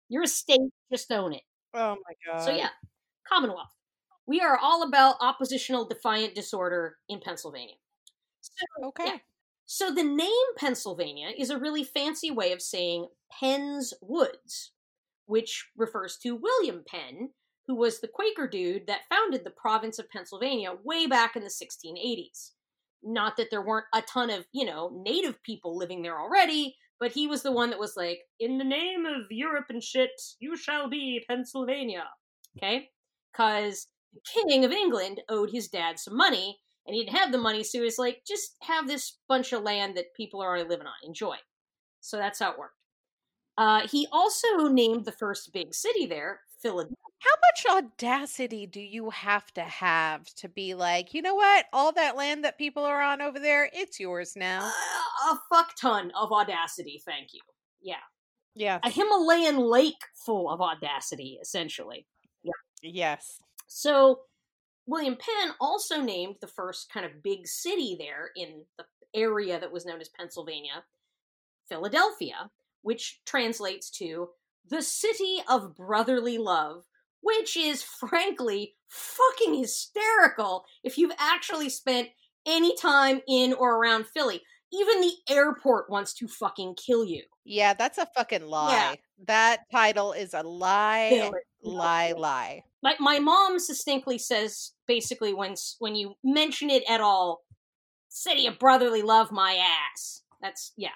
You're 0.09 0.23
a 0.23 0.27
state, 0.27 0.59
just 0.91 1.11
own 1.11 1.33
it. 1.33 1.43
Oh 1.73 1.95
my 1.95 2.33
god. 2.33 2.45
So, 2.45 2.51
yeah, 2.51 2.69
Commonwealth. 3.27 3.71
We 4.31 4.39
are 4.39 4.57
all 4.57 4.83
about 4.83 5.17
oppositional 5.19 5.85
defiant 5.89 6.35
disorder 6.35 6.97
in 7.09 7.19
Pennsylvania. 7.19 7.75
So, 8.39 8.85
Okay. 8.87 9.05
yeah. 9.05 9.17
So 9.65 9.93
the 9.93 10.03
name 10.03 10.47
Pennsylvania 10.55 11.33
is 11.37 11.49
a 11.49 11.59
really 11.59 11.83
fancy 11.83 12.31
way 12.31 12.53
of 12.53 12.61
saying 12.61 13.09
Penn's 13.29 13.93
Woods, 14.01 14.71
which 15.25 15.69
refers 15.75 16.17
to 16.19 16.37
William 16.37 16.85
Penn, 16.87 17.31
who 17.67 17.75
was 17.75 17.99
the 17.99 18.07
Quaker 18.07 18.47
dude 18.47 18.87
that 18.87 19.09
founded 19.09 19.43
the 19.43 19.51
province 19.51 19.99
of 19.99 20.09
Pennsylvania 20.09 20.77
way 20.81 21.07
back 21.07 21.35
in 21.35 21.43
the 21.43 21.49
1680s. 21.49 22.51
Not 23.03 23.35
that 23.35 23.49
there 23.51 23.61
weren't 23.61 23.87
a 23.93 24.01
ton 24.01 24.29
of, 24.29 24.45
you 24.53 24.63
know, 24.63 25.01
native 25.05 25.43
people 25.43 25.75
living 25.77 26.01
there 26.03 26.21
already, 26.21 26.77
but 27.01 27.11
he 27.11 27.27
was 27.27 27.43
the 27.43 27.51
one 27.51 27.69
that 27.71 27.79
was 27.79 27.97
like, 27.97 28.21
in 28.39 28.57
the 28.57 28.63
name 28.63 29.05
of 29.05 29.29
Europe 29.29 29.65
and 29.69 29.83
shit, 29.83 30.11
you 30.39 30.55
shall 30.55 30.89
be 30.89 31.25
Pennsylvania. 31.27 32.05
Okay? 32.57 32.91
Because 33.33 33.87
the 34.13 34.21
King 34.33 34.65
of 34.65 34.71
England 34.71 35.21
owed 35.29 35.51
his 35.51 35.67
dad 35.67 35.99
some 35.99 36.17
money, 36.17 36.59
and 36.85 36.95
he 36.95 37.03
didn't 37.03 37.17
have 37.17 37.31
the 37.31 37.37
money, 37.37 37.63
so 37.63 37.77
he 37.79 37.83
was 37.83 37.99
like, 37.99 38.21
just 38.27 38.55
have 38.61 38.87
this 38.87 39.17
bunch 39.27 39.53
of 39.53 39.63
land 39.63 39.95
that 39.95 40.13
people 40.15 40.41
are 40.41 40.49
already 40.49 40.67
living 40.67 40.87
on. 40.87 40.93
Enjoy. 41.03 41.35
So 42.01 42.17
that's 42.17 42.39
how 42.39 42.51
it 42.51 42.59
worked. 42.59 42.75
Uh, 43.57 43.87
he 43.87 44.07
also 44.11 44.67
named 44.67 45.05
the 45.05 45.11
first 45.11 45.53
big 45.53 45.73
city 45.73 46.05
there, 46.05 46.41
Philadelphia. 46.61 46.95
How 47.19 47.75
much 47.75 47.83
audacity 47.83 48.65
do 48.65 48.79
you 48.79 49.11
have 49.11 49.53
to 49.53 49.61
have 49.61 50.25
to 50.35 50.49
be 50.49 50.73
like, 50.73 51.13
you 51.13 51.21
know 51.21 51.35
what? 51.35 51.65
All 51.71 51.91
that 51.91 52.17
land 52.17 52.43
that 52.43 52.57
people 52.57 52.83
are 52.83 53.01
on 53.01 53.21
over 53.21 53.37
there, 53.37 53.69
it's 53.73 53.99
yours 53.99 54.33
now. 54.35 54.71
a 55.29 55.37
fuck 55.53 55.75
ton 55.79 56.11
of 56.19 56.31
audacity, 56.31 57.01
thank 57.05 57.33
you. 57.33 57.41
Yeah. 57.81 57.95
Yeah. 58.55 58.79
A 58.83 58.89
Himalayan 58.89 59.57
lake 59.57 60.03
full 60.25 60.49
of 60.49 60.61
audacity, 60.61 61.37
essentially. 61.41 62.07
Yeah. 62.43 62.51
Yes. 62.81 63.39
So, 63.73 64.19
William 64.85 65.15
Penn 65.15 65.53
also 65.61 66.01
named 66.01 66.35
the 66.41 66.47
first 66.47 66.91
kind 66.91 67.05
of 67.05 67.23
big 67.23 67.47
city 67.47 67.95
there 67.97 68.31
in 68.35 68.65
the 68.77 68.83
area 69.15 69.57
that 69.59 69.71
was 69.71 69.85
known 69.85 70.01
as 70.01 70.09
Pennsylvania, 70.09 70.83
Philadelphia, 71.69 72.51
which 72.81 73.21
translates 73.25 73.89
to 73.91 74.27
the 74.69 74.81
city 74.81 75.37
of 75.47 75.75
brotherly 75.75 76.37
love, 76.37 76.83
which 77.21 77.55
is 77.55 77.81
frankly 77.81 78.75
fucking 78.89 79.55
hysterical 79.55 80.65
if 80.83 80.97
you've 80.97 81.15
actually 81.17 81.69
spent 81.69 82.09
any 82.45 82.75
time 82.75 83.21
in 83.25 83.53
or 83.53 83.77
around 83.77 84.05
Philly. 84.05 84.41
Even 84.73 84.99
the 84.99 85.13
airport 85.29 85.89
wants 85.89 86.13
to 86.15 86.27
fucking 86.27 86.75
kill 86.75 87.05
you. 87.05 87.23
Yeah, 87.45 87.73
that's 87.73 87.97
a 87.97 88.07
fucking 88.15 88.45
lie. 88.45 88.97
That 89.27 89.61
title 89.71 90.11
is 90.11 90.33
a 90.33 90.43
lie, 90.43 91.09
Philly. 91.09 91.39
Lie, 91.63 92.13
lie. 92.17 92.63
like 92.81 92.99
my 92.99 93.19
mom 93.19 93.59
succinctly 93.59 94.17
says 94.17 94.71
basically 94.87 95.33
when 95.33 95.55
when 95.79 95.95
you 95.95 96.15
mention 96.23 96.69
it 96.69 96.83
at 96.89 97.01
all 97.01 97.43
city 98.09 98.45
of 98.45 98.59
brotherly 98.59 99.01
love 99.01 99.31
my 99.31 99.53
ass. 99.53 100.23
That's 100.41 100.73
yeah. 100.77 100.89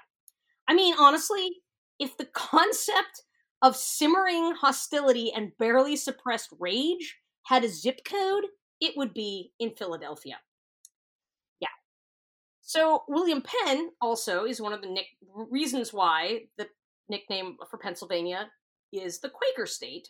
I 0.68 0.74
mean 0.74 0.96
honestly 1.00 1.62
if 2.00 2.18
the 2.18 2.26
concept 2.34 3.24
of 3.62 3.76
simmering 3.76 4.54
hostility 4.60 5.32
and 5.36 5.52
barely 5.58 5.96
suppressed 5.96 6.50
rage 6.60 7.18
had 7.44 7.64
a 7.64 7.70
zip 7.70 8.02
code 8.06 8.46
it 8.82 8.98
would 8.98 9.14
be 9.14 9.52
in 9.60 9.72
philadelphia. 9.72 10.38
Yeah. 11.60 11.68
So 12.62 13.04
william 13.08 13.42
penn 13.42 13.90
also 14.02 14.46
is 14.46 14.62
one 14.62 14.74
of 14.74 14.82
the 14.82 14.90
nick- 14.90 15.18
reasons 15.34 15.94
why 15.94 16.42
the 16.58 16.68
nickname 17.08 17.58
for 17.70 17.78
pennsylvania 17.78 18.50
is 18.92 19.20
the 19.20 19.30
quaker 19.30 19.66
state 19.66 20.10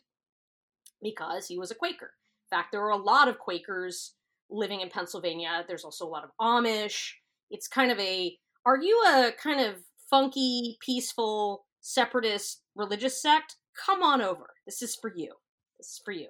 because 1.02 1.48
he 1.48 1.58
was 1.58 1.72
a 1.72 1.76
Quaker. 1.76 2.12
In 2.52 2.58
fact, 2.58 2.72
there 2.72 2.82
are 2.84 2.89
a 2.91 2.98
lot 2.98 3.28
of 3.28 3.39
Quakers 3.39 4.14
living 4.50 4.82
in 4.82 4.89
Pennsylvania. 4.89 5.64
There's 5.68 5.84
also 5.84 6.06
a 6.06 6.10
lot 6.10 6.24
of 6.24 6.30
Amish. 6.39 7.12
It's 7.50 7.68
kind 7.68 7.91
of 7.91 8.00
a 8.00 8.38
are 8.66 8.78
you 8.82 9.04
a 9.08 9.32
kind 9.41 9.62
of 9.62 9.76
funky, 10.10 10.78
peaceful, 10.82 11.66
separatist 11.82 12.62
religious 12.76 13.22
sect? 13.22 13.56
Come 13.86 14.02
on 14.02 14.22
over. 14.22 14.48
This 14.66 14.82
is 14.82 14.96
for 14.96 15.12
you. 15.16 15.34
This 15.78 15.88
is 15.88 16.02
for 16.04 16.12
you. 16.12 16.28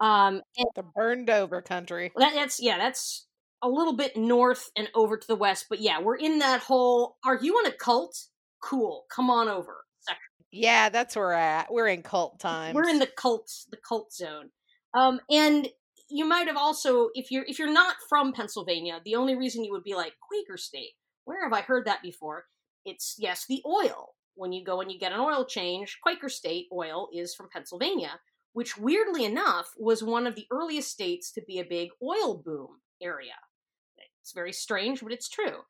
Um, 0.00 0.42
and 0.56 0.66
The 0.74 0.82
burned 0.82 1.30
over 1.30 1.62
country. 1.62 2.12
that, 2.16 2.34
that's 2.34 2.60
yeah, 2.60 2.78
that's 2.78 3.26
a 3.62 3.68
little 3.68 3.94
bit 3.96 4.16
north 4.16 4.70
and 4.76 4.88
over 4.94 5.16
to 5.16 5.26
the 5.26 5.34
west. 5.36 5.66
But 5.70 5.80
yeah, 5.80 6.00
we're 6.00 6.16
in 6.16 6.38
that 6.40 6.60
whole. 6.60 7.16
Are 7.24 7.36
you 7.36 7.58
in 7.60 7.66
a 7.66 7.72
cult? 7.72 8.16
Cool. 8.62 9.04
Come 9.10 9.30
on 9.30 9.48
over. 9.48 9.85
Yeah, 10.56 10.88
that's 10.88 11.14
where 11.16 11.26
we're 11.26 11.32
at. 11.32 11.72
We're 11.72 11.88
in 11.88 12.02
cult 12.02 12.40
times. 12.40 12.74
We're 12.74 12.88
in 12.88 12.98
the 12.98 13.06
cult 13.06 13.50
the 13.70 13.76
cult 13.76 14.12
zone. 14.12 14.50
Um, 14.94 15.20
and 15.30 15.68
you 16.08 16.24
might 16.24 16.46
have 16.46 16.56
also, 16.56 17.10
if 17.14 17.30
you're 17.30 17.44
if 17.46 17.58
you're 17.58 17.72
not 17.72 17.96
from 18.08 18.32
Pennsylvania, 18.32 19.00
the 19.04 19.16
only 19.16 19.36
reason 19.36 19.64
you 19.64 19.72
would 19.72 19.84
be 19.84 19.94
like 19.94 20.14
Quaker 20.20 20.56
State. 20.56 20.92
Where 21.24 21.42
have 21.42 21.52
I 21.52 21.60
heard 21.60 21.86
that 21.86 22.02
before? 22.02 22.44
It's 22.84 23.16
yes, 23.18 23.44
the 23.48 23.62
oil. 23.66 24.14
When 24.34 24.52
you 24.52 24.64
go 24.64 24.80
and 24.80 24.90
you 24.90 24.98
get 24.98 25.12
an 25.12 25.20
oil 25.20 25.44
change, 25.44 25.98
Quaker 26.02 26.28
State 26.28 26.66
oil 26.72 27.08
is 27.12 27.34
from 27.34 27.48
Pennsylvania, 27.52 28.20
which 28.52 28.78
weirdly 28.78 29.24
enough 29.24 29.72
was 29.78 30.02
one 30.02 30.26
of 30.26 30.34
the 30.34 30.46
earliest 30.50 30.90
states 30.90 31.32
to 31.32 31.42
be 31.46 31.58
a 31.58 31.64
big 31.64 31.90
oil 32.02 32.42
boom 32.44 32.80
area. 33.02 33.32
It's 34.22 34.32
very 34.32 34.52
strange, 34.52 35.02
but 35.02 35.12
it's 35.12 35.28
true. 35.28 35.60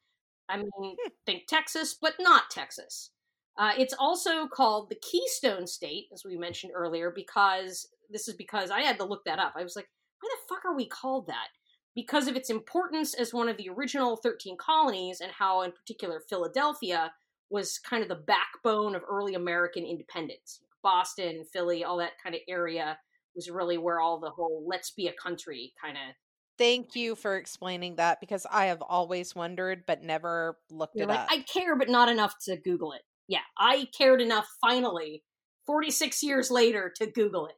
I 0.49 0.59
mean, 0.59 0.97
think 1.27 1.47
Texas, 1.49 1.97
but 2.01 2.15
not 2.21 2.51
Texas. 2.51 3.11
Uh, 3.59 3.73
it's 3.79 3.95
also 3.99 4.47
called 4.47 4.89
the 4.89 4.97
Keystone 4.97 5.67
State, 5.67 6.07
as 6.13 6.25
we 6.25 6.37
mentioned 6.37 6.73
earlier, 6.75 7.11
because 7.15 7.89
this 8.11 8.29
is 8.29 8.35
because 8.35 8.71
I 8.71 8.83
had 8.83 8.99
to 8.99 9.05
look 9.05 9.25
that 9.25 9.39
up. 9.39 9.55
I 9.57 9.63
was 9.63 9.77
like, 9.77 9.89
why 10.21 10.29
the 10.33 10.55
fuck 10.55 10.65
are 10.65 10.77
we 10.77 10.87
called 10.87 11.27
that? 11.29 11.49
Because 11.95 12.29
of 12.29 12.37
its 12.37 12.51
importance 12.51 13.15
as 13.15 13.33
one 13.33 13.49
of 13.49 13.57
the 13.57 13.71
original 13.71 14.17
13 14.17 14.57
colonies 14.59 15.21
and 15.21 15.33
how, 15.33 15.63
in 15.63 15.73
particular, 15.73 16.21
Philadelphia 16.29 17.13
was 17.49 17.79
kind 17.79 18.03
of 18.03 18.09
the 18.09 18.15
backbone 18.15 18.95
of 18.95 19.03
early 19.09 19.35
American 19.35 19.85
independence. 19.85 20.61
Boston, 20.83 21.45
Philly, 21.53 21.85
all 21.85 21.97
that 21.97 22.21
kind 22.23 22.35
of 22.35 22.43
area 22.49 22.99
was 23.35 23.51
really 23.51 23.79
where 23.79 24.01
all 24.01 24.19
the 24.21 24.31
whole 24.31 24.65
let's 24.67 24.91
be 24.91 25.09
a 25.09 25.13
country 25.13 25.73
kind 25.81 25.97
of 25.97 26.15
Thank 26.59 26.97
you 26.97 27.15
for 27.15 27.37
explaining 27.37 27.97
that 27.97 28.19
because 28.19 28.47
I 28.51 28.67
have 28.67 28.81
always 28.81 29.35
wondered 29.35 29.85
but 29.87 30.03
never 30.03 30.57
looked 30.71 30.97
You're 30.97 31.05
it 31.05 31.11
like, 31.11 31.19
up. 31.19 31.29
I 31.31 31.39
care, 31.41 31.77
but 31.77 31.91
not 31.91 32.09
enough 32.09 32.35
to 32.47 32.57
Google 32.57 32.93
it. 32.93 33.03
Yeah, 33.29 33.41
I 33.59 33.89
cared 33.97 34.21
enough 34.21 34.47
finally, 34.61 35.23
46 35.67 36.23
years 36.23 36.51
later, 36.51 36.93
to 36.97 37.07
Google 37.07 37.47
it. 37.47 37.57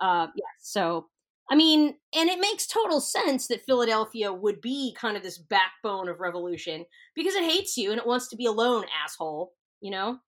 Uh, 0.00 0.28
yeah, 0.36 0.44
so, 0.60 1.06
I 1.50 1.56
mean, 1.56 1.94
and 2.14 2.28
it 2.28 2.40
makes 2.40 2.66
total 2.66 3.00
sense 3.00 3.46
that 3.48 3.64
Philadelphia 3.64 4.32
would 4.32 4.60
be 4.60 4.94
kind 4.98 5.16
of 5.16 5.22
this 5.22 5.38
backbone 5.38 6.08
of 6.08 6.20
revolution 6.20 6.84
because 7.14 7.34
it 7.34 7.44
hates 7.44 7.76
you 7.76 7.90
and 7.90 7.98
it 7.98 8.06
wants 8.06 8.28
to 8.28 8.36
be 8.36 8.46
alone, 8.46 8.84
asshole, 9.04 9.52
you 9.80 9.90
know? 9.90 10.18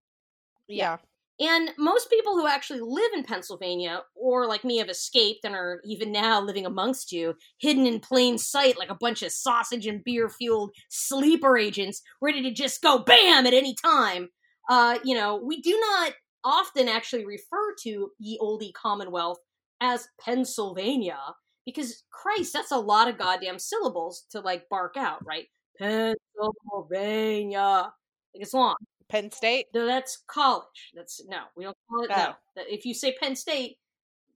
yeah. 0.68 0.97
And 1.41 1.70
most 1.78 2.11
people 2.11 2.32
who 2.32 2.49
actually 2.49 2.80
live 2.80 3.12
in 3.14 3.22
Pennsylvania, 3.22 4.03
or 4.16 4.49
like 4.49 4.64
me, 4.64 4.78
have 4.78 4.89
escaped 4.89 5.45
and 5.45 5.55
are 5.55 5.80
even 5.84 6.11
now 6.11 6.41
living 6.41 6.66
amongst 6.66 7.12
you, 7.12 7.34
hidden 7.61 7.86
in 7.86 8.01
plain 8.01 8.39
sight 8.39 8.76
like 8.76 8.91
a 8.91 8.97
bunch 8.97 9.22
of 9.22 9.30
sausage 9.30 9.86
and 9.86 10.03
beer 10.03 10.28
fueled 10.28 10.72
sleeper 10.89 11.57
agents 11.57 12.03
ready 12.20 12.43
to 12.43 12.51
just 12.51 12.82
go 12.82 12.99
bam 12.99 13.47
at 13.47 13.55
any 13.55 13.74
time. 13.74 14.30
Uh, 14.68 14.98
you 15.04 15.14
know, 15.14 15.36
we 15.36 15.60
do 15.62 15.78
not 15.80 16.12
often 16.44 16.88
actually 16.88 17.24
refer 17.24 17.74
to 17.82 18.10
ye 18.18 18.36
olde 18.40 18.64
Commonwealth 18.74 19.38
as 19.80 20.08
Pennsylvania 20.20 21.18
because, 21.64 22.02
Christ, 22.10 22.52
that's 22.52 22.72
a 22.72 22.76
lot 22.78 23.08
of 23.08 23.18
goddamn 23.18 23.58
syllables 23.58 24.24
to 24.30 24.40
like 24.40 24.68
bark 24.68 24.96
out, 24.96 25.24
right? 25.26 25.46
Pennsylvania. 25.78 27.92
Like 28.34 28.42
it's 28.42 28.54
long. 28.54 28.74
Penn 29.08 29.30
State. 29.30 29.66
No, 29.74 29.86
that's 29.86 30.22
college. 30.26 30.90
That's 30.94 31.20
no, 31.28 31.42
we 31.56 31.64
don't 31.64 31.76
call 31.88 32.04
it. 32.04 32.10
No, 32.10 32.16
Oh. 32.30 32.34
That- 32.56 32.72
if 32.72 32.84
you 32.84 32.92
say 32.94 33.14
Penn 33.20 33.34
State, 33.36 33.76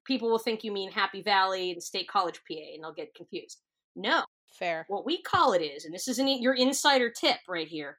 people 0.06 0.30
will 0.30 0.38
think 0.38 0.64
you 0.64 0.72
mean 0.72 0.90
Happy 0.90 1.22
Valley 1.22 1.72
and 1.72 1.82
State 1.82 2.08
College, 2.08 2.40
PA, 2.50 2.56
and 2.74 2.82
they'll 2.82 2.92
get 2.94 3.14
confused. 3.14 3.60
No, 3.94 4.24
Fair. 4.58 4.86
what 4.88 5.04
we 5.04 5.20
call 5.20 5.52
it 5.52 5.60
is, 5.60 5.84
and 5.84 5.92
this 5.94 6.08
is 6.08 6.18
an, 6.18 6.26
your 6.28 6.54
insider 6.54 7.10
tip 7.10 7.36
right 7.46 7.68
here, 7.68 7.98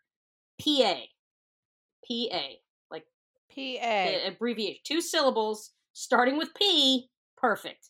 PA, 0.60 0.96
PA, 2.08 2.42
like 2.92 3.06
PA. 3.54 4.28
abbreviation, 4.28 4.82
two 4.84 5.02
syllables 5.02 5.72
starting 5.94 6.38
with 6.38 6.54
P, 6.56 7.10
perfect. 7.38 7.90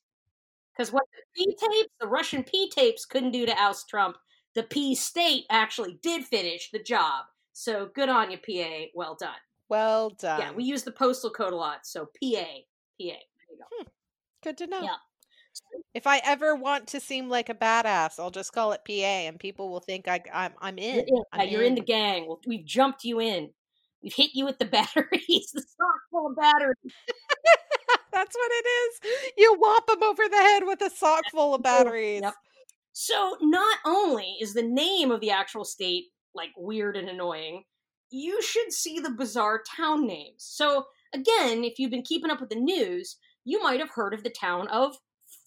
Because 0.76 0.92
what 0.92 1.04
the 1.14 1.46
P 1.46 1.56
tapes, 1.56 1.90
the 2.00 2.08
Russian 2.08 2.44
P 2.44 2.70
tapes 2.70 3.06
couldn't 3.06 3.32
do 3.32 3.46
to 3.46 3.56
oust 3.62 3.88
Trump, 3.90 4.18
the 4.56 4.64
P 4.64 4.96
state 4.96 5.46
actually 5.50 6.00
did 6.02 6.24
finish 6.26 6.70
the 6.72 6.82
job. 6.82 7.26
So 7.54 7.90
good 7.94 8.10
on 8.10 8.32
you, 8.32 8.38
PA. 8.38 8.86
Well 8.96 9.16
done. 9.20 9.30
Well 9.70 10.10
done. 10.12 10.40
Yeah, 10.40 10.52
we 10.52 10.64
use 10.64 10.84
the 10.84 10.92
postal 10.92 11.30
code 11.30 11.54
a 11.54 11.56
lot, 11.56 11.86
so 11.86 12.06
PA, 12.06 12.44
PA. 12.44 12.44
There 12.98 13.16
you 13.50 13.58
go. 13.58 13.66
Hmm, 13.72 13.88
good 14.44 14.58
to 14.58 14.68
know. 14.68 14.82
Yeah. 14.82 14.96
If 15.94 16.08
I 16.08 16.20
ever 16.26 16.56
want 16.56 16.88
to 16.90 17.00
seem 17.00 17.30
like 17.30 17.50
a 17.50 17.54
badass, 17.54 18.20
I'll 18.20 18.32
just 18.32 18.54
call 18.54 18.72
it 18.72 18.82
PA, 18.88 18.92
and 18.92 19.40
people 19.40 19.70
will 19.70 19.80
think 19.80 20.08
I, 20.08 20.20
I'm 20.34 20.54
I'm 20.60 20.80
in. 20.80 20.96
You're, 20.96 21.06
in, 21.06 21.24
I'm 21.32 21.40
yeah, 21.42 21.46
you're 21.46 21.64
in 21.64 21.76
the 21.76 21.82
gang. 21.82 22.36
We've 22.48 22.66
jumped 22.66 23.04
you 23.04 23.22
in. 23.22 23.52
We've 24.04 24.14
hit 24.14 24.32
you 24.34 24.46
with 24.46 24.60
the 24.60 24.66
batteries, 24.78 25.52
the 25.54 25.62
sock 25.62 26.02
full 26.12 26.28
of 26.28 26.36
batteries. 26.36 26.78
That's 28.14 28.36
what 28.36 28.52
it 28.52 28.68
is. 28.68 29.34
You 29.38 29.56
whop 29.60 29.88
them 29.88 30.04
over 30.04 30.28
the 30.30 30.38
head 30.38 30.64
with 30.66 30.82
a 30.82 30.90
sock 30.90 31.24
full 31.32 31.56
of 31.56 31.64
batteries. 31.64 32.22
Yep. 32.22 32.34
So 32.92 33.38
not 33.42 33.80
only 33.86 34.38
is 34.40 34.54
the 34.54 34.62
name 34.62 35.10
of 35.10 35.20
the 35.20 35.32
actual 35.32 35.66
state 35.66 36.06
like 36.36 36.52
weird 36.56 36.96
and 36.96 37.10
annoying, 37.10 37.64
you 38.12 38.42
should 38.44 38.72
see 38.72 39.00
the 39.00 39.10
bizarre 39.10 39.64
town 39.76 40.06
names. 40.06 40.38
So 40.38 40.86
again, 41.14 41.64
if 41.64 41.80
you've 41.80 41.92
been 41.92 42.04
keeping 42.04 42.30
up 42.30 42.40
with 42.40 42.52
the 42.52 42.56
news, 42.56 43.18
you 43.44 43.62
might 43.64 43.80
have 43.80 43.90
heard 43.90 44.14
of 44.14 44.24
the 44.24 44.30
town 44.30 44.68
of 44.68 44.96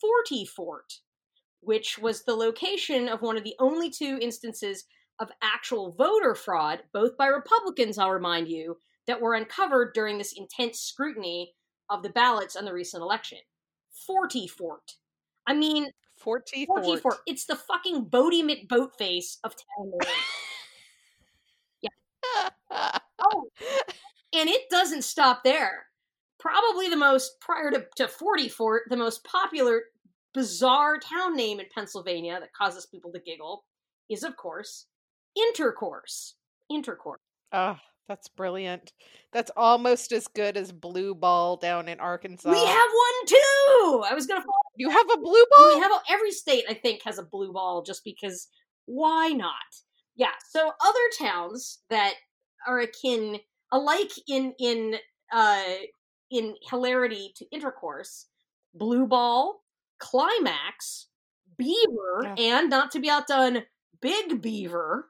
Forty 0.00 0.44
Fort, 0.44 0.94
which 1.60 1.98
was 1.98 2.24
the 2.24 2.34
location 2.34 3.08
of 3.08 3.22
one 3.22 3.36
of 3.36 3.44
the 3.44 3.54
only 3.60 3.90
two 3.90 4.18
instances 4.20 4.84
of 5.18 5.30
actual 5.42 5.92
voter 5.92 6.34
fraud, 6.34 6.82
both 6.92 7.16
by 7.16 7.26
Republicans, 7.26 7.98
I'll 7.98 8.10
remind 8.10 8.48
you, 8.48 8.78
that 9.06 9.20
were 9.20 9.34
uncovered 9.34 9.94
during 9.94 10.18
this 10.18 10.34
intense 10.36 10.80
scrutiny 10.80 11.54
of 11.88 12.02
the 12.02 12.10
ballots 12.10 12.56
on 12.56 12.64
the 12.64 12.72
recent 12.72 13.02
election. 13.02 13.38
Forty 14.06 14.46
Fort. 14.46 14.92
I 15.46 15.54
mean, 15.54 15.90
40 16.18 16.66
fort. 17.00 17.18
It's 17.26 17.46
the 17.46 17.56
fucking 17.56 18.06
Boaty 18.06 18.42
McBoatface 18.42 19.38
of 19.44 19.54
town 19.54 19.92
names. 19.92 20.12
Oh, 23.18 23.48
and 24.34 24.48
it 24.48 24.68
doesn't 24.68 25.02
stop 25.02 25.42
there. 25.42 25.86
Probably 26.38 26.88
the 26.88 26.96
most 26.96 27.40
prior 27.40 27.70
to, 27.70 27.86
to 27.96 28.08
40 28.08 28.48
Fort, 28.48 28.82
the 28.90 28.96
most 28.96 29.24
popular 29.24 29.84
bizarre 30.34 30.98
town 30.98 31.34
name 31.34 31.60
in 31.60 31.66
Pennsylvania 31.74 32.38
that 32.38 32.52
causes 32.52 32.86
people 32.86 33.10
to 33.12 33.20
giggle 33.20 33.64
is, 34.10 34.22
of 34.22 34.36
course, 34.36 34.86
Intercourse. 35.36 36.34
Intercourse. 36.70 37.20
oh, 37.52 37.76
that's 38.08 38.28
brilliant. 38.28 38.92
That's 39.32 39.50
almost 39.56 40.12
as 40.12 40.28
good 40.28 40.56
as 40.56 40.70
Blue 40.70 41.14
Ball 41.14 41.56
down 41.56 41.88
in 41.88 41.98
Arkansas. 42.00 42.48
We 42.50 42.56
have 42.58 42.66
one 42.66 43.26
too. 43.26 44.04
I 44.08 44.14
was 44.14 44.26
gonna. 44.26 44.40
follow- 44.40 44.52
you 44.76 44.90
have 44.90 45.06
a 45.12 45.16
blue 45.20 45.44
ball. 45.50 45.74
We 45.74 45.80
have 45.82 45.90
a, 45.90 46.12
every 46.12 46.30
state, 46.30 46.64
I 46.68 46.74
think, 46.74 47.02
has 47.04 47.18
a 47.18 47.24
blue 47.24 47.52
ball 47.52 47.82
just 47.82 48.04
because. 48.04 48.48
Why 48.86 49.28
not? 49.28 49.52
Yeah. 50.14 50.30
So 50.50 50.70
other 50.80 50.98
towns 51.18 51.80
that 51.90 52.14
are 52.68 52.78
akin, 52.78 53.38
alike 53.72 54.12
in 54.28 54.54
in 54.60 54.94
uh 55.32 55.62
in 56.30 56.54
hilarity 56.70 57.32
to 57.36 57.46
intercourse, 57.50 58.26
blue 58.74 59.06
ball, 59.06 59.62
climax, 59.98 61.08
beaver, 61.58 62.34
and 62.38 62.70
not 62.70 62.92
to 62.92 63.00
be 63.00 63.10
outdone, 63.10 63.64
big 64.00 64.40
beaver. 64.40 65.08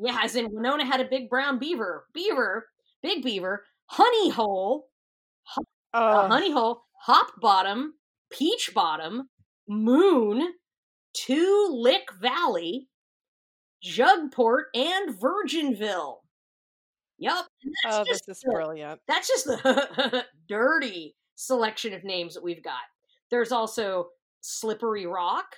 Yeah, 0.00 0.18
as 0.22 0.36
in 0.36 0.48
Wynona 0.48 0.84
had 0.84 1.00
a 1.00 1.08
big 1.08 1.28
brown 1.28 1.58
beaver. 1.58 2.06
Beaver, 2.14 2.68
big 3.02 3.22
beaver, 3.22 3.64
honey 3.86 4.30
hole, 4.30 4.88
uh, 5.92 6.28
honey 6.28 6.50
hole, 6.50 6.84
hop 7.02 7.28
bottom, 7.40 7.94
peach 8.30 8.72
bottom, 8.74 9.28
moon, 9.68 10.54
two 11.14 11.68
lick 11.70 12.08
valley, 12.20 12.88
jugport, 13.84 14.64
and 14.74 15.18
virginville. 15.20 16.18
That's 17.84 17.96
oh, 17.98 18.04
just 18.04 18.26
this 18.26 18.38
is 18.38 18.42
the- 18.42 18.52
brilliant. 18.52 19.00
That's 19.06 19.28
just 19.28 19.44
the 19.44 20.24
dirty 20.48 21.14
selection 21.36 21.92
of 21.92 22.04
names 22.04 22.34
that 22.34 22.42
we've 22.42 22.62
got. 22.62 22.82
There's 23.30 23.52
also 23.52 24.08
Slippery 24.40 25.06
Rock, 25.06 25.56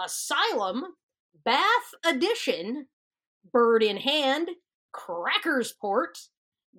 Asylum, 0.00 0.84
Bath 1.44 1.94
Addition, 2.04 2.86
Bird 3.52 3.82
in 3.82 3.96
Hand, 3.96 4.48
Crackersport, 4.94 6.28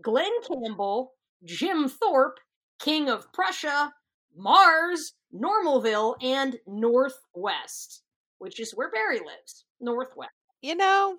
Glen 0.01 0.31
Campbell, 0.47 1.11
Jim 1.43 1.87
Thorpe, 1.89 2.39
King 2.79 3.09
of 3.09 3.31
Prussia, 3.33 3.93
Mars, 4.35 5.13
Normalville, 5.33 6.15
and 6.21 6.57
Northwest, 6.67 8.03
which 8.39 8.59
is 8.59 8.71
where 8.71 8.91
Barry 8.91 9.19
lives. 9.19 9.65
Northwest. 9.79 10.31
You 10.61 10.75
know, 10.75 11.17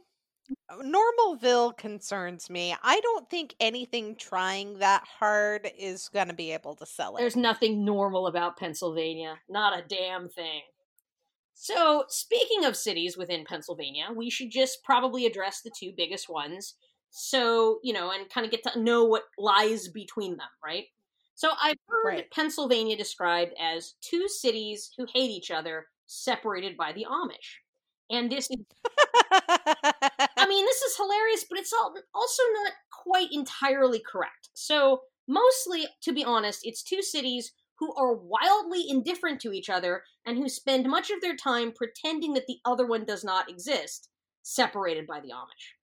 uh, 0.69 0.77
Normalville 0.83 1.77
concerns 1.77 2.51
me. 2.51 2.75
I 2.83 3.01
don't 3.01 3.29
think 3.31 3.55
anything 3.61 4.17
trying 4.17 4.79
that 4.79 5.05
hard 5.19 5.71
is 5.79 6.09
going 6.09 6.29
to 6.29 6.35
be 6.35 6.53
able 6.53 6.75
to 6.77 6.87
sell 6.87 7.17
it. 7.17 7.21
There's 7.21 7.37
nothing 7.37 7.85
normal 7.85 8.27
about 8.27 8.57
Pennsylvania. 8.57 9.37
Not 9.49 9.79
a 9.79 9.83
damn 9.87 10.29
thing. 10.29 10.63
So, 11.59 12.05
speaking 12.09 12.65
of 12.67 12.77
cities 12.77 13.17
within 13.17 13.45
Pennsylvania, 13.47 14.09
we 14.15 14.29
should 14.29 14.51
just 14.51 14.85
probably 14.85 15.25
address 15.25 15.63
the 15.63 15.71
two 15.71 15.93
biggest 15.97 16.29
ones. 16.29 16.75
So, 17.11 17.81
you 17.83 17.95
know, 17.95 18.11
and 18.11 18.29
kind 18.29 18.45
of 18.45 18.51
get 18.51 18.63
to 18.65 18.79
know 18.79 19.05
what 19.05 19.23
lies 19.39 19.89
between 19.89 20.37
them, 20.37 20.49
right? 20.63 20.85
So, 21.35 21.53
I've 21.61 21.79
heard 21.89 22.05
Right. 22.09 22.31
Pennsylvania 22.31 22.97
described 22.97 23.55
as 23.59 23.95
two 24.03 24.29
cities 24.29 24.91
who 24.99 25.07
hate 25.13 25.31
each 25.31 25.51
other, 25.51 25.87
separated 26.07 26.77
by 26.77 26.93
the 26.93 27.07
Amish. 27.11 27.57
And 28.11 28.31
this 28.31 28.49
I 30.37 30.47
mean, 30.49 30.65
this 30.67 30.83
is 30.83 30.97
hilarious, 30.97 31.45
but 31.49 31.59
it's 31.59 31.73
al- 31.73 31.95
also 32.15 32.43
not 32.63 32.73
quite 32.93 33.29
entirely 33.33 34.01
correct. 34.01 34.51
So, 34.55 35.03
mostly, 35.27 35.87
to 36.03 36.13
be 36.13 36.23
honest, 36.25 36.61
it's 36.65 36.83
two 36.83 37.03
cities 37.03 37.53
who 37.79 37.95
are 37.95 38.15
wildly 38.15 38.85
indifferent 38.89 39.41
to 39.41 39.53
each 39.53 39.69
other 39.69 40.03
and 40.25 40.39
who 40.39 40.49
spend 40.49 40.89
much 40.89 41.11
of 41.11 41.21
their 41.21 41.37
time 41.37 41.73
pretending 41.73 42.35
that 42.35 42.47
the 42.47 42.59
other 42.65 42.87
one 42.87 43.05
does 43.05 43.25
not 43.25 43.51
exist, 43.51 44.09
separated 44.43 45.07
by 45.07 45.21
the 45.21 45.29
Amish. 45.29 45.75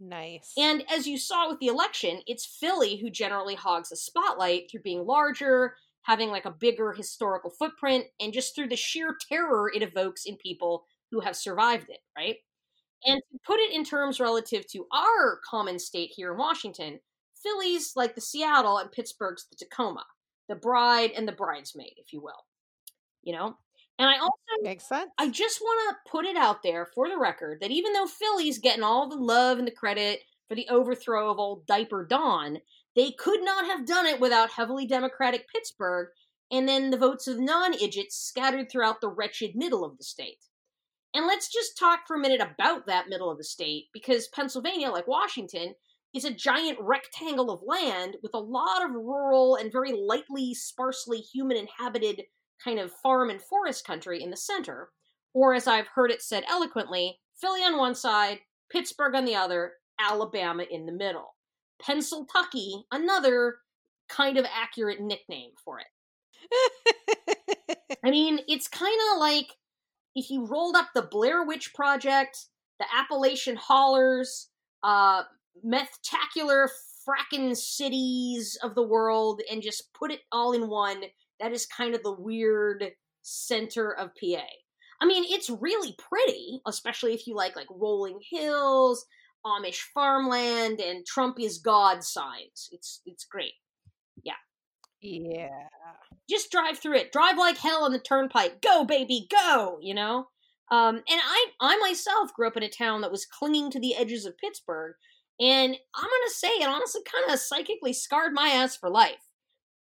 nice. 0.00 0.52
And 0.56 0.84
as 0.90 1.06
you 1.06 1.18
saw 1.18 1.48
with 1.48 1.60
the 1.60 1.68
election, 1.68 2.22
it's 2.26 2.46
Philly 2.46 2.96
who 2.96 3.10
generally 3.10 3.54
hogs 3.54 3.90
the 3.90 3.96
spotlight 3.96 4.70
through 4.70 4.82
being 4.82 5.06
larger 5.06 5.74
having 6.02 6.30
like 6.30 6.44
a 6.44 6.50
bigger 6.50 6.92
historical 6.92 7.50
footprint 7.50 8.06
and 8.18 8.32
just 8.32 8.54
through 8.54 8.68
the 8.68 8.76
sheer 8.76 9.16
terror 9.28 9.70
it 9.74 9.82
evokes 9.82 10.24
in 10.24 10.36
people 10.36 10.84
who 11.10 11.20
have 11.20 11.36
survived 11.36 11.88
it, 11.88 12.00
right? 12.16 12.36
And 13.06 13.20
to 13.32 13.38
put 13.46 13.60
it 13.60 13.72
in 13.72 13.84
terms 13.84 14.20
relative 14.20 14.66
to 14.72 14.86
our 14.92 15.40
common 15.48 15.78
state 15.78 16.10
here 16.14 16.32
in 16.32 16.38
Washington, 16.38 17.00
Philly's 17.42 17.92
like 17.96 18.14
the 18.14 18.20
Seattle 18.20 18.78
and 18.78 18.92
Pittsburgh's 18.92 19.46
the 19.50 19.56
Tacoma, 19.56 20.04
the 20.50 20.56
bride 20.56 21.12
and 21.16 21.26
the 21.26 21.32
bridesmaid, 21.32 21.94
if 21.96 22.12
you 22.12 22.20
will. 22.20 22.44
You 23.22 23.34
know? 23.34 23.56
And 23.98 24.08
I 24.08 24.18
also 24.18 24.32
makes 24.62 24.88
sense. 24.88 25.10
I 25.18 25.30
just 25.30 25.60
want 25.60 25.96
to 25.96 26.10
put 26.10 26.26
it 26.26 26.36
out 26.36 26.62
there 26.62 26.86
for 26.94 27.08
the 27.08 27.18
record 27.18 27.60
that 27.60 27.70
even 27.70 27.92
though 27.92 28.06
Philly's 28.06 28.58
getting 28.58 28.82
all 28.82 29.08
the 29.08 29.16
love 29.16 29.58
and 29.58 29.66
the 29.66 29.72
credit 29.72 30.20
for 30.48 30.54
the 30.54 30.68
overthrow 30.68 31.30
of 31.30 31.38
old 31.38 31.66
Diaper 31.66 32.04
Don, 32.04 32.58
they 32.96 33.12
could 33.12 33.42
not 33.42 33.66
have 33.66 33.86
done 33.86 34.06
it 34.06 34.20
without 34.20 34.50
heavily 34.50 34.86
Democratic 34.86 35.46
Pittsburgh 35.48 36.08
and 36.50 36.68
then 36.68 36.90
the 36.90 36.98
votes 36.98 37.28
of 37.28 37.38
non 37.38 37.74
idiots 37.74 38.16
scattered 38.16 38.70
throughout 38.70 39.00
the 39.00 39.08
wretched 39.08 39.54
middle 39.54 39.84
of 39.84 39.96
the 39.98 40.04
state. 40.04 40.44
And 41.14 41.26
let's 41.26 41.52
just 41.52 41.78
talk 41.78 42.00
for 42.06 42.16
a 42.16 42.20
minute 42.20 42.40
about 42.40 42.86
that 42.86 43.08
middle 43.08 43.30
of 43.30 43.38
the 43.38 43.44
state, 43.44 43.86
because 43.92 44.28
Pennsylvania, 44.28 44.90
like 44.90 45.08
Washington, 45.08 45.74
is 46.14 46.24
a 46.24 46.34
giant 46.34 46.78
rectangle 46.80 47.50
of 47.50 47.62
land 47.64 48.16
with 48.22 48.34
a 48.34 48.38
lot 48.38 48.84
of 48.84 48.90
rural 48.90 49.56
and 49.56 49.70
very 49.72 49.92
lightly, 49.92 50.54
sparsely 50.54 51.18
human 51.18 51.56
inhabited 51.56 52.22
kind 52.62 52.78
of 52.78 52.92
farm 53.02 53.30
and 53.30 53.40
forest 53.40 53.86
country 53.86 54.22
in 54.22 54.30
the 54.30 54.36
center. 54.36 54.90
Or, 55.32 55.54
as 55.54 55.66
I've 55.68 55.86
heard 55.88 56.10
it 56.10 56.22
said 56.22 56.44
eloquently, 56.48 57.20
Philly 57.40 57.60
on 57.60 57.78
one 57.78 57.94
side, 57.94 58.40
Pittsburgh 58.70 59.14
on 59.14 59.24
the 59.24 59.36
other, 59.36 59.74
Alabama 60.00 60.64
in 60.68 60.86
the 60.86 60.92
middle. 60.92 61.36
Pennsyltucky, 61.82 62.82
another 62.90 63.58
kind 64.08 64.36
of 64.36 64.44
accurate 64.52 65.00
nickname 65.00 65.50
for 65.64 65.78
it. 65.80 65.86
I 68.04 68.10
mean, 68.10 68.40
it's 68.48 68.66
kind 68.68 68.98
of 69.12 69.20
like 69.20 69.46
if 70.14 70.30
you 70.30 70.46
rolled 70.46 70.74
up 70.74 70.88
the 70.94 71.02
Blair 71.02 71.44
Witch 71.44 71.72
Project, 71.74 72.46
the 72.78 72.86
Appalachian 72.94 73.56
Haulers, 73.56 74.48
uh, 74.82 75.22
methtacular 75.64 76.68
frackin' 77.06 77.56
cities 77.56 78.58
of 78.62 78.74
the 78.74 78.86
world, 78.86 79.40
and 79.50 79.62
just 79.62 79.92
put 79.94 80.10
it 80.10 80.20
all 80.30 80.52
in 80.52 80.68
one, 80.68 81.02
that 81.40 81.52
is 81.52 81.66
kind 81.66 81.94
of 81.94 82.02
the 82.02 82.12
weird 82.12 82.92
center 83.22 83.92
of 83.92 84.10
PA. 84.14 84.44
I 85.02 85.06
mean, 85.06 85.24
it's 85.26 85.48
really 85.48 85.96
pretty, 85.98 86.60
especially 86.66 87.14
if 87.14 87.26
you 87.26 87.34
like 87.34 87.56
like 87.56 87.68
rolling 87.70 88.20
hills, 88.30 89.06
Amish 89.44 89.80
farmland, 89.94 90.80
and 90.80 91.06
Trump 91.06 91.40
is 91.40 91.58
God 91.58 92.04
signs. 92.04 92.68
It's 92.70 93.00
it's 93.06 93.24
great. 93.24 93.54
Yeah. 94.22 94.34
Yeah. 95.00 95.48
Just 96.28 96.52
drive 96.52 96.78
through 96.78 96.96
it. 96.96 97.12
Drive 97.12 97.38
like 97.38 97.56
hell 97.56 97.84
on 97.84 97.92
the 97.92 97.98
turnpike. 97.98 98.60
Go, 98.60 98.84
baby, 98.84 99.26
go, 99.30 99.78
you 99.80 99.94
know? 99.94 100.28
Um, 100.70 100.96
and 100.96 101.04
I, 101.08 101.46
I 101.60 101.78
myself 101.78 102.32
grew 102.34 102.46
up 102.46 102.56
in 102.56 102.62
a 102.62 102.68
town 102.68 103.00
that 103.00 103.10
was 103.10 103.26
clinging 103.26 103.70
to 103.72 103.80
the 103.80 103.96
edges 103.96 104.24
of 104.24 104.38
Pittsburgh, 104.38 104.94
and 105.40 105.76
I'm 105.94 106.04
gonna 106.04 106.30
say 106.30 106.48
it 106.48 106.68
honestly 106.68 107.02
kind 107.10 107.32
of 107.32 107.40
psychically 107.40 107.92
scarred 107.92 108.32
my 108.32 108.48
ass 108.48 108.76
for 108.76 108.90
life. 108.90 109.30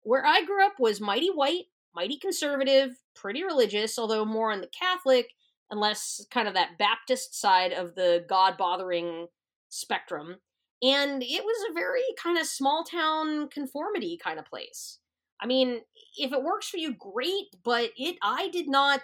Where 0.03 0.25
I 0.25 0.45
grew 0.45 0.65
up 0.65 0.79
was 0.79 1.01
mighty 1.01 1.31
white, 1.31 1.65
mighty 1.95 2.19
conservative, 2.19 2.91
pretty 3.15 3.43
religious, 3.43 3.99
although 3.99 4.25
more 4.25 4.53
on 4.53 4.61
the 4.61 4.69
Catholic 4.69 5.31
and 5.71 5.81
less 5.81 6.25
kind 6.31 6.47
of 6.47 6.55
that 6.55 6.79
Baptist 6.79 7.35
side 7.41 7.73
of 7.73 7.95
the 7.95 8.25
God 8.29 8.57
bothering 8.57 9.27
spectrum. 9.69 10.37
And 10.83 11.23
it 11.23 11.45
was 11.45 11.71
a 11.71 11.75
very 11.75 12.03
kind 12.23 12.39
of 12.39 12.47
small 12.47 12.85
town 12.85 13.49
conformity 13.49 14.19
kind 14.23 14.39
of 14.39 14.45
place. 14.45 14.99
I 15.41 15.47
mean, 15.47 15.81
if 16.17 16.33
it 16.33 16.43
works 16.43 16.69
for 16.69 16.77
you, 16.77 16.95
great, 16.95 17.47
but 17.65 17.91
it 17.97 18.17
I 18.23 18.49
did 18.49 18.69
not 18.69 19.01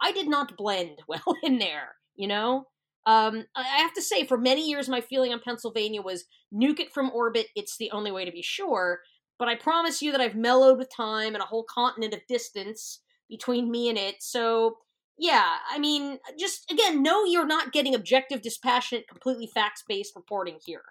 I 0.00 0.12
did 0.12 0.28
not 0.28 0.56
blend 0.56 1.00
well 1.08 1.36
in 1.42 1.58
there, 1.58 1.94
you 2.14 2.26
know? 2.26 2.66
Um, 3.06 3.44
I 3.56 3.78
have 3.78 3.92
to 3.94 4.02
say, 4.02 4.24
for 4.24 4.38
many 4.38 4.68
years, 4.68 4.88
my 4.88 5.00
feeling 5.00 5.32
on 5.32 5.40
Pennsylvania 5.40 6.02
was 6.02 6.24
nuke 6.54 6.80
it 6.80 6.92
from 6.92 7.10
orbit. 7.10 7.48
It's 7.56 7.76
the 7.76 7.90
only 7.90 8.12
way 8.12 8.24
to 8.24 8.32
be 8.32 8.42
sure. 8.42 9.00
But 9.38 9.48
I 9.48 9.56
promise 9.56 10.02
you 10.02 10.12
that 10.12 10.20
I've 10.20 10.36
mellowed 10.36 10.78
with 10.78 10.94
time 10.94 11.34
and 11.34 11.42
a 11.42 11.46
whole 11.46 11.64
continent 11.68 12.14
of 12.14 12.20
distance 12.28 13.00
between 13.28 13.70
me 13.70 13.88
and 13.88 13.98
it. 13.98 14.16
So, 14.20 14.76
yeah, 15.18 15.56
I 15.70 15.78
mean, 15.78 16.18
just 16.38 16.70
again, 16.70 17.02
no, 17.02 17.24
you're 17.24 17.46
not 17.46 17.72
getting 17.72 17.94
objective, 17.94 18.40
dispassionate, 18.40 19.08
completely 19.08 19.48
facts 19.52 19.82
based 19.88 20.12
reporting 20.14 20.58
here. 20.64 20.82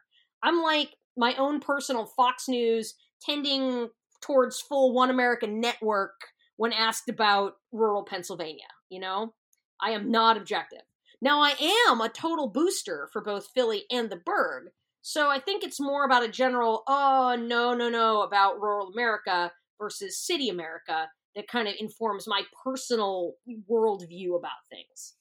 I'm 0.43 0.61
like 0.61 0.95
my 1.15 1.33
own 1.35 1.59
personal 1.59 2.05
Fox 2.05 2.49
News 2.49 2.95
tending 3.21 3.89
towards 4.21 4.59
full 4.59 4.93
One 4.93 5.09
American 5.09 5.61
Network 5.61 6.15
when 6.57 6.73
asked 6.73 7.09
about 7.09 7.53
rural 7.71 8.03
Pennsylvania. 8.03 8.67
You 8.89 8.99
know, 8.99 9.33
I 9.81 9.91
am 9.91 10.11
not 10.11 10.37
objective. 10.37 10.81
Now, 11.21 11.41
I 11.41 11.53
am 11.89 12.01
a 12.01 12.09
total 12.09 12.47
booster 12.47 13.07
for 13.13 13.21
both 13.21 13.49
Philly 13.53 13.83
and 13.91 14.09
the 14.09 14.15
Burgh, 14.15 14.71
so 15.03 15.29
I 15.29 15.39
think 15.39 15.63
it's 15.63 15.79
more 15.79 16.03
about 16.03 16.23
a 16.23 16.27
general, 16.27 16.83
oh, 16.87 17.35
no, 17.39 17.75
no, 17.75 17.89
no, 17.89 18.23
about 18.23 18.59
rural 18.59 18.87
America 18.87 19.51
versus 19.79 20.17
city 20.17 20.49
America 20.49 21.09
that 21.35 21.47
kind 21.47 21.67
of 21.67 21.75
informs 21.79 22.27
my 22.27 22.41
personal 22.63 23.33
worldview 23.69 24.35
about 24.35 24.65
things. 24.69 25.15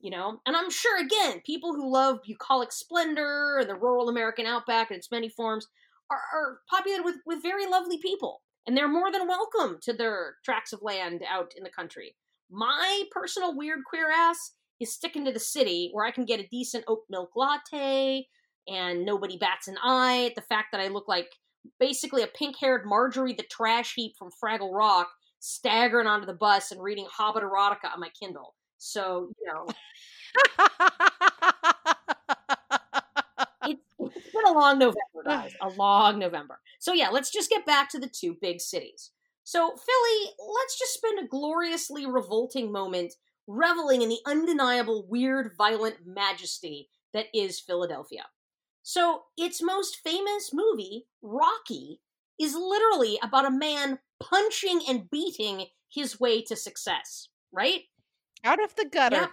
You 0.00 0.10
know, 0.10 0.40
and 0.46 0.56
I'm 0.56 0.70
sure 0.70 1.00
again, 1.00 1.42
people 1.44 1.74
who 1.74 1.92
love 1.92 2.20
bucolic 2.26 2.72
splendor 2.72 3.58
and 3.60 3.68
the 3.68 3.76
rural 3.76 4.08
American 4.08 4.46
outback 4.46 4.90
in 4.90 4.96
its 4.96 5.10
many 5.10 5.28
forms 5.28 5.66
are, 6.10 6.20
are 6.34 6.58
populated 6.68 7.04
with, 7.04 7.16
with 7.26 7.42
very 7.42 7.66
lovely 7.66 7.98
people, 7.98 8.42
and 8.66 8.76
they're 8.76 8.88
more 8.88 9.10
than 9.10 9.28
welcome 9.28 9.78
to 9.82 9.92
their 9.92 10.36
tracts 10.44 10.72
of 10.72 10.82
land 10.82 11.22
out 11.28 11.52
in 11.56 11.64
the 11.64 11.70
country. 11.70 12.16
My 12.50 13.04
personal 13.10 13.56
weird 13.56 13.84
queer 13.84 14.10
ass 14.10 14.52
is 14.82 14.92
sticking 14.92 15.24
to 15.24 15.32
the 15.32 15.40
city 15.40 15.90
where 15.92 16.04
I 16.04 16.10
can 16.10 16.24
get 16.24 16.40
a 16.40 16.48
decent 16.48 16.84
oat 16.88 17.02
milk 17.08 17.30
latte 17.36 18.26
and 18.68 19.04
nobody 19.04 19.36
bats 19.36 19.68
an 19.68 19.76
eye 19.82 20.26
at 20.26 20.34
the 20.34 20.42
fact 20.42 20.68
that 20.72 20.80
I 20.80 20.88
look 20.88 21.08
like 21.08 21.28
basically 21.78 22.22
a 22.22 22.28
pink 22.28 22.56
haired 22.60 22.84
Marjorie 22.84 23.34
the 23.34 23.44
trash 23.44 23.94
heap 23.94 24.14
from 24.18 24.30
Fraggle 24.42 24.72
Rock 24.72 25.08
staggering 25.40 26.06
onto 26.06 26.26
the 26.26 26.34
bus 26.34 26.70
and 26.70 26.82
reading 26.82 27.06
Hobbit 27.10 27.42
erotica 27.42 27.92
on 27.92 28.00
my 28.00 28.10
Kindle. 28.18 28.54
So, 28.78 29.30
you 29.40 29.52
know. 29.52 29.66
it's 33.64 34.32
been 34.32 34.46
a 34.46 34.52
long 34.52 34.78
November, 34.78 34.96
guys. 35.24 35.52
A 35.60 35.68
long 35.70 36.18
November. 36.18 36.60
So 36.78 36.92
yeah, 36.92 37.08
let's 37.08 37.30
just 37.30 37.50
get 37.50 37.66
back 37.66 37.90
to 37.90 37.98
the 37.98 38.08
two 38.08 38.36
big 38.40 38.60
cities. 38.60 39.10
So 39.44 39.70
Philly, 39.70 40.32
let's 40.56 40.78
just 40.78 40.94
spend 40.94 41.18
a 41.18 41.28
gloriously 41.28 42.06
revolting 42.06 42.70
moment 42.70 43.14
reveling 43.46 44.02
in 44.02 44.08
the 44.08 44.20
undeniable, 44.26 45.06
weird, 45.08 45.52
violent 45.56 45.96
majesty 46.06 46.88
that 47.12 47.26
is 47.34 47.60
Philadelphia. 47.60 48.26
So 48.82 49.24
its 49.36 49.62
most 49.62 49.98
famous 50.02 50.50
movie, 50.52 51.06
Rocky, 51.22 52.00
is 52.40 52.54
literally 52.54 53.18
about 53.22 53.46
a 53.46 53.50
man 53.50 53.98
punching 54.20 54.82
and 54.88 55.10
beating 55.10 55.66
his 55.88 56.18
way 56.18 56.42
to 56.42 56.56
success, 56.56 57.28
right? 57.52 57.82
Out 58.44 58.62
of 58.62 58.74
the 58.74 58.86
gutter. 58.86 59.16
Yep 59.16 59.30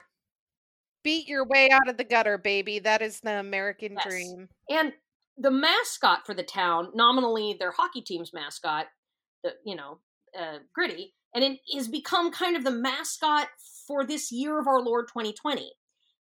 beat 1.04 1.28
your 1.28 1.46
way 1.46 1.70
out 1.70 1.88
of 1.88 1.98
the 1.98 2.04
gutter, 2.04 2.38
baby. 2.38 2.80
That 2.80 3.02
is 3.02 3.20
the 3.22 3.40
American 3.40 3.94
yes. 3.94 4.06
dream. 4.06 4.50
And 4.70 4.94
the 5.38 5.52
mascot 5.52 6.26
for 6.26 6.34
the 6.34 6.44
town, 6.44 6.90
nominally 6.94 7.56
their 7.58 7.72
hockey 7.72 8.02
team's 8.02 8.34
mascot, 8.34 8.88
the 9.44 9.54
you 9.66 9.76
know, 9.76 10.00
uh, 10.38 10.60
Gritty, 10.74 11.14
and 11.34 11.44
it 11.44 11.60
has 11.74 11.88
become 11.88 12.32
kind 12.32 12.56
of 12.56 12.64
the 12.64 12.72
mascot 12.72 13.48
for 13.90 14.06
this 14.06 14.32
year 14.32 14.60
of 14.60 14.68
our 14.68 14.80
Lord 14.80 15.08
2020. 15.08 15.72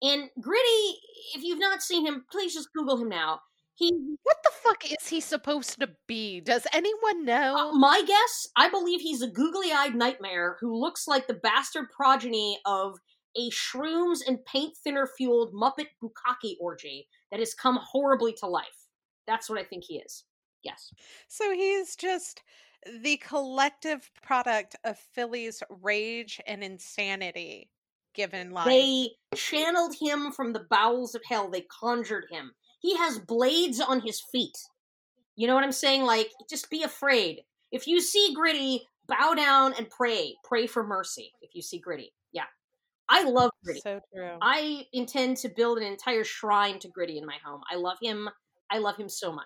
And 0.02 0.30
Gritty, 0.40 0.96
if 1.36 1.44
you've 1.44 1.60
not 1.60 1.82
seen 1.82 2.08
him, 2.08 2.24
please 2.32 2.54
just 2.54 2.72
Google 2.74 2.98
him 2.98 3.10
now. 3.10 3.42
He 3.76 3.92
what 4.24 4.38
the 4.44 4.52
fuck 4.64 4.86
is 4.86 5.08
he 5.08 5.20
supposed 5.20 5.80
to 5.80 5.90
be? 6.08 6.40
Does 6.40 6.66
anyone 6.74 7.26
know? 7.26 7.56
Uh, 7.56 7.74
my 7.74 8.02
guess, 8.06 8.48
I 8.56 8.70
believe 8.70 9.02
he's 9.02 9.22
a 9.22 9.28
googly-eyed 9.28 9.96
nightmare 9.96 10.58
who 10.60 10.80
looks 10.80 11.08
like 11.08 11.28
the 11.28 11.34
bastard 11.34 11.86
progeny 11.96 12.60
of 12.66 12.96
a 13.38 13.50
shrooms 13.52 14.20
and 14.26 14.44
paint 14.46 14.76
thinner 14.84 15.08
fueled 15.18 15.54
Muppet 15.54 15.88
Bukkake 16.02 16.56
orgy 16.60 17.08
that 17.32 17.40
has 17.40 17.54
come 17.54 17.80
horribly 17.82 18.34
to 18.40 18.48
life. 18.48 18.88
That's 19.28 19.50
what 19.50 19.60
I 19.60 19.64
think 19.64 19.84
he 19.88 19.98
is. 19.98 20.24
Yes. 20.64 20.92
So 21.28 21.52
he's 21.52 21.96
just 21.96 22.42
the 23.02 23.18
collective 23.18 24.10
product 24.22 24.76
of 24.84 24.98
Philly's 25.14 25.62
rage 25.82 26.40
and 26.48 26.64
insanity 26.64 27.70
given 28.14 28.52
life. 28.52 28.66
They 28.66 29.10
channeled 29.36 29.96
him 30.00 30.32
from 30.32 30.54
the 30.54 30.66
bowels 30.70 31.16
of 31.16 31.22
hell. 31.28 31.50
They 31.50 31.62
conjured 31.62 32.26
him. 32.32 32.54
He 32.82 32.96
has 32.98 33.20
blades 33.20 33.80
on 33.80 34.02
his 34.02 34.22
feet. 34.32 34.58
You 35.36 35.48
know 35.48 35.56
what 35.56 35.64
I'm 35.64 35.72
saying? 35.72 36.04
Like, 36.04 36.32
just 36.50 36.70
be 36.70 36.84
afraid. 36.84 37.42
If 37.72 37.88
you 37.88 38.02
see 38.02 38.34
Gritty, 38.34 38.82
bow 39.08 39.34
down 39.36 39.74
and 39.78 39.90
pray. 39.90 40.36
Pray 40.44 40.68
for 40.68 40.86
mercy 40.86 41.32
if 41.42 41.54
you 41.54 41.62
see 41.62 41.80
Gritty. 41.80 42.14
Yeah. 42.32 42.46
I 43.10 43.24
love 43.24 43.52
Gritty. 43.64 43.82
So 43.82 44.00
true. 44.14 44.38
I 44.42 44.86
intend 44.94 45.38
to 45.38 45.50
build 45.50 45.78
an 45.78 45.84
entire 45.84 46.24
shrine 46.24 46.80
to 46.80 46.88
Gritty 46.88 47.18
in 47.18 47.26
my 47.26 47.38
home. 47.44 47.62
I 47.72 47.76
love 47.76 47.98
him. 48.02 48.30
I 48.72 48.80
love 48.80 48.98
him 48.98 49.10
so 49.10 49.32
much. 49.32 49.46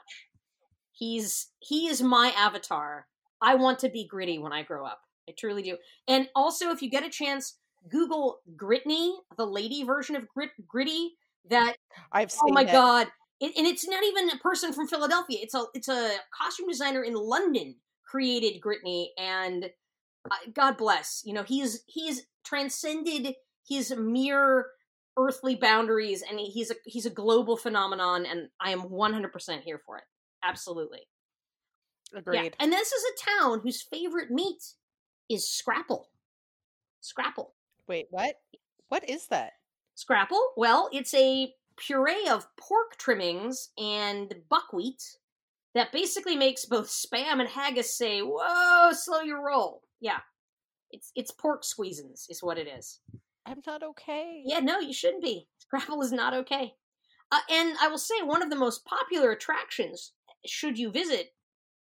He's 0.92 1.48
he 1.60 1.88
is 1.88 2.02
my 2.02 2.32
avatar 2.38 3.08
I 3.44 3.56
want 3.56 3.80
to 3.80 3.90
be 3.90 4.08
gritty 4.08 4.40
when 4.40 4.54
I 4.54 4.64
grow 4.64 4.86
up. 4.86 5.02
I 5.30 5.34
truly 5.38 5.62
do. 5.62 5.78
And 6.08 6.28
also, 6.36 6.72
if 6.72 6.82
you 6.82 6.90
get 6.90 7.04
a 7.04 7.10
chance, 7.10 7.58
Google 7.90 8.40
Gritney, 8.56 9.14
the 9.38 9.46
lady 9.46 9.84
version 9.84 10.16
of 10.16 10.28
Grit 10.28 10.52
Gritty. 10.68 11.12
That 11.50 11.76
I've 12.14 12.32
seen. 12.32 12.52
oh 12.52 12.54
my 12.54 12.62
it. 12.62 12.72
god! 12.72 13.08
It, 13.42 13.52
and 13.58 13.68
it's 13.68 13.86
not 13.86 14.02
even 14.04 14.30
a 14.30 14.38
person 14.38 14.72
from 14.72 14.88
Philadelphia. 14.88 15.40
It's 15.42 15.54
a 15.54 15.66
it's 15.74 15.90
a 15.90 16.16
costume 16.34 16.70
designer 16.70 17.04
in 17.04 17.16
London 17.16 17.76
created 18.06 18.62
Gritney, 18.62 19.08
and 19.18 19.66
uh, 20.32 20.36
God 20.54 20.78
bless. 20.78 21.22
You 21.26 21.34
know, 21.34 21.44
he's 21.44 21.84
he's 21.88 22.26
transcended 22.46 23.36
his 23.68 23.94
mere 23.98 24.68
earthly 25.18 25.56
boundaries, 25.56 26.24
and 26.28 26.40
he's 26.40 26.72
a 26.72 26.76
he's 26.86 27.06
a 27.06 27.10
global 27.10 27.58
phenomenon, 27.58 28.26
and 28.26 28.48
I 28.62 28.72
am 28.72 28.90
one 28.90 29.12
hundred 29.12 29.34
percent 29.34 29.64
here 29.64 29.82
for 29.86 29.98
it. 29.98 30.06
Absolutely. 30.44 31.02
Agreed. 32.16 32.44
Yeah. 32.44 32.50
And 32.60 32.72
this 32.72 32.92
is 32.92 33.04
a 33.04 33.42
town 33.42 33.62
whose 33.62 33.82
favorite 33.82 34.32
meat 34.32 34.62
is 35.30 35.50
scrapple. 35.50 36.10
Scrapple. 37.02 37.54
Wait, 37.88 38.08
what? 38.12 38.36
What 38.90 39.10
is 39.10 39.28
that? 39.28 39.54
Scrapple? 39.96 40.42
Well, 40.56 40.90
it's 40.92 41.14
a 41.14 41.54
puree 41.78 42.28
of 42.28 42.48
pork 42.58 42.98
trimmings 42.98 43.70
and 43.78 44.34
buckwheat 44.50 45.02
that 45.74 45.92
basically 45.92 46.36
makes 46.36 46.66
both 46.66 46.88
spam 47.14 47.40
and 47.40 47.50
haggis 47.50 47.98
say, 47.98 48.22
"Whoa, 48.22 48.92
slow 48.94 49.22
your 49.22 49.46
roll." 49.46 49.82
Yeah, 50.00 50.20
it's 50.92 51.12
it's 51.16 51.32
pork 51.32 51.64
squeezins 51.64 52.30
is 52.30 52.44
what 52.44 52.58
it 52.58 52.68
is. 52.68 53.00
I'm 53.46 53.62
not 53.68 53.84
okay. 53.84 54.42
Yeah, 54.46 54.60
no, 54.60 54.80
you 54.80 54.94
shouldn't 54.94 55.24
be. 55.24 55.48
Scrapple 55.58 56.02
is 56.02 56.14
not 56.14 56.34
okay. 56.34 56.76
Uh, 57.32 57.40
and 57.52 57.76
I 57.82 57.88
will 57.88 57.98
say 57.98 58.22
one 58.22 58.42
of 58.42 58.50
the 58.50 58.56
most 58.56 58.86
popular 58.86 59.32
attractions, 59.32 60.14
should 60.46 60.78
you 60.78 60.92
visit 60.92 61.34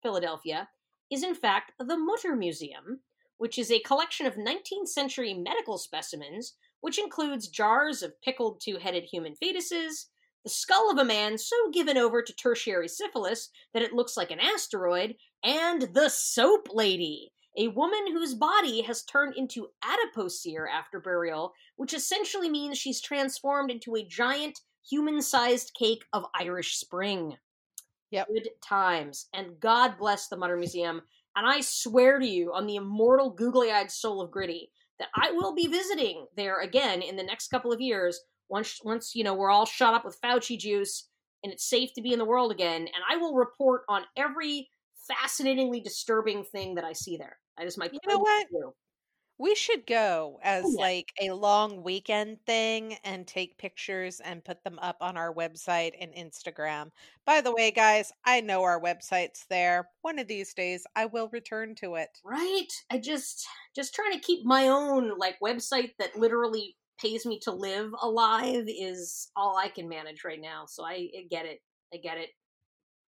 Philadelphia, 0.02 0.70
is 1.12 1.24
in 1.24 1.36
fact 1.36 1.74
the 1.80 1.98
Mutter 1.98 2.36
Museum, 2.36 3.02
which 3.38 3.58
is 3.58 3.72
a 3.72 3.80
collection 3.80 4.26
of 4.26 4.36
19th 4.36 4.88
century 4.88 5.34
medical 5.34 5.78
specimens, 5.78 6.56
which 6.82 7.00
includes 7.00 7.48
jars 7.48 8.02
of 8.04 8.20
pickled 8.22 8.62
two 8.62 8.78
headed 8.78 9.04
human 9.04 9.36
fetuses, 9.36 10.06
the 10.44 10.50
skull 10.50 10.90
of 10.90 10.98
a 10.98 11.06
man 11.06 11.38
so 11.38 11.56
given 11.72 11.98
over 11.98 12.22
to 12.22 12.34
tertiary 12.34 12.88
syphilis 12.88 13.50
that 13.74 13.84
it 13.84 13.94
looks 13.94 14.18
like 14.18 14.32
an 14.32 14.40
asteroid, 14.40 15.16
and 15.44 15.94
the 15.94 16.10
Soap 16.10 16.70
Lady, 16.72 17.32
a 17.58 17.68
woman 17.68 18.12
whose 18.12 18.34
body 18.34 18.82
has 18.82 19.04
turned 19.04 19.36
into 19.36 19.70
adipocere 19.84 20.68
after 20.72 21.00
burial, 21.00 21.54
which 21.76 21.94
essentially 21.94 22.50
means 22.50 22.78
she's 22.78 23.02
transformed 23.02 23.70
into 23.70 23.96
a 23.96 24.06
giant 24.06 24.60
human 24.90 25.22
sized 25.22 25.74
cake 25.78 26.04
of 26.14 26.26
Irish 26.34 26.78
Spring. 26.78 27.38
Yep. 28.12 28.28
Good 28.28 28.50
times. 28.62 29.28
And 29.34 29.60
God 29.60 29.98
bless 29.98 30.28
the 30.28 30.38
Mutter 30.38 30.58
Museum. 30.58 31.02
And 31.36 31.48
I 31.48 31.62
swear 31.62 32.20
to 32.20 32.28
you, 32.28 32.54
on 32.54 32.68
the 32.68 32.76
immortal 32.76 33.30
googly 33.30 33.72
eyed 33.72 33.90
soul 33.90 34.22
of 34.22 34.32
Gritty, 34.32 34.70
that 35.00 35.10
I 35.16 35.32
will 35.32 35.56
be 35.56 35.68
visiting 35.68 36.28
there 36.36 36.62
again 36.62 37.02
in 37.02 37.16
the 37.16 37.24
next 37.24 37.48
couple 37.48 37.72
of 37.72 37.82
years 37.82 38.20
once 38.50 38.80
once 38.84 39.16
you 39.16 39.24
know 39.24 39.34
we're 39.34 39.50
all 39.50 39.66
shot 39.66 39.94
up 39.94 40.06
with 40.06 40.20
Fauci 40.22 40.60
juice 40.60 41.08
and 41.44 41.52
it's 41.52 41.68
safe 41.68 41.92
to 41.94 42.02
be 42.02 42.14
in 42.14 42.20
the 42.20 42.26
world 42.26 42.52
again 42.52 42.82
and 42.82 43.04
I 43.10 43.16
will 43.18 43.34
report 43.34 43.84
on 43.90 44.04
every 44.16 44.70
fascinatingly 45.08 45.80
disturbing 45.80 46.44
thing 46.44 46.76
that 46.76 46.84
I 46.84 46.94
see 46.94 47.18
there. 47.18 47.38
That 47.58 47.66
is 47.66 47.78
my 47.78 47.90
You 47.92 48.00
know 48.08 48.20
what? 48.20 48.48
We 49.42 49.56
should 49.56 49.88
go 49.88 50.38
oh, 50.38 50.40
as 50.44 50.66
Oh, 50.66 50.74
yeah. 50.78 50.82
like 50.82 51.14
a 51.20 51.32
long 51.32 51.82
weekend 51.82 52.46
thing 52.46 52.98
and 53.04 53.26
take 53.26 53.58
pictures 53.58 54.20
and 54.20 54.46
put 54.46 54.64
them 54.64 54.78
up 54.78 54.98
on 55.02 55.18
our 55.18 55.34
website 55.34 55.94
and 56.00 56.14
Instagram. 56.14 56.92
By 57.26 57.42
the 57.42 57.52
way, 57.52 57.72
guys, 57.72 58.12
I 58.24 58.42
know 58.42 58.62
our 58.62 58.80
website's 58.80 59.48
there. 59.50 59.90
One 60.04 60.20
of 60.20 60.28
these 60.28 60.54
days 60.54 60.86
I 60.96 61.08
will 61.08 61.28
return 61.30 61.74
to 61.78 61.96
it. 61.96 62.10
Right? 62.24 62.68
I 62.92 63.00
just 63.00 63.48
just 63.76 63.96
trying 63.96 64.12
to 64.12 64.20
keep 64.20 64.46
my 64.46 64.68
own 64.68 65.18
like 65.18 65.40
website 65.44 65.94
that 65.98 66.16
literally 66.16 66.78
pays 67.00 67.26
me 67.26 67.40
to 67.40 67.52
live 67.52 67.92
alive 68.00 68.66
is 68.68 69.32
all 69.36 69.58
I 69.58 69.70
can 69.70 69.90
manage 69.90 70.24
right 70.24 70.40
now. 70.40 70.66
So 70.68 70.86
I, 70.86 71.10
I 71.18 71.26
get 71.32 71.48
it. 71.48 71.64
I 71.92 71.98
get 71.98 72.20
it. 72.20 72.30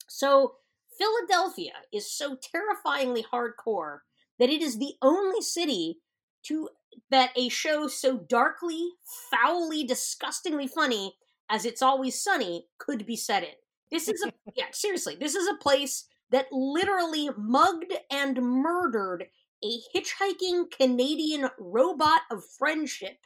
So 0.09 0.55
Philadelphia 0.97 1.73
is 1.93 2.09
so 2.09 2.37
terrifyingly 2.37 3.25
hardcore 3.33 3.99
that 4.39 4.49
it 4.49 4.63
is 4.63 4.79
the 4.79 4.93
only 5.03 5.43
city 5.43 5.99
to 6.45 6.69
that 7.11 7.31
a 7.37 7.49
show 7.49 7.89
so 7.89 8.19
darkly, 8.19 8.91
foully, 9.31 9.85
disgustingly 9.85 10.67
funny 10.67 11.15
as 11.49 11.65
It's 11.65 11.83
Always 11.83 12.23
Sunny 12.23 12.67
could 12.79 13.07
be 13.07 13.17
set 13.17 13.43
in. 13.43 13.51
This 13.91 14.09
is 14.09 14.23
a 14.23 14.33
yeah, 14.55 14.67
seriously, 14.73 15.17
this 15.19 15.35
is 15.35 15.49
a 15.49 15.57
place 15.57 16.07
that 16.31 16.47
literally 16.53 17.29
mugged 17.37 17.93
and 18.11 18.41
murdered 18.41 19.27
a 19.65 19.81
hitchhiking 19.95 20.71
Canadian 20.71 21.51
robot 21.59 22.23
of 22.31 22.45
friendship 22.59 23.19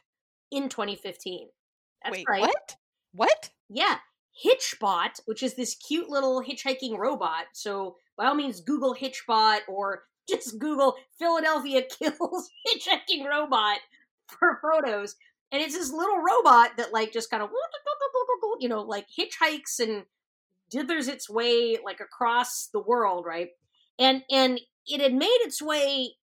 in 0.51 0.69
2015. 0.69 1.47
That's 2.03 2.17
Wait, 2.17 2.25
right. 2.27 2.41
what? 2.41 2.75
What? 3.13 3.49
Yeah, 3.69 3.97
Hitchbot, 4.43 5.21
which 5.25 5.43
is 5.43 5.53
this 5.53 5.75
cute 5.75 6.09
little 6.09 6.43
hitchhiking 6.43 6.97
robot. 6.97 7.45
So 7.53 7.95
by 8.17 8.25
all 8.25 8.35
means, 8.35 8.59
Google 8.59 8.95
Hitchbot 8.95 9.59
or 9.67 10.03
just 10.29 10.59
Google 10.59 10.95
Philadelphia 11.17 11.83
kills 11.99 12.49
hitchhiking 12.67 13.27
robot 13.27 13.77
for 14.27 14.59
photos. 14.61 15.15
And 15.51 15.61
it's 15.61 15.75
this 15.77 15.91
little 15.91 16.17
robot 16.17 16.71
that 16.77 16.91
like 16.91 17.13
just 17.13 17.29
kind 17.29 17.43
of 17.43 17.49
you 18.59 18.69
know 18.69 18.81
like 18.81 19.07
hitchhikes 19.17 19.79
and 19.79 20.03
dithers 20.73 21.07
its 21.07 21.29
way 21.29 21.77
like 21.83 21.99
across 21.99 22.67
the 22.67 22.81
world, 22.81 23.25
right? 23.25 23.49
And 23.99 24.23
and 24.29 24.59
it 24.87 25.01
had 25.01 25.13
made 25.13 25.37
its 25.41 25.61
way 25.61 26.15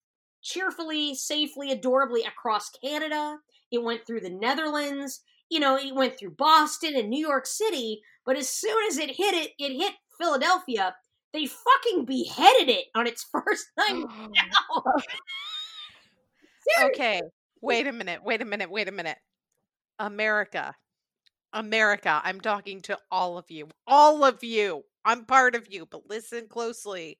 cheerfully, 0.42 1.14
safely, 1.14 1.70
adorably 1.70 2.22
across 2.22 2.70
Canada. 2.70 3.38
It 3.70 3.82
went 3.82 4.06
through 4.06 4.20
the 4.20 4.30
Netherlands. 4.30 5.20
You 5.48 5.60
know, 5.60 5.76
it 5.76 5.94
went 5.94 6.18
through 6.18 6.32
Boston 6.32 6.96
and 6.96 7.08
New 7.08 7.24
York 7.24 7.46
City. 7.46 8.02
But 8.24 8.36
as 8.36 8.48
soon 8.48 8.76
as 8.88 8.98
it 8.98 9.16
hit 9.16 9.34
it, 9.34 9.52
it 9.58 9.76
hit 9.76 9.94
Philadelphia. 10.18 10.94
They 11.32 11.46
fucking 11.46 12.04
beheaded 12.04 12.68
it 12.68 12.86
on 12.94 13.06
its 13.06 13.24
first 13.32 13.66
time 13.78 14.04
out. 14.04 14.30
Oh. 14.70 14.82
Okay. 16.84 17.20
Wait 17.60 17.88
a 17.88 17.92
minute. 17.92 18.20
Wait 18.24 18.40
a 18.40 18.44
minute. 18.44 18.70
Wait 18.70 18.86
a 18.86 18.92
minute. 18.92 19.18
America. 19.98 20.74
America. 21.52 22.20
I'm 22.24 22.40
talking 22.40 22.80
to 22.82 22.96
all 23.10 23.36
of 23.36 23.50
you. 23.50 23.68
All 23.86 24.24
of 24.24 24.44
you. 24.44 24.84
I'm 25.04 25.24
part 25.24 25.56
of 25.56 25.66
you, 25.68 25.86
but 25.90 26.08
listen 26.08 26.46
closely. 26.48 27.18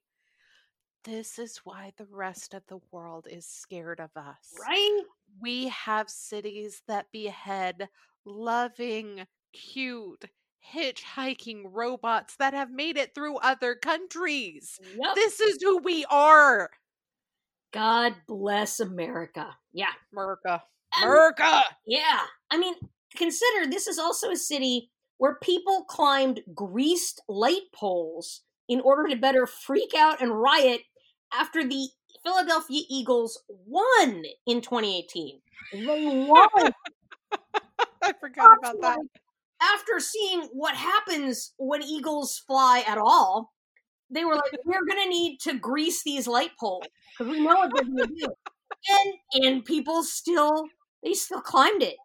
This 1.03 1.37
is 1.37 1.57
why 1.65 1.91
the 1.97 2.07
rest 2.09 2.53
of 2.53 2.63
the 2.67 2.79
world 2.91 3.27
is 3.29 3.45
scared 3.45 3.99
of 3.99 4.11
us. 4.15 4.53
Right? 4.59 5.01
We 5.41 5.67
have 5.67 6.09
cities 6.09 6.81
that 6.87 7.07
behead 7.11 7.89
loving, 8.25 9.25
cute, 9.51 10.23
hitchhiking 10.73 11.63
robots 11.65 12.35
that 12.37 12.53
have 12.53 12.71
made 12.71 12.97
it 12.97 13.13
through 13.13 13.37
other 13.37 13.75
countries. 13.75 14.79
Yep. 14.81 15.15
This 15.15 15.39
is 15.39 15.57
who 15.61 15.79
we 15.79 16.05
are. 16.09 16.69
God 17.73 18.15
bless 18.27 18.79
America. 18.79 19.55
Yeah. 19.73 19.91
America. 20.11 20.63
And- 20.95 21.05
America. 21.05 21.63
Yeah. 21.85 22.21
I 22.51 22.57
mean, 22.57 22.75
consider 23.15 23.69
this 23.69 23.87
is 23.87 23.97
also 23.99 24.29
a 24.31 24.37
city 24.37 24.91
where 25.17 25.35
people 25.41 25.85
climbed 25.85 26.41
greased 26.53 27.21
light 27.27 27.71
poles 27.73 28.41
in 28.69 28.79
order 28.81 29.07
to 29.09 29.15
better 29.15 29.45
freak 29.47 29.93
out 29.95 30.21
and 30.21 30.31
riot 30.39 30.81
after 31.33 31.63
the 31.67 31.87
Philadelphia 32.23 32.81
Eagles 32.89 33.41
won 33.47 34.23
in 34.47 34.61
2018. 34.61 35.41
They 35.73 36.25
won. 36.29 36.73
I 38.01 38.13
forgot 38.19 38.57
about 38.59 38.81
that. 38.81 38.99
After 39.63 39.99
seeing 39.99 40.43
what 40.53 40.75
happens 40.75 41.53
when 41.57 41.81
eagles 41.83 42.43
fly 42.45 42.83
at 42.85 42.97
all, 42.97 43.53
they 44.09 44.25
were 44.25 44.35
like, 44.35 44.51
"We're 44.65 44.85
gonna 44.85 45.07
need 45.07 45.39
to 45.41 45.57
grease 45.57 46.03
these 46.03 46.27
light 46.27 46.51
poles 46.59 46.85
because 47.17 47.31
we 47.31 47.39
know 47.39 47.55
what 47.55 47.71
they're 47.73 47.85
gonna 47.85 48.07
do." 48.07 48.27
And 48.89 49.45
and 49.45 49.65
people 49.65 50.03
still 50.03 50.65
they 51.03 51.13
still 51.13 51.41
climbed 51.41 51.83
it. 51.83 51.97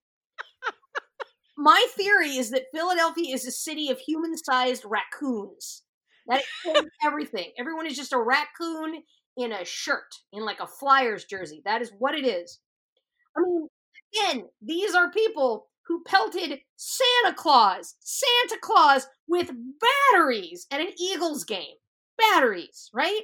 My 1.57 1.87
theory 1.97 2.37
is 2.37 2.51
that 2.51 2.67
Philadelphia 2.73 3.35
is 3.35 3.47
a 3.47 3.51
city 3.51 3.91
of 3.91 3.99
human-sized 3.99 4.85
raccoons. 4.85 5.83
That 6.29 6.43
explains 6.43 6.91
everything. 7.05 7.53
Everyone 7.59 7.87
is 7.87 7.97
just 7.97 8.13
a 8.13 8.19
raccoon 8.19 9.03
in 9.37 9.53
a 9.53 9.65
shirt, 9.65 10.15
in 10.33 10.45
like 10.45 10.61
a 10.61 10.67
Flyers 10.69 11.25
jersey. 11.25 11.63
That 11.65 11.83
is 11.83 11.93
what 11.99 12.15
it 12.15 12.25
is. 12.25 12.61
I 13.37 13.41
mean, 13.41 13.69
again, 14.15 14.49
these 14.63 14.95
are 14.95 15.11
people 15.11 15.68
who 15.89 16.03
pelted 16.05 16.61
Santa 16.77 17.35
Claus, 17.35 17.97
Santa 18.01 18.61
Claus 18.61 19.07
with 19.27 19.51
batteries 20.13 20.67
at 20.71 20.81
an 20.81 20.93
Eagles 20.99 21.45
game. 21.45 21.75
Batteries, 22.19 22.91
right? 22.93 23.23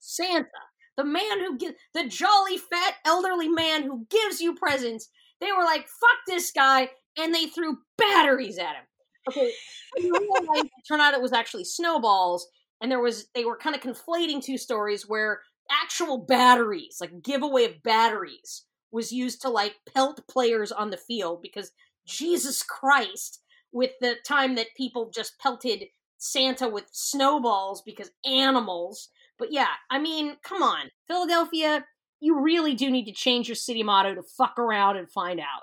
Santa, 0.00 0.48
the 0.96 1.04
man 1.04 1.40
who 1.40 1.58
gives 1.58 1.76
the 1.94 2.08
jolly 2.08 2.58
fat 2.58 2.94
elderly 3.04 3.48
man 3.48 3.82
who 3.82 4.06
gives 4.10 4.40
you 4.40 4.54
presents. 4.54 5.08
They 5.40 5.52
were 5.52 5.64
like, 5.64 5.88
"Fuck 5.88 6.18
this 6.26 6.50
guy," 6.52 6.90
and 7.16 7.34
they 7.34 7.46
threw 7.46 7.78
batteries 7.98 8.58
at 8.58 8.76
him. 8.76 8.86
Okay, 9.28 9.52
in 9.96 10.10
real 10.10 10.44
life, 10.54 10.64
it 10.64 10.86
turned 10.88 11.02
out 11.02 11.14
it 11.14 11.22
was 11.22 11.32
actually 11.32 11.64
snowballs, 11.64 12.48
and 12.80 12.90
there 12.90 13.00
was 13.00 13.28
they 13.34 13.44
were 13.44 13.56
kind 13.56 13.76
of 13.76 13.82
conflating 13.82 14.42
two 14.42 14.58
stories 14.58 15.08
where 15.08 15.42
actual 15.70 16.18
batteries, 16.18 16.98
like 17.00 17.22
giveaway 17.22 17.64
of 17.64 17.82
batteries, 17.82 18.64
was 18.92 19.10
used 19.10 19.42
to 19.42 19.48
like 19.48 19.74
pelt 19.92 20.20
players 20.28 20.70
on 20.70 20.90
the 20.90 20.96
field 20.96 21.42
because 21.42 21.72
Jesus 22.06 22.62
Christ, 22.62 23.40
with 23.72 23.92
the 24.00 24.16
time 24.24 24.54
that 24.56 24.76
people 24.76 25.10
just 25.10 25.38
pelted 25.38 25.84
Santa 26.18 26.68
with 26.68 26.84
snowballs 26.92 27.82
because 27.82 28.10
animals. 28.24 29.08
But 29.38 29.50
yeah, 29.50 29.70
I 29.90 29.98
mean, 29.98 30.36
come 30.44 30.62
on, 30.62 30.90
Philadelphia, 31.08 31.84
you 32.20 32.38
really 32.40 32.74
do 32.74 32.90
need 32.90 33.06
to 33.06 33.12
change 33.12 33.48
your 33.48 33.56
city 33.56 33.82
motto 33.82 34.14
to 34.14 34.22
fuck 34.22 34.58
around 34.58 34.98
and 34.98 35.10
find 35.10 35.40
out. 35.40 35.62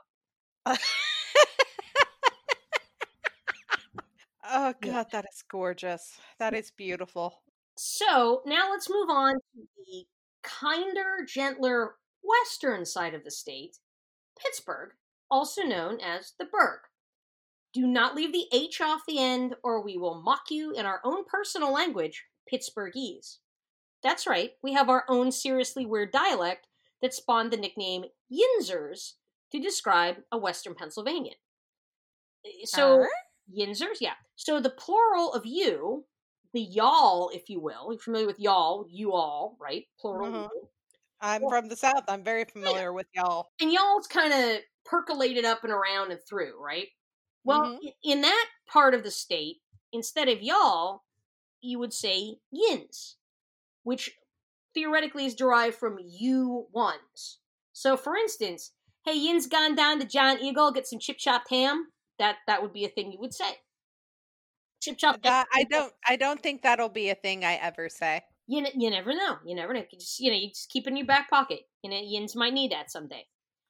oh 4.52 4.74
god, 4.82 5.08
that 5.12 5.26
is 5.32 5.44
gorgeous. 5.50 6.20
That 6.40 6.54
is 6.54 6.72
beautiful. 6.72 7.42
So 7.78 8.42
now 8.46 8.72
let's 8.72 8.90
move 8.90 9.10
on 9.10 9.36
to 9.36 9.68
the 9.78 10.06
kinder, 10.44 11.26
gentler 11.26 11.96
western 12.24 12.86
side 12.86 13.14
of 13.14 13.24
the 13.24 13.32
state, 13.32 13.78
Pittsburgh, 14.40 14.92
also 15.30 15.64
known 15.64 16.00
as 16.02 16.34
the 16.40 16.46
Burgh. 16.46 16.82
Do 17.74 17.86
not 17.86 18.16
leave 18.16 18.34
the 18.34 18.48
H 18.52 18.82
off 18.82 19.02
the 19.08 19.20
end, 19.20 19.56
or 19.64 19.82
we 19.82 19.98
will 19.98 20.22
mock 20.22 20.50
you 20.50 20.72
in 20.72 20.86
our 20.86 21.02
own 21.04 21.24
personal 21.26 21.72
language, 21.72 22.26
Pittsburghese. 22.52 23.38
That's 24.02 24.26
right, 24.26 24.52
we 24.64 24.74
have 24.74 24.90
our 24.90 25.06
own 25.08 25.32
seriously 25.32 25.86
weird 25.86 26.12
dialect 26.12 26.68
that 27.02 27.14
spawned 27.14 27.52
the 27.52 27.58
nickname 27.58 28.06
Yinzers 28.32 29.14
to 29.52 29.60
describe 29.60 30.24
a 30.32 30.38
Western 30.38 30.74
Pennsylvanian. 30.76 31.36
So, 32.66 33.04
Uh? 33.04 33.08
Yinzers, 33.52 34.00
yeah. 34.00 34.16
So 34.36 34.60
the 34.60 34.70
plural 34.70 35.34
of 35.34 35.46
you, 35.46 36.06
the 36.54 36.62
y'all, 36.62 37.30
if 37.30 37.50
you 37.50 37.60
will, 37.60 37.92
you're 37.92 38.00
familiar 38.00 38.28
with 38.28 38.40
y'all, 38.40 38.86
you 38.90 39.14
all, 39.14 39.58
right? 39.60 39.88
Plural. 40.00 40.32
Mhm. 40.32 40.70
I'm 41.22 41.48
from 41.48 41.68
the 41.68 41.76
south. 41.76 42.06
I'm 42.08 42.24
very 42.24 42.46
familiar 42.46 42.94
with 42.94 43.08
y'all. 43.14 43.52
And 43.62 43.72
y'all's 43.74 44.08
kind 44.08 44.34
of 44.34 44.62
percolated 44.86 45.46
up 45.46 45.64
and 45.64 45.74
around 45.74 46.12
and 46.12 46.20
through, 46.28 46.62
right? 46.64 46.88
Well, 47.44 47.64
Mhm. 47.64 47.94
in 48.04 48.22
that 48.22 48.50
part 48.68 48.94
of 48.94 49.04
the 49.04 49.12
state, 49.12 49.62
instead 49.92 50.30
of 50.30 50.42
y'all, 50.42 51.04
you 51.62 51.80
would 51.80 51.94
say 51.94 52.40
yins, 52.52 53.18
which 53.84 54.18
theoretically 54.74 55.26
is 55.26 55.36
derived 55.36 55.76
from 55.76 56.00
you 56.00 56.68
ones. 56.72 57.40
So, 57.74 57.98
for 57.98 58.16
instance, 58.16 58.74
hey, 59.06 59.14
yins 59.16 59.48
gone 59.48 59.76
down 59.76 60.00
to 60.00 60.06
Giant 60.06 60.42
Eagle, 60.42 60.72
get 60.72 60.88
some 60.88 61.00
chip 61.00 61.18
chopped 61.18 61.50
ham. 61.50 61.92
That 62.18 62.38
that 62.48 62.62
would 62.62 62.74
be 62.74 62.86
a 62.86 62.90
thing 62.90 63.12
you 63.12 63.20
would 63.20 63.34
say. 63.34 63.62
Chip 64.82 64.98
chopped 64.98 65.26
ham. 65.26 65.46
I 65.54 65.64
don't. 65.64 65.94
I 66.08 66.16
don't 66.16 66.42
think 66.42 66.62
that'll 66.64 66.90
be 66.90 67.10
a 67.10 67.16
thing 67.16 67.44
I 67.46 67.56
ever 67.56 67.90
say. 67.90 68.24
You, 68.50 68.66
n- 68.66 68.82
you 68.82 68.90
never 68.90 69.14
know. 69.14 69.38
You 69.46 69.56
never 69.56 69.74
know. 69.74 69.86
You 69.92 69.98
just 70.00 70.20
you 70.20 70.32
know 70.32 70.38
you 70.38 70.50
just 70.50 70.70
keep 70.70 70.88
it 70.88 70.90
in 70.90 70.98
your 70.98 71.06
back 71.06 71.30
pocket. 71.30 71.62
You 71.84 71.90
know, 71.90 72.02
yins 72.04 72.36
might 72.36 72.54
need 72.54 72.72
that 72.72 72.92
someday. 72.92 73.26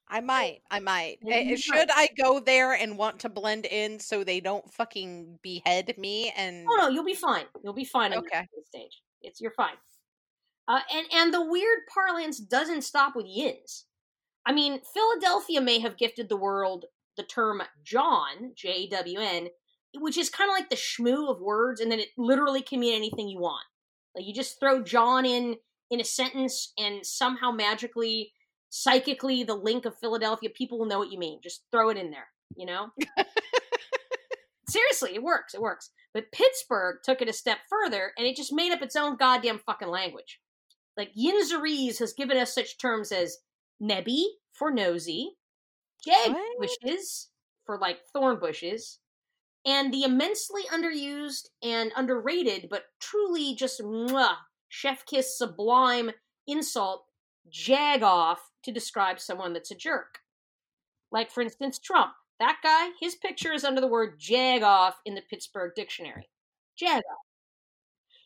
I 0.08 0.20
might. 0.20 0.62
I 0.70 0.80
might. 0.80 1.18
You 1.22 1.56
Should 1.56 1.90
I 1.90 2.08
go 2.08 2.40
there 2.40 2.72
and 2.72 2.98
want 2.98 3.20
to 3.20 3.28
blend 3.28 3.64
in 3.66 4.00
so 4.00 4.24
they 4.24 4.40
don't 4.40 4.72
fucking 4.72 5.38
behead 5.42 5.96
me? 5.98 6.30
And 6.36 6.66
Oh 6.70 6.76
no, 6.80 6.88
you'll 6.88 7.04
be 7.04 7.14
fine. 7.14 7.46
You'll 7.62 7.72
be 7.74 7.84
fine 7.84 8.12
on 8.12 8.18
Okay. 8.18 8.48
stage. 8.66 9.02
It's 9.22 9.40
you're 9.40 9.52
fine. 9.52 9.76
Uh, 10.68 10.80
and 10.92 11.06
and 11.12 11.34
the 11.34 11.44
weird 11.44 11.80
parlance 11.92 12.38
doesn't 12.38 12.82
stop 12.82 13.16
with 13.16 13.26
yins. 13.26 13.86
I 14.46 14.52
mean, 14.52 14.80
Philadelphia 14.94 15.60
may 15.60 15.80
have 15.80 15.98
gifted 15.98 16.28
the 16.28 16.36
world 16.36 16.86
the 17.16 17.24
term 17.24 17.62
jawn, 17.84 18.52
J 18.56 18.88
W 18.88 19.20
N, 19.20 19.48
which 19.96 20.18
is 20.18 20.30
kind 20.30 20.50
of 20.50 20.54
like 20.54 20.70
the 20.70 20.76
schmoo 20.76 21.30
of 21.30 21.40
words, 21.40 21.80
and 21.80 21.92
then 21.92 22.00
it 22.00 22.10
literally 22.18 22.62
can 22.62 22.80
mean 22.80 22.94
anything 22.94 23.28
you 23.28 23.40
want. 23.40 23.64
Like 24.14 24.26
you 24.26 24.34
just 24.34 24.58
throw 24.60 24.82
jawn 24.82 25.24
in 25.24 25.56
in 25.90 26.00
a 26.00 26.04
sentence, 26.04 26.72
and 26.78 27.04
somehow 27.04 27.50
magically, 27.50 28.32
psychically, 28.68 29.42
the 29.42 29.54
link 29.54 29.84
of 29.84 29.98
Philadelphia, 29.98 30.48
people 30.50 30.78
will 30.78 30.86
know 30.86 30.98
what 31.00 31.10
you 31.10 31.18
mean. 31.18 31.40
Just 31.42 31.64
throw 31.72 31.90
it 31.90 31.96
in 31.96 32.10
there, 32.10 32.28
you 32.56 32.64
know. 32.64 32.90
Seriously, 34.68 35.16
it 35.16 35.22
works. 35.22 35.52
It 35.52 35.60
works. 35.60 35.90
But 36.14 36.30
Pittsburgh 36.30 36.98
took 37.02 37.20
it 37.20 37.28
a 37.28 37.32
step 37.32 37.58
further, 37.68 38.12
and 38.16 38.24
it 38.26 38.36
just 38.36 38.52
made 38.52 38.70
up 38.72 38.82
its 38.82 38.94
own 38.94 39.16
goddamn 39.16 39.58
fucking 39.66 39.88
language. 39.88 40.40
Like 40.96 41.10
Yinzerese 41.14 41.98
has 41.98 42.12
given 42.12 42.36
us 42.36 42.54
such 42.54 42.78
terms 42.78 43.10
as 43.10 43.38
nebby 43.82 44.22
for 44.52 44.70
nosy, 44.70 45.36
jag 46.04 46.32
What? 46.32 46.68
bushes 46.82 47.30
for 47.66 47.78
like 47.78 47.98
thorn 48.12 48.38
bushes, 48.38 48.99
and 49.66 49.92
the 49.92 50.04
immensely 50.04 50.62
underused 50.72 51.48
and 51.62 51.92
underrated, 51.96 52.68
but 52.70 52.84
truly 53.00 53.54
just 53.54 53.80
mwah, 53.80 54.36
chef 54.68 55.04
kiss 55.06 55.36
sublime 55.36 56.10
insult, 56.46 57.04
jag 57.48 58.02
off 58.02 58.40
to 58.64 58.72
describe 58.72 59.20
someone 59.20 59.52
that's 59.52 59.70
a 59.70 59.74
jerk. 59.76 60.18
Like, 61.12 61.30
for 61.30 61.42
instance, 61.42 61.78
Trump. 61.78 62.12
That 62.38 62.58
guy, 62.62 62.88
his 62.98 63.16
picture 63.16 63.52
is 63.52 63.64
under 63.64 63.82
the 63.82 63.86
word 63.86 64.14
jag 64.18 64.62
off 64.62 64.96
in 65.04 65.14
the 65.14 65.22
Pittsburgh 65.28 65.72
dictionary. 65.76 66.30
Jag 66.76 66.96
off. 66.96 67.26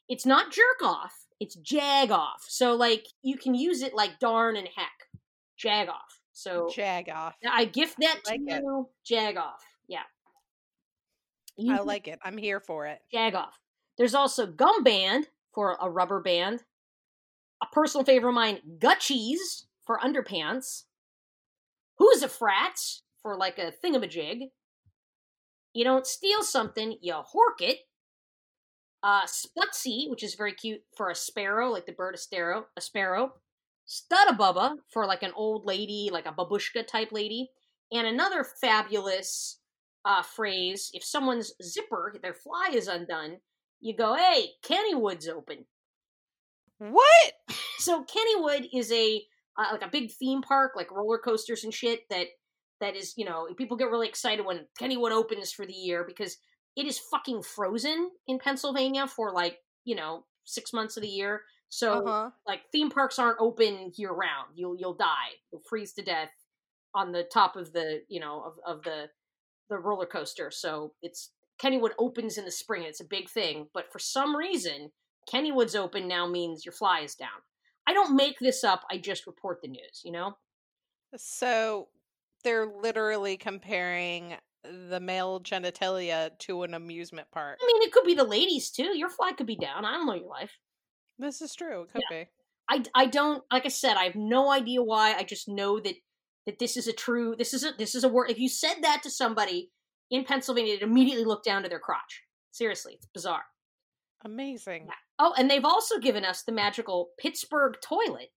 It's 0.09 0.27
not 0.27 0.53
jerk 0.53 0.83
off, 0.83 1.15
it's 1.41 1.57
jag 1.57 2.13
off. 2.13 2.45
So, 2.47 2.75
like, 2.75 3.07
you 3.23 3.37
can 3.37 3.55
use 3.55 3.83
it 3.83 3.95
like 3.95 4.21
darn 4.21 4.57
and 4.57 4.69
heck. 4.77 5.09
Jag 5.57 5.89
off. 5.89 6.21
So, 6.33 6.71
jag 6.77 7.09
off. 7.09 7.35
I 7.45 7.65
gift 7.65 7.97
that 8.01 8.21
to 8.25 8.31
like 8.31 8.41
it. 8.47 8.63
you. 8.63 8.89
Jag 9.05 9.37
off. 9.37 9.65
I 11.59 11.81
like 11.81 12.09
it. 12.09 12.19
I'm 12.25 12.37
here 12.37 12.61
for 12.61 12.87
it. 12.87 13.01
jag 13.13 13.35
off. 13.35 13.59
There's 13.97 14.15
also 14.15 14.47
gum 14.47 14.83
band 14.83 15.29
for 15.53 15.77
a 15.81 15.89
rubber 15.89 16.21
band. 16.21 16.65
A 17.63 17.67
personal 17.73 18.05
favorite 18.05 18.31
of 18.31 18.35
mine, 18.35 18.59
gutchies 18.79 19.65
for 19.87 19.99
underpants. 19.99 20.85
Who's 21.99 22.23
a 22.23 22.29
frat 22.29 22.81
for 23.23 23.37
like 23.37 23.59
a 23.59 23.73
thingamajig. 23.85 24.51
You 25.73 25.85
don't 25.85 26.07
steal 26.07 26.43
something, 26.43 26.99
you 27.01 27.13
hork 27.15 27.61
it. 27.61 27.79
Uh, 29.03 29.27
Sputsy, 29.27 30.09
which 30.09 30.23
is 30.23 30.35
very 30.35 30.53
cute 30.53 30.83
for 30.97 31.11
a 31.11 31.15
sparrow, 31.15 31.71
like 31.71 31.87
the 31.87 31.93
bird 31.93 32.15
a 32.15 32.19
sparrow. 32.19 32.67
A 32.77 32.81
sparrow. 32.81 33.35
Studabubba 33.89 34.77
for 34.91 35.05
like 35.07 35.23
an 35.23 35.33
old 35.35 35.67
lady, 35.67 36.11
like 36.13 36.27
a 36.27 36.33
babushka 36.33 36.87
type 36.87 37.13
lady. 37.13 37.51
And 37.93 38.07
another 38.07 38.45
fabulous 38.45 39.59
uh, 40.05 40.23
phrase: 40.23 40.91
if 40.95 41.05
someone's 41.05 41.53
zipper, 41.63 42.15
their 42.23 42.35
fly 42.35 42.71
is 42.73 42.89
undone, 42.89 43.39
you 43.81 43.97
go, 43.97 44.15
"Hey, 44.15 44.53
Kennywood's 44.63 45.29
open." 45.29 45.67
What? 46.79 47.33
So 47.79 48.05
Kennywood 48.05 48.69
is 48.73 48.91
a 48.93 49.23
uh, 49.59 49.67
like 49.73 49.83
a 49.83 49.91
big 49.91 50.11
theme 50.13 50.41
park, 50.41 50.73
like 50.75 50.91
roller 50.91 51.19
coasters 51.19 51.65
and 51.65 51.75
shit. 51.75 52.09
That 52.09 52.29
that 52.81 52.97
is, 52.97 53.13
you 53.17 53.25
know, 53.27 53.47
people 53.59 53.77
get 53.77 53.91
really 53.91 54.09
excited 54.09 54.47
when 54.47 54.67
Kennywood 54.81 55.11
opens 55.13 55.53
for 55.53 55.67
the 55.67 55.73
year 55.75 56.05
because 56.07 56.39
it 56.77 56.87
is 56.87 56.99
fucking 56.99 57.43
frozen 57.43 58.11
in 58.27 58.39
Pennsylvania 58.39 59.07
for 59.07 59.33
like 59.33 59.59
you 59.85 59.95
know 59.97 60.25
six 60.45 60.73
months 60.73 60.97
of 60.97 61.03
the 61.03 61.09
year. 61.09 61.43
So 61.69 62.07
Uh-huh. 62.07 62.31
like 62.47 62.61
theme 62.73 62.91
parks 62.91 63.19
aren't 63.19 63.41
open 63.41 63.93
year 63.97 64.13
round. 64.13 64.53
You'll 64.55 64.77
you'll 64.79 64.95
die. 64.95 65.33
You'll 65.53 65.63
freeze 65.69 65.93
to 65.95 66.03
death 66.03 66.31
on 66.95 67.13
the 67.13 67.25
top 67.25 67.57
of 67.57 67.73
the 67.73 68.03
you 68.09 68.21
know 68.21 68.41
of, 68.43 68.77
of 68.79 68.83
the 68.85 69.11
the 69.69 69.79
roller 69.79 70.07
coaster. 70.07 70.51
So 70.51 70.93
it's 71.03 71.31
Kennywood 71.63 71.93
opens 71.99 72.39
in 72.39 72.45
the 72.45 72.51
spring. 72.51 72.83
It's 72.85 73.01
a 73.01 73.05
big 73.05 73.29
thing, 73.29 73.69
but 73.73 73.93
for 73.93 73.99
some 73.99 74.37
reason, 74.37 74.91
Kennywood's 75.33 75.75
open 75.75 76.09
now 76.09 76.27
means 76.27 76.65
your 76.65 76.73
fly 76.73 77.01
is 77.01 77.15
down. 77.15 77.29
I 77.87 77.93
don't 77.93 78.17
make 78.17 78.39
this 78.39 78.65
up. 78.65 78.83
I 78.91 78.99
just 78.99 79.27
report 79.27 79.61
the 79.63 79.69
news. 79.69 80.03
You 80.05 80.13
know. 80.13 80.35
So 81.17 81.89
they're 82.43 82.67
literally 82.67 83.37
comparing 83.37 84.35
the 84.65 85.01
male 85.01 85.41
genitalia 85.41 86.31
to 86.41 86.63
an 86.63 86.75
amusement 86.75 87.29
park. 87.33 87.59
I 87.63 87.67
mean, 87.67 87.83
it 87.83 87.93
could 87.93 88.05
be 88.05 88.15
the 88.15 88.25
ladies 88.25 88.71
too. 88.71 88.97
Your 88.97 89.11
fly 89.11 89.33
could 89.33 89.47
be 89.47 89.57
down. 89.57 89.85
I 89.85 89.93
don't 89.93 90.07
know 90.07 90.15
your 90.15 90.29
life. 90.29 90.53
This 91.19 91.43
is 91.43 91.55
true. 91.55 91.83
It 91.83 91.93
could 91.93 92.03
be. 92.11 92.29
I, 92.69 92.83
I 92.95 93.07
don't 93.07 93.43
like 93.53 93.67
I 93.67 93.69
said 93.69 93.97
I 93.97 94.05
have 94.05 94.15
no 94.15 94.51
idea 94.51 94.83
why 94.83 95.15
I 95.15 95.23
just 95.23 95.49
know 95.49 95.79
that 95.81 95.95
that 96.47 96.59
this 96.59 96.77
is 96.77 96.87
a 96.87 96.93
true 96.93 97.35
this 97.37 97.55
is 97.55 97.65
a 97.65 97.73
this 97.79 97.95
is 97.95 98.05
a 98.05 98.09
word 98.09 98.31
if 98.31 98.39
you 98.39 98.49
said 98.49 98.77
that 98.83 99.03
to 99.03 99.11
somebody 99.11 99.71
in 100.11 100.25
Pennsylvania 100.25 100.75
they'd 100.75 100.83
immediately 100.83 101.25
look 101.25 101.43
down 101.43 101.63
to 101.63 101.69
their 101.69 101.79
crotch. 101.79 102.23
Seriously 102.51 102.95
it's 102.95 103.07
bizarre. 103.07 103.45
Amazing. 104.25 104.89
oh 105.19 105.35
and 105.37 105.51
they've 105.51 105.65
also 105.65 105.99
given 105.99 106.25
us 106.25 106.43
the 106.43 106.53
magical 106.53 107.11
Pittsburgh 107.19 107.77
toilet 107.83 108.31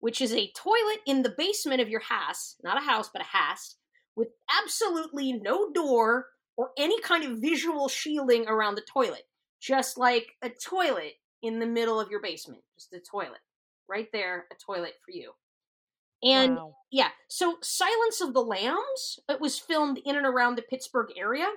which 0.00 0.20
is 0.20 0.32
a 0.32 0.52
toilet 0.56 1.00
in 1.06 1.22
the 1.22 1.34
basement 1.36 1.80
of 1.80 1.88
your 1.88 2.00
house 2.00 2.56
not 2.62 2.80
a 2.80 2.84
house 2.84 3.10
but 3.12 3.22
a 3.22 3.36
house 3.36 3.76
with 4.16 4.28
absolutely 4.60 5.32
no 5.32 5.70
door 5.72 6.26
or 6.56 6.70
any 6.76 7.00
kind 7.00 7.24
of 7.24 7.38
visual 7.38 7.88
shielding 7.88 8.46
around 8.48 8.74
the 8.74 8.86
toilet 8.92 9.22
just 9.60 9.98
like 9.98 10.28
a 10.42 10.50
toilet 10.50 11.14
in 11.42 11.60
the 11.60 11.66
middle 11.66 12.00
of 12.00 12.10
your 12.10 12.20
basement 12.22 12.62
just 12.76 12.92
a 12.92 13.00
toilet. 13.00 13.40
Right 13.88 14.08
there 14.12 14.46
a 14.52 14.54
toilet 14.54 14.94
for 15.04 15.12
you 15.12 15.32
and 16.22 16.56
Wow. 16.56 16.74
yeah 16.90 17.10
so 17.28 17.58
silence 17.62 18.20
of 18.20 18.34
the 18.34 18.40
lambs 18.42 19.18
it 19.28 19.40
was 19.40 19.58
filmed 19.58 19.98
in 20.04 20.16
and 20.16 20.26
around 20.26 20.56
the 20.56 20.62
pittsburgh 20.62 21.10
area 21.16 21.48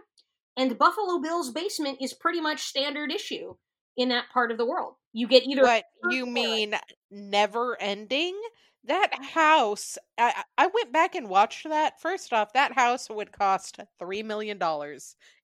and 0.57 0.77
buffalo 0.77 1.19
bill's 1.19 1.51
basement 1.51 1.97
is 2.01 2.13
pretty 2.13 2.41
much 2.41 2.61
standard 2.63 3.11
issue 3.11 3.55
in 3.97 4.09
that 4.09 4.29
part 4.33 4.51
of 4.51 4.57
the 4.57 4.65
world. 4.65 4.95
You 5.11 5.27
get 5.27 5.43
either 5.43 5.63
What 5.63 5.83
you 6.09 6.25
mean 6.25 6.75
never 7.11 7.79
ending? 7.81 8.39
That 8.85 9.11
house, 9.21 9.97
I, 10.17 10.33
I 10.57 10.63
I 10.65 10.67
went 10.73 10.91
back 10.93 11.13
and 11.15 11.27
watched 11.29 11.67
that. 11.67 11.99
First 12.01 12.31
off, 12.33 12.53
that 12.53 12.71
house 12.73 13.09
would 13.09 13.31
cost 13.33 13.79
$3 14.01 14.23
million 14.23 14.57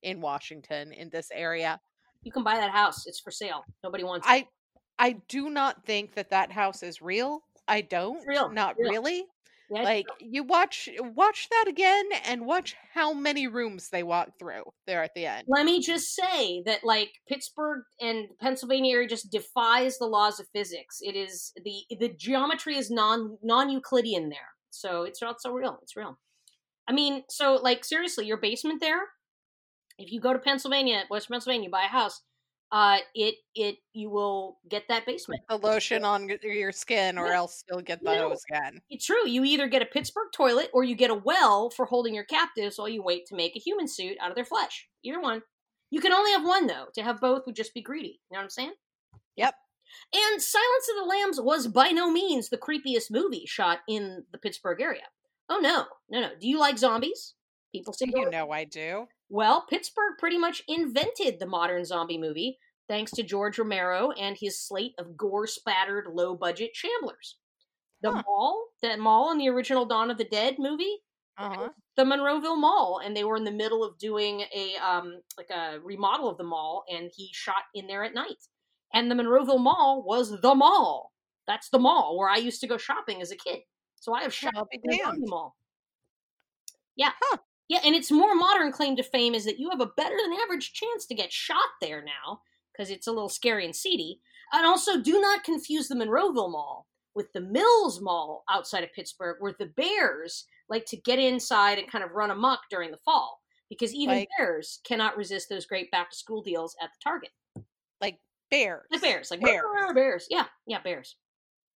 in 0.01 0.21
Washington 0.21 0.93
in 0.93 1.09
this 1.09 1.29
area. 1.33 1.79
you 2.23 2.31
can 2.31 2.43
buy 2.43 2.55
that 2.55 2.71
house. 2.71 3.05
It's 3.05 3.19
for 3.19 3.31
sale. 3.31 3.63
Nobody 3.83 4.03
wants 4.05 4.25
it. 4.27 4.31
I 4.31 4.47
I 4.99 5.21
do 5.27 5.49
not 5.49 5.85
think 5.85 6.15
that 6.15 6.29
that 6.31 6.51
house 6.51 6.81
is 6.83 7.01
real. 7.01 7.43
I 7.67 7.81
don't. 7.81 8.25
real, 8.27 8.49
Not 8.49 8.75
real. 8.77 8.91
really. 8.91 9.25
Yeah, 9.69 9.79
it's 9.79 9.85
Like 9.85 10.05
you 10.21 10.43
watch 10.43 10.87
watch 10.99 11.49
that 11.49 11.65
again 11.67 12.05
and 12.25 12.45
watch 12.45 12.75
how 12.93 13.13
many 13.13 13.47
rooms 13.47 13.89
they 13.89 14.01
walk 14.01 14.29
through 14.39 14.63
there 14.85 15.03
at 15.03 15.13
the 15.13 15.25
end. 15.25 15.43
let 15.49 15.65
me 15.65 15.81
just 15.81 16.15
say 16.15 16.63
that 16.65 16.85
like 16.85 17.11
Pittsburgh 17.27 17.83
and 17.99 18.27
Pennsylvania 18.39 18.95
area 18.95 19.09
just 19.09 19.29
defies 19.29 19.97
the 19.97 20.05
laws 20.05 20.39
of 20.39 20.47
physics. 20.53 20.99
It 21.01 21.17
is 21.17 21.51
the 21.65 21.83
the 21.99 22.09
geometry 22.17 22.77
is 22.77 22.89
non 22.89 23.37
non 23.43 23.69
Euclidean 23.69 24.29
there, 24.29 24.51
so 24.69 25.03
it's 25.03 25.21
not 25.21 25.41
so 25.41 25.51
real. 25.51 25.79
It's 25.81 25.97
real. 25.97 26.17
I 26.87 26.93
mean, 26.93 27.23
so 27.29 27.55
like 27.55 27.83
seriously, 27.83 28.25
your 28.25 28.37
basement 28.37 28.79
there. 28.79 29.01
If 29.99 30.11
you 30.13 30.21
go 30.21 30.31
to 30.31 30.39
Pennsylvania, 30.39 31.03
West 31.09 31.27
Pennsylvania, 31.29 31.69
buy 31.69 31.83
a 31.83 31.87
house, 31.89 32.21
uh, 32.71 32.97
it 33.15 33.35
it 33.55 33.77
you 33.93 34.09
will 34.09 34.59
get 34.69 34.83
that 34.89 35.05
basement. 35.05 35.41
The 35.49 35.57
lotion 35.57 36.03
on 36.03 36.29
your 36.43 36.71
skin, 36.71 37.17
or 37.17 37.27
Yeah. 37.27 37.37
else 37.37 37.63
you'll 37.69 37.81
get 37.81 38.01
You 38.01 38.07
know, 38.09 38.29
those 38.29 38.43
again. 38.49 38.81
It's 38.89 39.05
true. 39.05 39.27
You 39.27 39.43
either 39.45 39.67
get 39.67 39.81
a 39.81 39.85
Pittsburgh 39.85 40.27
toilet 40.33 40.69
or 40.73 40.83
you 40.83 40.95
get 40.95 41.09
a 41.09 41.15
well 41.15 41.69
for 41.69 41.85
holding 41.85 42.13
your 42.13 42.25
captives 42.25 42.77
while 42.77 42.89
you 42.89 43.01
wait 43.01 43.25
to 43.27 43.35
make 43.35 43.55
a 43.55 43.59
human 43.59 43.87
suit 43.87 44.17
out 44.19 44.29
of 44.29 44.35
their 44.35 44.45
flesh. 44.45 44.87
Either 45.03 45.21
one. 45.21 45.41
You 45.89 46.01
can 46.01 46.11
only 46.11 46.31
have 46.31 46.43
one 46.45 46.67
though. 46.67 46.87
To 46.95 47.03
have 47.03 47.21
both 47.21 47.45
would 47.45 47.55
just 47.55 47.73
be 47.73 47.81
greedy. 47.81 48.19
You 48.29 48.35
know 48.35 48.39
what 48.39 48.43
I'm 48.43 48.49
saying? 48.49 48.73
Yep. 49.37 49.55
And 50.13 50.41
Silence 50.41 50.89
of 50.89 50.97
the 50.97 51.09
Lambs 51.09 51.39
was 51.39 51.67
by 51.67 51.89
no 51.91 52.11
means 52.11 52.49
the 52.49 52.57
creepiest 52.57 53.09
movie 53.09 53.45
shot 53.45 53.79
in 53.87 54.25
the 54.33 54.37
Pittsburgh 54.37 54.81
area. 54.81 55.03
Oh 55.49 55.59
no, 55.59 55.85
no, 56.09 56.19
no. 56.19 56.31
Do 56.37 56.47
you 56.49 56.59
like 56.59 56.77
zombies? 56.77 57.35
People 57.71 57.93
say 57.93 58.07
You 58.13 58.29
know 58.29 58.51
I 58.51 58.65
do. 58.65 59.07
Well, 59.29 59.65
Pittsburgh 59.69 60.17
pretty 60.17 60.37
much 60.37 60.63
invented 60.67 61.39
the 61.39 61.45
modern 61.45 61.85
zombie 61.85 62.17
movie 62.17 62.59
thanks 62.87 63.11
to 63.13 63.23
George 63.23 63.57
Romero 63.59 64.11
and 64.11 64.37
his 64.37 64.59
slate 64.59 64.93
of 64.97 65.17
gore 65.17 65.47
spattered, 65.47 66.07
low 66.07 66.35
budget 66.35 66.71
shamblers. 66.75 67.35
The 68.01 68.11
Huh. 68.11 68.23
mall, 68.25 68.69
that 68.81 68.99
mall 68.99 69.31
in 69.31 69.37
the 69.37 69.49
original 69.49 69.85
Dawn 69.85 70.11
of 70.11 70.17
the 70.17 70.23
Dead 70.25 70.57
movie, 70.59 71.03
Uh-huh. 71.37 71.69
the 71.95 72.03
Monroeville 72.03 72.57
Mall, 72.57 72.99
and 73.03 73.15
they 73.15 73.23
were 73.23 73.35
in 73.37 73.43
the 73.43 73.51
middle 73.51 73.83
of 73.83 73.97
doing 73.97 74.41
a 74.53 74.75
um 74.77 75.21
like 75.37 75.49
a 75.49 75.79
remodel 75.81 76.29
of 76.29 76.37
the 76.37 76.43
mall, 76.43 76.85
and 76.89 77.11
he 77.15 77.31
shot 77.33 77.63
in 77.73 77.87
there 77.87 78.03
at 78.03 78.13
night. 78.13 78.47
And 78.93 79.09
the 79.11 79.15
Monroeville 79.15 79.59
Mall 79.59 80.03
was 80.03 80.41
the 80.41 80.55
mall. 80.55 81.13
That's 81.47 81.69
the 81.69 81.79
mall 81.79 82.17
where 82.17 82.29
I 82.29 82.37
used 82.37 82.61
to 82.61 82.67
go 82.67 82.77
shopping 82.77 83.21
as 83.21 83.31
a 83.31 83.35
kid. 83.37 83.61
So 83.95 84.13
I 84.13 84.21
have 84.23 84.33
shot 84.33 84.53
I'll 84.55 84.67
in 84.71 84.81
the 85.21 85.27
mall. 85.27 85.55
Yeah. 86.95 87.13
Huh. 87.21 87.37
Yeah, 87.69 87.79
and 87.83 87.93
its 87.95 88.11
more 88.11 88.33
modern 88.35 88.71
claim 88.71 88.95
to 88.95 89.03
fame 89.03 89.35
is 89.35 89.43
that 89.45 89.59
you 89.59 89.69
have 89.69 89.81
a 89.81 89.91
better 89.97 90.15
than 90.21 90.33
average 90.43 90.73
chance 90.73 91.05
to 91.07 91.15
get 91.15 91.31
shot 91.33 91.57
there 91.81 92.01
now, 92.03 92.41
because 92.71 92.89
it's 92.89 93.07
a 93.07 93.11
little 93.11 93.29
scary 93.29 93.65
and 93.65 93.75
seedy. 93.75 94.19
And 94.53 94.65
also, 94.65 95.01
do 95.01 95.19
not 95.19 95.43
confuse 95.43 95.87
the 95.89 95.95
Monroeville 95.95 96.51
Mall 96.51 96.87
with 97.13 97.31
the 97.33 97.41
Mills 97.41 97.99
Mall 97.99 98.43
outside 98.49 98.83
of 98.83 98.93
Pittsburgh, 98.93 99.37
where 99.39 99.55
the 99.59 99.65
Bears 99.65 100.45
like 100.69 100.85
to 100.85 100.97
get 100.97 101.19
inside 101.19 101.77
and 101.79 101.91
kind 101.91 102.03
of 102.03 102.11
run 102.11 102.31
amok 102.31 102.61
during 102.69 102.91
the 102.91 102.97
fall, 103.03 103.41
because 103.69 103.93
even 103.93 104.15
Like- 104.19 104.29
bears 104.37 104.79
cannot 104.85 105.17
resist 105.17 105.49
those 105.49 105.65
great 105.65 105.91
back 105.91 106.09
to 106.11 106.15
school 106.15 106.41
deals 106.41 106.75
at 106.81 106.91
the 106.93 106.99
Target. 107.03 107.31
Like 107.99 108.19
bears. 108.49 108.85
The 108.91 108.99
bears, 108.99 109.31
like 109.31 109.41
Bears. 109.41 109.63
bears, 109.93 110.27
yeah, 110.29 110.45
yeah, 110.65 110.79
bears. 110.81 111.17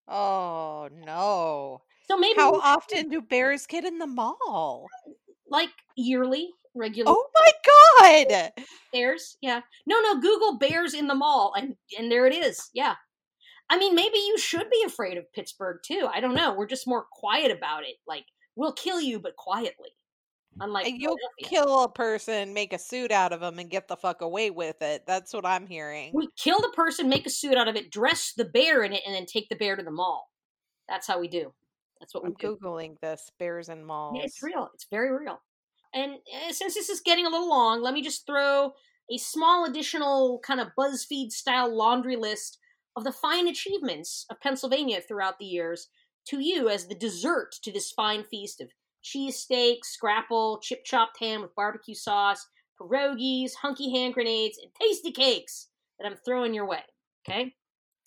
Oh 0.07 0.88
no. 0.93 1.82
So 2.09 2.16
maybe 2.18 2.41
How 2.41 2.55
often 2.61 3.09
do 3.09 3.20
bears 3.22 3.66
get 3.66 3.84
in 3.84 3.99
the 3.99 4.07
mall? 4.07 4.86
Like 5.51 5.70
yearly, 5.96 6.48
regular 6.74 7.12
Oh 7.14 7.26
my 7.34 8.26
god. 8.30 8.53
bears. 8.92 9.36
Yeah, 9.40 9.61
no, 9.86 10.01
no. 10.01 10.20
Google 10.20 10.59
bears 10.59 10.94
in 10.94 11.07
the 11.09 11.14
mall, 11.14 11.53
and 11.57 11.74
and 11.98 12.11
there 12.11 12.26
it 12.26 12.34
is. 12.34 12.70
Yeah, 12.72 12.94
I 13.68 13.78
mean, 13.78 13.94
maybe 13.94 14.18
you 14.18 14.36
should 14.38 14.68
be 14.70 14.82
afraid 14.84 15.16
of 15.16 15.32
Pittsburgh 15.32 15.78
too. 15.84 16.09
I 16.12 16.20
don't 16.20 16.34
know. 16.34 16.55
We're 16.55 16.66
just 16.66 16.88
more 16.88 17.07
quiet 17.12 17.51
about 17.51 17.84
it. 17.84 17.96
Like 18.07 18.24
we'll 18.57 18.72
kill 18.72 19.01
you, 19.01 19.20
but 19.20 19.36
quietly. 19.36 19.90
Mm, 20.59 20.64
unlike 20.64 20.86
And 20.86 21.01
You'll 21.01 21.16
kill 21.42 21.84
a 21.84 21.92
person, 21.92 22.53
make 22.53 22.72
a 22.72 22.78
suit 22.78 23.12
out 23.12 23.32
of 23.32 23.40
them, 23.40 23.59
and 23.59 23.70
get 23.70 23.86
the 23.86 23.96
fuck 23.96 24.20
away 24.22 24.51
with 24.51 24.82
it. 24.82 25.05
That's 25.07 25.32
what 25.32 25.46
I'm 25.46 25.66
hearing. 25.66 26.11
We 26.14 26.28
kill 26.36 26.61
the 26.61 26.72
person, 26.74 27.09
make 27.09 27.26
a 27.26 27.30
suit 27.30 27.57
out 27.57 27.68
of 27.68 27.76
it, 27.76 27.90
dress 27.92 28.32
the 28.36 28.44
bear 28.44 28.82
in 28.82 28.92
it, 28.92 29.03
and 29.07 29.14
then 29.14 29.26
take 29.26 29.48
the 29.48 29.57
bear 29.57 29.76
to 29.76 29.82
the 29.82 29.90
mall. 29.90 30.28
That's 30.88 31.07
how 31.07 31.20
we 31.20 31.28
do. 31.28 31.53
That's 32.01 32.14
what 32.14 32.24
I'm 32.24 32.34
do. 32.34 32.57
googling 32.57 32.98
this 33.01 33.30
bears 33.38 33.68
and 33.68 33.86
malls. 33.86 34.16
Yeah, 34.16 34.24
it's 34.24 34.42
real. 34.42 34.68
It's 34.74 34.86
very 34.90 35.16
real. 35.16 35.40
And 35.94 36.14
uh, 36.14 36.53
since 36.53 36.74
this 36.74 36.88
is 36.88 37.01
getting 37.01 37.26
a 37.26 37.30
little 37.30 37.48
long, 37.48 37.82
let 37.82 37.94
me 37.94 38.03
just 38.03 38.26
throw 38.26 38.72
a 39.11 39.18
small 39.18 39.64
additional 39.64 40.40
kind 40.44 40.61
of 40.61 40.68
BuzzFeed 40.78 41.30
style 41.32 41.74
laundry 41.74 42.16
list 42.16 42.59
of 42.96 43.05
the 43.05 43.12
fine 43.12 43.48
achievements 43.48 44.26
of 44.30 44.40
Pennsylvania 44.40 45.01
throughout 45.01 45.38
the 45.38 45.44
years 45.44 45.88
to 46.28 46.40
you 46.40 46.68
as 46.68 46.86
the 46.86 46.94
dessert 46.94 47.55
to 47.62 47.72
this 47.72 47.90
fine 47.90 48.24
feast 48.24 48.61
of 48.61 48.68
cheesesteak, 49.05 49.78
scrapple, 49.84 50.61
chip 50.62 50.84
chopped 50.84 51.18
ham 51.18 51.42
with 51.42 51.55
barbecue 51.55 51.94
sauce, 51.94 52.46
pierogies, 52.80 53.55
hunky 53.55 53.90
hand 53.90 54.14
grenades, 54.14 54.59
and 54.59 54.70
Tastykakes 54.74 55.66
that 55.98 56.07
I'm 56.07 56.16
throwing 56.24 56.55
your 56.55 56.66
way. 56.66 56.82
Okay? 57.28 57.55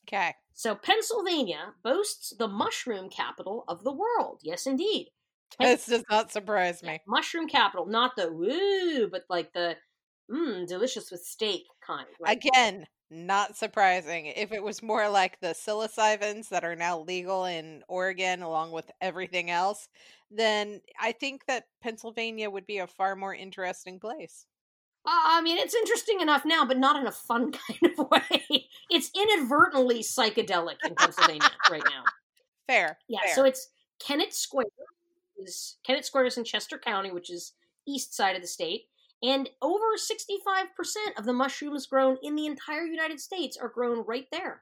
Okay. 0.07 0.33
So, 0.53 0.75
Pennsylvania 0.75 1.73
boasts 1.83 2.33
the 2.37 2.47
mushroom 2.47 3.09
capital 3.09 3.63
of 3.67 3.83
the 3.83 3.93
world. 3.93 4.41
Yes, 4.43 4.67
indeed. 4.67 5.09
This 5.59 5.85
does 5.85 6.03
not 6.09 6.31
surprise 6.31 6.81
me. 6.83 6.99
Mushroom 7.07 7.47
capital, 7.47 7.85
not 7.85 8.15
the 8.15 8.31
woo, 8.31 9.07
but 9.09 9.23
like 9.29 9.53
the 9.53 9.77
mmm, 10.31 10.67
delicious 10.67 11.11
with 11.11 11.21
steak 11.21 11.63
kind. 11.85 12.07
Right? 12.19 12.37
Again, 12.37 12.87
not 13.09 13.55
surprising. 13.55 14.27
If 14.27 14.51
it 14.51 14.63
was 14.63 14.81
more 14.81 15.07
like 15.09 15.39
the 15.39 15.53
psilocybins 15.53 16.49
that 16.49 16.63
are 16.63 16.75
now 16.75 16.99
legal 16.99 17.45
in 17.45 17.83
Oregon 17.87 18.41
along 18.41 18.71
with 18.71 18.89
everything 19.01 19.51
else, 19.51 19.87
then 20.31 20.81
I 20.99 21.11
think 21.11 21.45
that 21.47 21.65
Pennsylvania 21.81 22.49
would 22.49 22.65
be 22.65 22.79
a 22.79 22.87
far 22.87 23.15
more 23.15 23.35
interesting 23.35 23.99
place. 23.99 24.45
Uh, 25.05 25.11
I 25.11 25.41
mean, 25.41 25.57
it's 25.57 25.75
interesting 25.75 26.21
enough 26.21 26.45
now, 26.45 26.65
but 26.65 26.77
not 26.77 26.95
in 26.95 27.05
a 27.07 27.11
fun 27.11 27.51
kind 27.81 27.93
of 27.97 28.09
way. 28.09 28.67
It's 28.93 29.09
inadvertently 29.15 30.03
psychedelic 30.03 30.75
in 30.85 30.93
Pennsylvania 30.95 31.49
right 31.71 31.81
now. 31.89 32.03
Fair. 32.67 32.97
Yeah, 33.09 33.21
fair. 33.25 33.33
so 33.35 33.43
it's 33.43 33.69
Kennett 33.99 34.33
Square. 34.33 34.67
Is 35.37 35.77
Kennett 35.83 36.05
Square 36.05 36.27
is 36.27 36.37
in 36.37 36.43
Chester 36.43 36.77
County, 36.77 37.11
which 37.11 37.31
is 37.31 37.53
east 37.87 38.15
side 38.15 38.35
of 38.35 38.43
the 38.43 38.47
state, 38.47 38.83
and 39.23 39.49
over 39.63 39.97
sixty-five 39.97 40.67
percent 40.77 41.17
of 41.17 41.25
the 41.25 41.33
mushrooms 41.33 41.87
grown 41.87 42.17
in 42.21 42.35
the 42.35 42.45
entire 42.45 42.83
United 42.85 43.19
States 43.19 43.57
are 43.57 43.67
grown 43.67 44.05
right 44.05 44.27
there. 44.31 44.61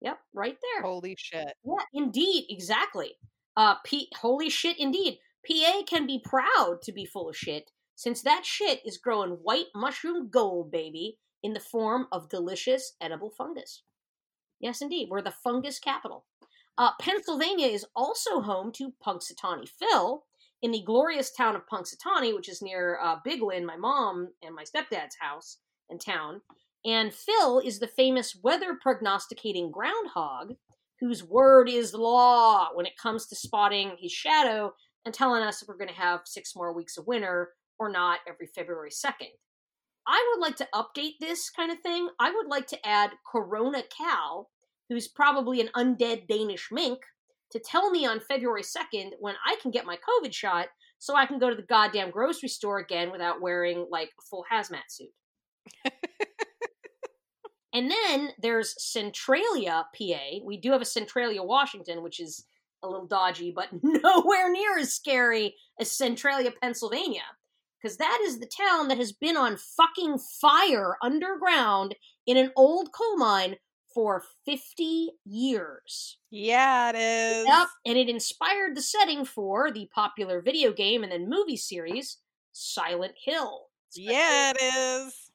Yep, 0.00 0.18
right 0.34 0.56
there. 0.60 0.82
Holy 0.82 1.14
shit. 1.16 1.54
Yeah, 1.64 1.84
indeed, 1.94 2.46
exactly. 2.50 3.12
Uh, 3.56 3.76
P- 3.84 4.10
holy 4.20 4.50
shit, 4.50 4.76
indeed. 4.80 5.18
PA 5.48 5.82
can 5.86 6.06
be 6.06 6.20
proud 6.24 6.80
to 6.82 6.92
be 6.92 7.06
full 7.06 7.28
of 7.28 7.36
shit, 7.36 7.70
since 7.94 8.22
that 8.22 8.44
shit 8.44 8.80
is 8.84 8.98
growing 8.98 9.38
white 9.42 9.66
mushroom 9.74 10.28
gold, 10.30 10.72
baby, 10.72 11.18
in 11.42 11.52
the 11.52 11.60
form 11.60 12.06
of 12.12 12.28
delicious 12.28 12.94
edible 13.00 13.30
fungus. 13.30 13.82
Yes, 14.60 14.80
indeed, 14.80 15.08
we're 15.10 15.22
the 15.22 15.34
fungus 15.44 15.78
capital. 15.78 16.24
Uh, 16.78 16.90
Pennsylvania 17.00 17.66
is 17.66 17.84
also 17.94 18.40
home 18.40 18.72
to 18.72 18.94
Punxsutawney 19.04 19.68
Phil 19.68 20.24
in 20.62 20.70
the 20.70 20.82
glorious 20.82 21.32
town 21.32 21.56
of 21.56 21.66
Punxsutawney, 21.66 22.34
which 22.34 22.48
is 22.48 22.62
near 22.62 22.98
uh, 23.02 23.16
my 23.26 23.76
mom 23.76 24.28
and 24.42 24.54
my 24.54 24.62
stepdad's 24.62 25.16
house 25.20 25.58
and 25.90 26.00
town. 26.00 26.40
And 26.84 27.12
Phil 27.12 27.60
is 27.60 27.78
the 27.78 27.86
famous 27.86 28.36
weather 28.42 28.78
prognosticating 28.80 29.70
groundhog 29.70 30.54
whose 31.00 31.24
word 31.24 31.68
is 31.68 31.94
law 31.94 32.68
when 32.74 32.86
it 32.86 32.96
comes 32.96 33.26
to 33.26 33.36
spotting 33.36 33.96
his 33.98 34.12
shadow 34.12 34.72
and 35.04 35.12
telling 35.12 35.42
us 35.42 35.60
if 35.60 35.68
we're 35.68 35.76
going 35.76 35.88
to 35.88 35.94
have 35.94 36.20
six 36.24 36.54
more 36.54 36.72
weeks 36.72 36.96
of 36.96 37.06
winter 37.06 37.50
or 37.78 37.90
not 37.90 38.20
every 38.28 38.46
February 38.46 38.90
2nd. 38.90 39.32
I 40.06 40.32
would 40.32 40.40
like 40.40 40.56
to 40.56 40.68
update 40.74 41.14
this 41.20 41.50
kind 41.50 41.70
of 41.70 41.78
thing. 41.80 42.08
I 42.18 42.30
would 42.30 42.48
like 42.48 42.66
to 42.68 42.86
add 42.86 43.10
Corona 43.30 43.82
Cal, 43.96 44.50
who's 44.88 45.08
probably 45.08 45.60
an 45.60 45.70
undead 45.76 46.26
Danish 46.26 46.68
mink, 46.72 47.00
to 47.50 47.60
tell 47.60 47.90
me 47.90 48.06
on 48.06 48.20
February 48.20 48.62
2nd 48.62 49.10
when 49.20 49.34
I 49.46 49.56
can 49.60 49.70
get 49.70 49.86
my 49.86 49.96
COVID 49.96 50.32
shot 50.32 50.68
so 50.98 51.14
I 51.14 51.26
can 51.26 51.38
go 51.38 51.50
to 51.50 51.56
the 51.56 51.62
goddamn 51.62 52.10
grocery 52.10 52.48
store 52.48 52.78
again 52.78 53.10
without 53.10 53.40
wearing 53.40 53.86
like 53.90 54.08
a 54.08 54.22
full 54.30 54.44
hazmat 54.50 54.88
suit. 54.88 55.10
and 57.72 57.90
then 57.90 58.30
there's 58.40 58.74
Centralia, 58.78 59.84
PA. 59.96 60.38
We 60.44 60.58
do 60.60 60.72
have 60.72 60.80
a 60.80 60.86
Centralia, 60.86 61.42
Washington, 61.42 62.02
which 62.02 62.20
is 62.20 62.46
a 62.82 62.88
little 62.88 63.06
dodgy, 63.06 63.52
but 63.54 63.68
nowhere 63.82 64.50
near 64.50 64.78
as 64.78 64.92
scary 64.92 65.56
as 65.80 65.90
Centralia, 65.90 66.52
Pennsylvania. 66.62 67.22
Because 67.82 67.96
that 67.96 68.20
is 68.24 68.38
the 68.38 68.46
town 68.46 68.88
that 68.88 68.98
has 68.98 69.12
been 69.12 69.36
on 69.36 69.56
fucking 69.56 70.18
fire 70.18 70.96
underground 71.02 71.94
in 72.26 72.36
an 72.36 72.52
old 72.56 72.92
coal 72.92 73.16
mine 73.16 73.56
for 73.92 74.22
50 74.46 75.10
years. 75.24 76.18
Yeah, 76.30 76.90
it 76.90 76.96
is. 76.96 77.46
Yep, 77.46 77.68
and 77.86 77.98
it 77.98 78.08
inspired 78.08 78.76
the 78.76 78.82
setting 78.82 79.24
for 79.24 79.70
the 79.70 79.88
popular 79.94 80.40
video 80.40 80.72
game 80.72 81.02
and 81.02 81.12
then 81.12 81.28
movie 81.28 81.56
series 81.56 82.18
Silent 82.52 83.14
Hill. 83.22 83.66
Yeah, 83.94 84.52
it 84.54 84.62
is. 84.62 85.30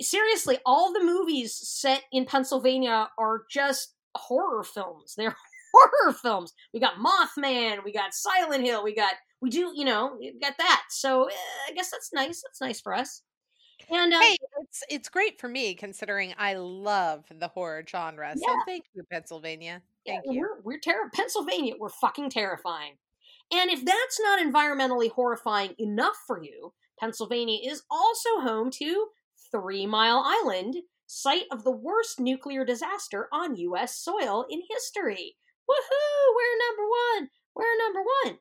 Seriously, 0.00 0.58
all 0.64 0.92
the 0.92 1.02
movies 1.02 1.54
set 1.54 2.02
in 2.12 2.24
Pennsylvania 2.24 3.08
are 3.18 3.42
just 3.50 3.94
horror 4.14 4.62
films. 4.62 5.14
They're 5.16 5.34
horror 5.74 6.12
films. 6.12 6.52
We 6.72 6.80
got 6.80 6.94
Mothman, 6.94 7.84
we 7.84 7.92
got 7.92 8.14
Silent 8.14 8.64
Hill, 8.64 8.84
we 8.84 8.94
got 8.94 9.14
we 9.40 9.50
do, 9.50 9.72
you 9.74 9.84
know, 9.84 10.16
we 10.18 10.32
got 10.40 10.58
that. 10.58 10.82
So 10.90 11.24
eh, 11.24 11.32
I 11.68 11.72
guess 11.72 11.90
that's 11.90 12.12
nice. 12.12 12.42
That's 12.42 12.60
nice 12.60 12.80
for 12.80 12.94
us. 12.94 13.22
And 13.90 14.12
uh, 14.12 14.20
Hey, 14.20 14.36
it's 14.60 14.82
it's 14.90 15.08
great 15.08 15.40
for 15.40 15.48
me 15.48 15.74
considering 15.74 16.34
I 16.36 16.54
love 16.54 17.24
the 17.30 17.48
horror 17.48 17.84
genre. 17.88 18.32
So 18.36 18.42
Yeah. 18.46 18.60
thank 18.66 18.84
you, 18.94 19.02
Pennsylvania. 19.10 19.82
yeah, 20.04 20.14
Thank 20.24 20.34
you. 20.34 20.40
we're 20.40 20.60
we're 20.62 20.80
terror 20.80 21.10
Pennsylvania. 21.14 21.74
We're 21.78 21.88
fucking 21.88 22.30
terrifying. 22.30 22.94
And 23.52 23.70
if 23.70 23.84
that's 23.84 24.20
not 24.20 24.40
environmentally 24.40 25.10
horrifying 25.10 25.74
enough 25.78 26.16
for 26.26 26.42
you, 26.42 26.74
Pennsylvania 27.00 27.60
is 27.70 27.82
also 27.90 28.40
home 28.40 28.70
to 28.72 29.06
Three 29.50 29.86
Mile 29.86 30.22
Island, 30.26 30.76
site 31.06 31.44
of 31.50 31.64
the 31.64 31.70
worst 31.70 32.20
nuclear 32.20 32.64
disaster 32.66 33.28
on 33.32 33.56
U.S. 33.56 33.96
soil 33.96 34.44
in 34.50 34.60
history. 34.68 35.36
Woohoo! 35.70 36.34
We're 36.36 36.58
number 36.68 36.82
one. 36.90 37.30
We're 37.54 37.78
number 37.78 38.00
one. 38.24 38.38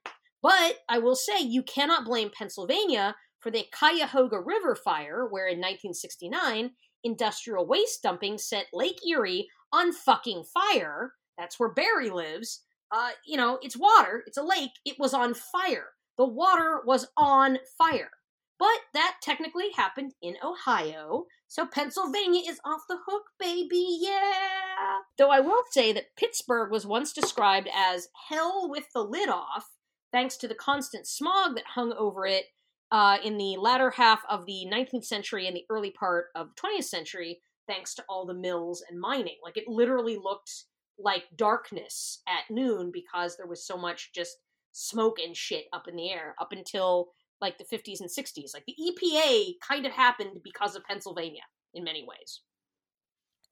But 0.48 0.78
I 0.88 1.00
will 1.00 1.18
say 1.18 1.42
you 1.42 1.62
cannot 1.62 2.06
blame 2.06 2.32
Pennsylvania 2.34 3.18
for 3.38 3.52
the 3.52 3.66
Cuyahoga 3.78 4.40
River 4.40 4.78
fire, 4.78 5.28
where 5.30 5.46
in 5.46 5.58
1969 5.58 6.72
industrial 7.04 7.68
waste 7.68 8.02
dumping 8.02 8.38
set 8.38 8.68
Lake 8.72 9.06
Erie 9.06 9.50
on 9.74 9.92
fucking 9.92 10.46
fire. 10.46 11.12
That's 11.38 11.60
where 11.60 11.74
Barry 11.74 12.10
lives. 12.10 12.64
Uh, 12.90 13.10
you 13.26 13.36
know, 13.36 13.60
it's 13.62 13.76
water, 13.76 14.24
it's 14.26 14.38
a 14.38 14.42
lake, 14.42 14.72
it 14.86 14.96
was 14.98 15.14
on 15.14 15.34
fire. 15.34 15.88
The 16.18 16.26
water 16.26 16.80
was 16.86 17.08
on 17.18 17.58
fire. 17.78 18.12
But 18.58 18.80
that 18.94 19.18
technically 19.22 19.72
happened 19.76 20.14
in 20.22 20.36
Ohio, 20.42 21.26
so 21.50 21.66
Pennsylvania 21.66 22.44
is 22.48 22.62
off 22.64 22.84
the 22.88 23.00
hook, 23.06 23.24
baby, 23.38 23.98
yeah! 24.00 25.00
Though 25.18 25.30
I 25.30 25.42
will 25.42 25.64
say 25.72 25.92
that 25.92 26.16
Pittsburgh 26.16 26.72
was 26.72 26.86
once 26.86 27.12
described 27.12 27.68
as 27.76 28.08
hell 28.30 28.70
with 28.70 28.86
the 28.94 29.04
lid 29.04 29.28
off, 29.28 29.77
thanks 30.18 30.36
to 30.36 30.48
the 30.48 30.56
constant 30.56 31.06
smog 31.06 31.54
that 31.54 31.64
hung 31.76 31.94
over 31.94 32.26
it 32.26 32.46
uh, 32.92 33.18
in 33.24 33.38
the 33.38 33.56
latter 33.60 33.92
half 33.92 34.24
of 34.28 34.48
the 34.48 34.66
19th 34.68 35.06
century 35.06 35.46
and 35.46 35.56
the 35.56 35.66
early 35.70 35.92
part 35.92 36.26
of 36.36 36.50
the 36.56 36.68
20th 36.68 36.86
century, 36.86 37.40
thanks 37.68 37.94
to 37.94 38.04
all 38.10 38.26
the 38.26 38.34
mills 38.34 38.84
and 38.90 39.00
mining. 39.00 39.36
Like 39.44 39.58
it 39.58 39.68
literally 39.68 40.18
looked 40.18 40.52
like 40.98 41.26
darkness 41.36 42.24
at 42.28 42.52
noon 42.52 42.90
because 42.92 43.38
there 43.38 43.46
was 43.46 43.64
so 43.64 43.78
much 43.78 44.12
just 44.12 44.38
smoke 44.72 45.18
and 45.24 45.38
shit 45.38 45.66
up 45.72 45.88
in 45.88 45.96
the 45.96 46.10
air 46.10 46.34
up 46.42 46.52
until 46.52 47.10
like 47.40 47.60
the 47.60 47.78
50s 47.78 48.00
and 48.00 48.10
60s. 48.10 48.56
Like 48.56 48.66
the 48.66 48.76
EPA 48.82 49.52
kind 49.68 49.86
of 49.86 49.92
happened 49.92 50.40
because 50.44 50.76
of 50.76 50.84
Pennsylvania 50.84 51.44
in 51.76 51.84
many 51.84 52.04
ways. 52.08 52.42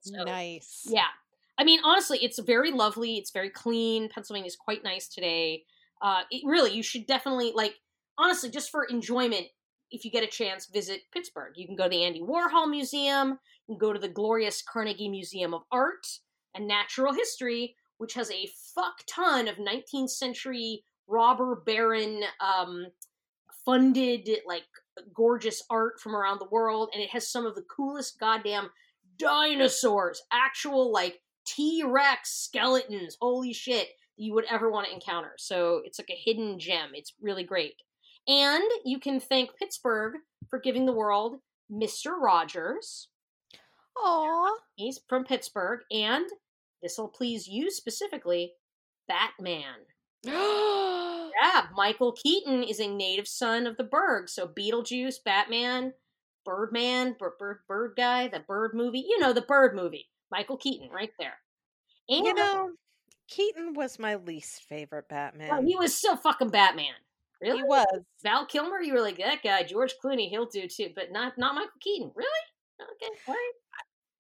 So, 0.02 0.24
nice. 0.24 0.82
yeah. 0.88 1.14
I 1.60 1.64
mean, 1.64 1.82
honestly, 1.84 2.18
it's 2.24 2.40
very 2.40 2.72
lovely. 2.72 3.18
It's 3.18 3.30
very 3.30 3.52
clean. 3.52 4.10
Pennsylvania 4.10 4.48
is 4.48 4.56
quite 4.56 4.84
nice 4.84 5.08
today. 5.08 5.66
Uh, 6.02 6.22
it 6.32 6.42
really, 6.46 6.74
you 6.74 6.84
should 6.84 7.06
definitely 7.06 7.52
like. 7.56 7.76
Honestly, 8.18 8.50
just 8.50 8.72
for 8.72 8.86
enjoyment, 8.86 9.46
if 9.92 10.06
you 10.06 10.12
get 10.12 10.24
a 10.24 10.28
chance, 10.28 10.68
visit 10.68 11.02
Pittsburgh. 11.12 11.54
You 11.58 11.68
can 11.68 11.76
go 11.76 11.84
to 11.84 11.90
the 11.90 12.04
Andy 12.04 12.22
Warhol 12.22 12.70
Museum. 12.70 13.40
You 13.68 13.76
can 13.76 13.78
go 13.78 13.92
to 13.92 14.00
the 14.00 14.08
glorious 14.08 14.62
Carnegie 14.62 15.10
Museum 15.10 15.54
of 15.54 15.64
Art 15.72 16.08
and 16.54 16.66
Natural 16.66 17.14
History, 17.14 17.76
which 17.98 18.14
has 18.14 18.32
a 18.32 18.50
fuck 18.74 19.04
ton 19.08 19.48
of 19.48 19.58
19th 19.58 20.10
century 20.10 20.84
robber 21.08 21.62
baron 21.66 22.24
um, 22.40 22.88
funded 23.66 24.30
like 24.46 24.64
gorgeous 25.14 25.64
art 25.70 26.00
from 26.00 26.16
around 26.16 26.40
the 26.40 26.50
world, 26.50 26.90
and 26.94 27.04
it 27.04 27.10
has 27.10 27.30
some 27.30 27.46
of 27.46 27.56
the 27.56 27.64
coolest 27.64 28.20
goddamn 28.20 28.70
dinosaurs, 29.18 30.22
actual 30.32 30.92
like 30.92 31.22
T 31.46 31.84
Rex 31.86 32.32
skeletons. 32.32 33.18
Holy 33.20 33.54
shit, 33.54 33.90
you 34.18 34.34
would 34.34 34.46
ever 34.50 34.70
want 34.70 34.88
to 34.88 34.94
encounter. 34.94 35.34
So 35.38 35.82
it's 35.84 36.00
like 36.00 36.10
a 36.10 36.22
hidden 36.24 36.60
gem. 36.60 36.92
It's 36.94 37.14
really 37.22 37.44
great. 37.44 37.76
And 38.28 38.64
you 38.84 39.00
can 39.00 39.20
thank 39.20 39.56
Pittsburgh 39.58 40.16
for 40.50 40.60
giving 40.60 40.86
the 40.86 40.94
world 40.94 41.40
Mr. 41.72 42.14
Rogers. 42.20 43.10
Aw. 43.98 44.58
He's 44.76 45.00
from 45.08 45.24
Pittsburgh, 45.24 45.82
and 45.92 46.26
this 46.82 46.98
will 46.98 47.08
please 47.08 47.48
you 47.48 47.72
specifically, 47.72 48.54
Batman. 49.08 49.86
Yeah, 51.42 51.64
Michael 51.76 52.14
Keaton 52.14 52.64
is 52.64 52.80
a 52.80 52.88
native 52.88 53.28
son 53.28 53.68
of 53.68 53.76
the 53.76 53.84
Burgh. 53.84 54.30
So 54.30 54.48
Beetlejuice, 54.48 55.16
Batman, 55.26 55.92
Birdman, 56.46 57.16
Bird, 57.20 57.34
Bird, 57.38 57.58
Bird 57.68 57.94
guy, 57.98 58.30
the 58.30 58.40
Bird 58.40 58.72
movie. 58.74 59.06
You 59.06 59.20
know, 59.20 59.34
the 59.34 59.42
Bird 59.42 59.76
movie. 59.76 60.08
Michael 60.32 60.56
Keaton, 60.56 60.90
right 60.90 61.12
there. 61.20 61.38
And 62.08 62.26
you 62.26 62.34
know, 62.34 62.72
Keaton 63.28 63.74
was 63.74 64.00
my 64.00 64.16
least 64.16 64.64
favorite 64.64 65.10
Batman. 65.10 65.50
oh, 65.52 65.62
he 65.62 65.76
was 65.76 65.96
still 65.96 66.18
fucking 66.18 66.50
Batman. 66.50 66.94
Really? 67.42 67.58
He 67.58 67.64
was. 67.64 67.86
Val 68.24 68.46
Kilmer, 68.46 68.82
you 68.82 68.94
were 68.94 69.02
like 69.02 69.18
that 69.18 69.44
guy. 69.44 69.64
George 69.64 69.96
Clooney, 70.04 70.30
he'll 70.30 70.46
do 70.46 70.68
too, 70.68 70.90
but 70.96 71.12
not 71.12 71.38
not 71.38 71.56
Michael 71.56 71.72
Keaton. 71.82 72.12
Really? 72.16 72.30
Okay, 72.82 73.12
all 73.28 73.34
right. 73.34 73.52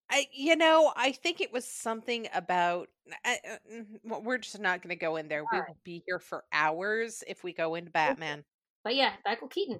I, 0.10 0.28
you 0.32 0.56
know, 0.56 0.93
I 0.95 1.12
think 1.12 1.41
it 1.41 1.51
was 1.51 1.66
something 1.66 2.28
about. 2.34 2.89
I, 3.24 3.38
uh, 3.51 4.20
we're 4.24 4.38
just 4.38 4.60
not 4.60 4.82
going 4.82 4.89
to 4.89 4.95
go 4.95 5.16
in 5.16 5.28
there. 5.28 5.43
we 5.43 5.58
Alright. 5.58 5.70
will 5.70 5.78
be 5.84 6.03
here 6.06 6.20
for 6.20 6.43
hours 6.51 7.24
if 7.28 7.43
we 7.43 7.53
go 7.53 7.76
into 7.76 7.91
Batman. 7.91 8.43
But 8.84 8.95
yeah, 8.95 9.14
Michael 9.26 9.47
Keaton. 9.47 9.80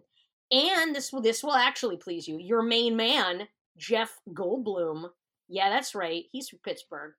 And 0.51 0.95
this 0.95 1.11
will 1.11 1.21
this 1.21 1.43
will 1.43 1.55
actually 1.55 1.97
please 1.97 2.28
you. 2.28 2.38
Your 2.39 2.63
main 2.63 2.95
man, 2.95 3.47
Jeff 3.78 4.19
Goldblum. 4.34 5.09
Yeah, 5.47 5.69
that's 5.69 5.95
right. 5.95 6.23
He's 6.32 6.49
from 6.49 6.59
Pittsburgh. 6.63 7.13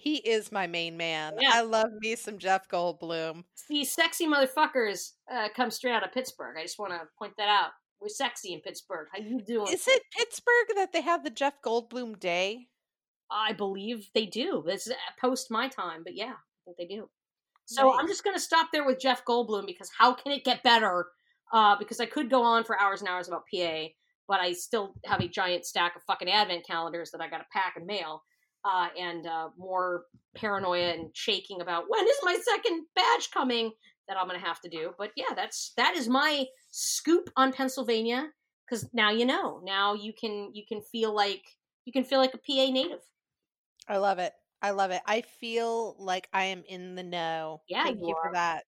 He 0.00 0.16
is 0.16 0.50
my 0.50 0.66
main 0.66 0.96
man. 0.96 1.34
Yeah. 1.38 1.50
I 1.52 1.60
love 1.62 1.90
me 2.00 2.16
some 2.16 2.38
Jeff 2.38 2.68
Goldblum. 2.68 3.44
These 3.68 3.92
sexy 3.92 4.26
motherfuckers 4.26 5.12
uh, 5.30 5.48
come 5.54 5.70
straight 5.70 5.92
out 5.92 6.04
of 6.04 6.12
Pittsburgh. 6.12 6.56
I 6.58 6.62
just 6.62 6.78
want 6.78 6.92
to 6.92 7.00
point 7.18 7.34
that 7.36 7.48
out. 7.48 7.70
We're 8.00 8.08
sexy 8.08 8.54
in 8.54 8.60
Pittsburgh. 8.60 9.08
How 9.12 9.22
you 9.22 9.42
doing? 9.42 9.70
Is 9.70 9.86
it 9.86 10.02
Pittsburgh 10.16 10.76
that 10.76 10.92
they 10.94 11.02
have 11.02 11.22
the 11.22 11.30
Jeff 11.30 11.60
Goldblum 11.62 12.18
Day? 12.18 12.68
I 13.30 13.52
believe 13.52 14.08
they 14.14 14.26
do. 14.26 14.64
This 14.66 14.86
is 14.86 14.94
post 15.20 15.50
my 15.50 15.68
time, 15.68 16.02
but 16.02 16.16
yeah, 16.16 16.32
I 16.32 16.60
think 16.64 16.78
they 16.78 16.86
do. 16.86 17.08
So 17.66 17.96
I'm 17.96 18.08
just 18.08 18.24
going 18.24 18.34
to 18.34 18.42
stop 18.42 18.70
there 18.72 18.84
with 18.84 18.98
Jeff 18.98 19.24
Goldblum 19.24 19.64
because 19.64 19.90
how 19.96 20.12
can 20.12 20.32
it 20.32 20.44
get 20.44 20.64
better? 20.64 21.06
Uh, 21.52 21.76
because 21.78 22.00
I 22.00 22.06
could 22.06 22.28
go 22.28 22.42
on 22.42 22.64
for 22.64 22.80
hours 22.80 23.00
and 23.00 23.08
hours 23.08 23.28
about 23.28 23.44
PA, 23.52 23.84
but 24.26 24.40
I 24.40 24.54
still 24.54 24.94
have 25.04 25.20
a 25.20 25.28
giant 25.28 25.64
stack 25.66 25.94
of 25.94 26.02
fucking 26.02 26.28
advent 26.28 26.66
calendars 26.66 27.10
that 27.12 27.20
I 27.20 27.28
got 27.28 27.38
to 27.38 27.44
pack 27.52 27.74
and 27.76 27.86
mail, 27.86 28.24
uh, 28.64 28.88
and 28.98 29.26
uh, 29.26 29.48
more 29.56 30.04
paranoia 30.34 30.92
and 30.92 31.10
shaking 31.14 31.60
about 31.60 31.84
when 31.88 32.06
is 32.06 32.16
my 32.22 32.38
second 32.42 32.84
badge 32.94 33.30
coming 33.32 33.72
that 34.08 34.16
I'm 34.16 34.26
going 34.26 34.38
to 34.38 34.46
have 34.46 34.60
to 34.62 34.68
do. 34.68 34.92
But 34.98 35.12
yeah, 35.16 35.34
that's 35.34 35.72
that 35.76 35.96
is 35.96 36.08
my 36.08 36.44
scoop 36.70 37.30
on 37.36 37.52
Pennsylvania 37.52 38.28
because 38.66 38.88
now 38.92 39.10
you 39.10 39.24
know. 39.24 39.60
Now 39.64 39.94
you 39.94 40.12
can 40.12 40.50
you 40.52 40.64
can 40.68 40.82
feel 40.82 41.14
like 41.14 41.42
you 41.84 41.92
can 41.92 42.04
feel 42.04 42.18
like 42.18 42.34
a 42.34 42.38
PA 42.38 42.72
native. 42.72 43.00
I 43.88 43.96
love 43.96 44.18
it. 44.18 44.32
I 44.62 44.70
love 44.70 44.90
it. 44.90 45.00
I 45.06 45.22
feel 45.22 45.96
like 45.98 46.28
I 46.32 46.44
am 46.44 46.64
in 46.68 46.94
the 46.94 47.02
know. 47.02 47.62
Yeah, 47.68 47.84
Thank 47.84 48.00
you 48.00 48.08
you, 48.08 48.16
for 48.22 48.32
that. 48.34 48.64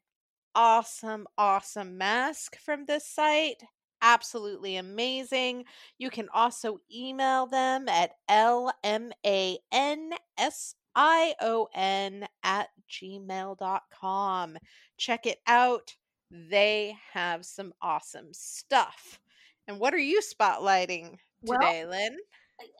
awesome, 0.59 1.24
awesome 1.39 1.97
mask 1.97 2.56
from 2.59 2.85
this 2.85 3.06
site. 3.06 3.62
Absolutely 4.02 4.76
amazing. 4.76 5.64
You 5.98 6.10
can 6.10 6.28
also 6.35 6.80
email 6.93 7.47
them 7.47 7.89
at 7.89 8.10
lmansi 8.28 9.59
ion 10.97 12.26
at 12.43 12.68
gmail.com. 12.90 14.56
Check 14.97 15.26
it 15.26 15.39
out. 15.47 15.94
They 16.32 16.97
have 17.12 17.44
some 17.44 17.72
awesome 17.80 18.28
stuff. 18.32 19.20
And 19.68 19.78
what 19.78 19.94
are 19.94 19.98
you 19.98 20.20
spotlighting 20.20 21.18
today, 21.47 21.85
well, 21.85 21.90
Lynn? 21.90 22.16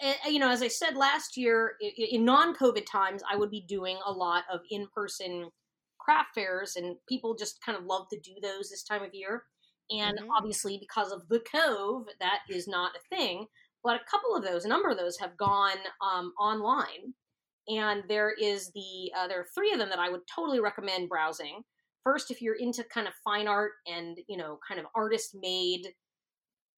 Eh, 0.03 0.15
eh, 0.25 0.29
you 0.31 0.41
know, 0.41 0.51
as 0.51 0.63
I 0.63 0.69
said 0.69 0.97
last 0.97 1.37
year, 1.37 1.77
in 1.81 2.25
non 2.25 2.57
COVID 2.57 2.87
times, 2.91 3.23
I 3.31 3.37
would 3.37 3.51
be 3.51 3.61
doing 3.61 3.99
a 4.05 4.11
lot 4.11 4.43
of 4.53 4.63
in 4.69 4.89
person 4.93 5.51
craft 6.09 6.31
fairs, 6.35 6.75
and 6.77 6.97
people 7.07 7.37
just 7.37 7.63
kind 7.65 7.77
of 7.77 7.85
love 7.85 8.07
to 8.11 8.19
do 8.21 8.33
those 8.43 8.71
this 8.71 8.83
time 8.83 9.03
of 9.03 9.11
year. 9.13 9.43
And 9.91 10.19
mm-hmm. 10.19 10.31
obviously, 10.37 10.79
because 10.81 11.13
of 11.13 11.29
the 11.29 11.41
Cove, 11.41 12.07
that 12.21 12.41
is 12.49 12.67
not 12.67 12.93
a 12.97 13.17
thing. 13.17 13.47
But 13.85 13.97
a 13.97 14.11
couple 14.11 14.35
of 14.35 14.43
those, 14.43 14.65
a 14.65 14.69
number 14.69 14.89
of 14.89 14.97
those, 14.97 15.19
have 15.19 15.37
gone 15.37 15.79
um, 16.03 16.33
online. 16.41 17.15
And 17.69 18.03
there 18.09 18.33
is 18.33 18.71
the 18.75 19.13
uh, 19.17 19.29
there 19.29 19.41
are 19.41 19.47
three 19.55 19.73
of 19.73 19.79
them 19.79 19.91
that 19.91 19.99
I 19.99 20.09
would 20.09 20.23
totally 20.35 20.61
recommend 20.61 21.11
browsing. 21.11 21.63
First, 22.05 22.31
if 22.31 22.41
you're 22.41 22.57
into 22.59 22.83
kind 22.85 23.07
of 23.07 23.13
fine 23.23 23.47
art 23.47 23.73
and 23.87 24.19
you 24.29 24.39
know 24.39 24.59
kind 24.67 24.81
of 24.81 24.87
artist 24.95 25.37
made 25.39 25.89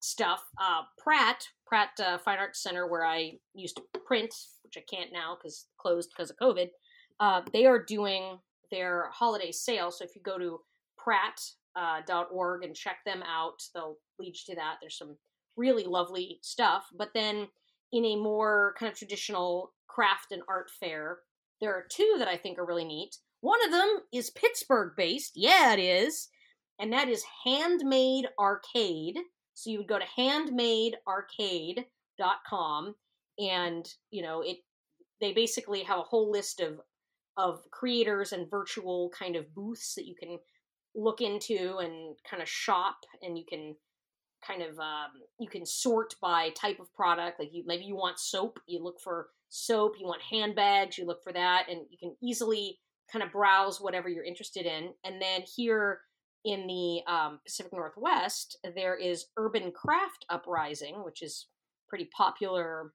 stuff, 0.01 0.43
uh, 0.61 0.83
Pratt 0.99 1.45
Pratt 1.67 1.91
uh, 2.05 2.19
Fine 2.19 2.39
Arts 2.39 2.63
Center, 2.63 2.89
where 2.89 3.05
I 3.05 3.35
used 3.55 3.77
to 3.77 4.01
print, 4.05 4.35
which 4.65 4.77
I 4.77 4.83
can't 4.93 5.13
now 5.13 5.37
because 5.41 5.67
closed 5.79 6.11
because 6.15 6.31
of 6.31 6.37
COVID. 6.37 6.69
Uh, 7.21 7.43
they 7.53 7.67
are 7.67 7.83
doing 7.83 8.39
their 8.71 9.11
holiday 9.13 9.53
sale. 9.53 9.91
So 9.91 10.05
if 10.05 10.15
you 10.15 10.23
go 10.23 10.39
to 10.39 10.61
pratt.org 10.99 11.55
uh, 11.77 12.67
and 12.67 12.75
check 12.75 12.99
them 13.05 13.23
out, 13.23 13.63
they'll 13.75 13.97
lead 14.19 14.35
you 14.37 14.55
to 14.55 14.57
that. 14.57 14.77
There's 14.81 14.99
some 14.99 15.17
really 15.57 15.85
lovely 15.85 16.39
stuff. 16.43 16.87
But 16.97 17.11
then 17.15 17.49
in 17.93 18.05
a 18.05 18.17
more 18.17 18.75
kind 18.79 18.91
of 18.91 18.99
traditional 18.99 19.73
craft 19.89 20.33
and 20.33 20.43
art 20.49 20.71
fair, 20.79 21.19
there 21.61 21.75
are 21.75 21.87
two 21.91 22.17
that 22.19 22.29
I 22.29 22.37
think 22.37 22.59
are 22.59 22.67
really 22.67 22.85
neat. 22.85 23.17
One 23.41 23.65
of 23.65 23.73
them 23.73 23.89
is 24.13 24.31
Pittsburgh 24.31 24.93
based. 24.97 25.33
Yeah, 25.35 25.73
it 25.75 25.81
is. 25.81 26.29
And 26.79 26.93
that 26.93 27.09
is 27.09 27.25
Handmade 27.45 28.29
Arcade. 28.39 29.19
So 29.55 29.71
you 29.71 29.79
would 29.79 29.89
go 29.89 29.99
to 29.99 30.05
handmadearcade.com 30.19 32.95
and, 33.39 33.89
you 34.11 34.23
know, 34.23 34.43
it 34.43 34.59
they 35.21 35.33
basically 35.33 35.83
have 35.83 35.99
a 35.99 36.03
whole 36.03 36.31
list 36.31 36.61
of 36.61 36.81
of 37.41 37.61
creators 37.71 38.33
and 38.33 38.51
virtual 38.51 39.11
kind 39.19 39.35
of 39.35 39.55
booths 39.55 39.95
that 39.95 40.07
you 40.07 40.15
can 40.15 40.39
look 40.95 41.21
into 41.21 41.79
and 41.79 42.17
kind 42.29 42.43
of 42.43 42.49
shop 42.49 42.97
and 43.23 43.39
you 43.39 43.45
can 43.49 43.75
kind 44.47 44.63
of 44.63 44.79
um, 44.79 45.11
you 45.39 45.49
can 45.49 45.65
sort 45.65 46.15
by 46.21 46.51
type 46.51 46.81
of 46.81 46.93
product 46.93 47.39
like 47.39 47.51
you 47.53 47.63
maybe 47.67 47.85
you 47.85 47.97
want 47.97 48.19
soap 48.19 48.59
you 48.67 48.83
look 48.83 49.01
for 49.01 49.29
soap 49.49 49.95
you 49.99 50.07
want 50.07 50.23
handbags 50.23 50.99
you 50.99 51.07
look 51.07 51.23
for 51.23 51.33
that 51.33 51.67
and 51.69 51.81
you 51.91 51.99
can 51.99 52.15
easily 52.23 52.79
kind 53.13 53.23
of 53.23 53.33
browse 53.33 53.81
whatever 53.81 54.09
you're 54.09 54.25
interested 54.25 54.67
in 54.67 54.91
and 55.05 55.21
then 55.21 55.43
here 55.57 56.01
in 56.45 56.67
the 56.67 57.01
um, 57.13 57.39
pacific 57.45 57.73
northwest 57.73 58.59
there 58.75 58.97
is 58.97 59.27
urban 59.37 59.71
craft 59.73 60.25
uprising 60.31 61.05
which 61.05 61.23
is 61.23 61.49
pretty 61.89 62.09
popular 62.17 62.93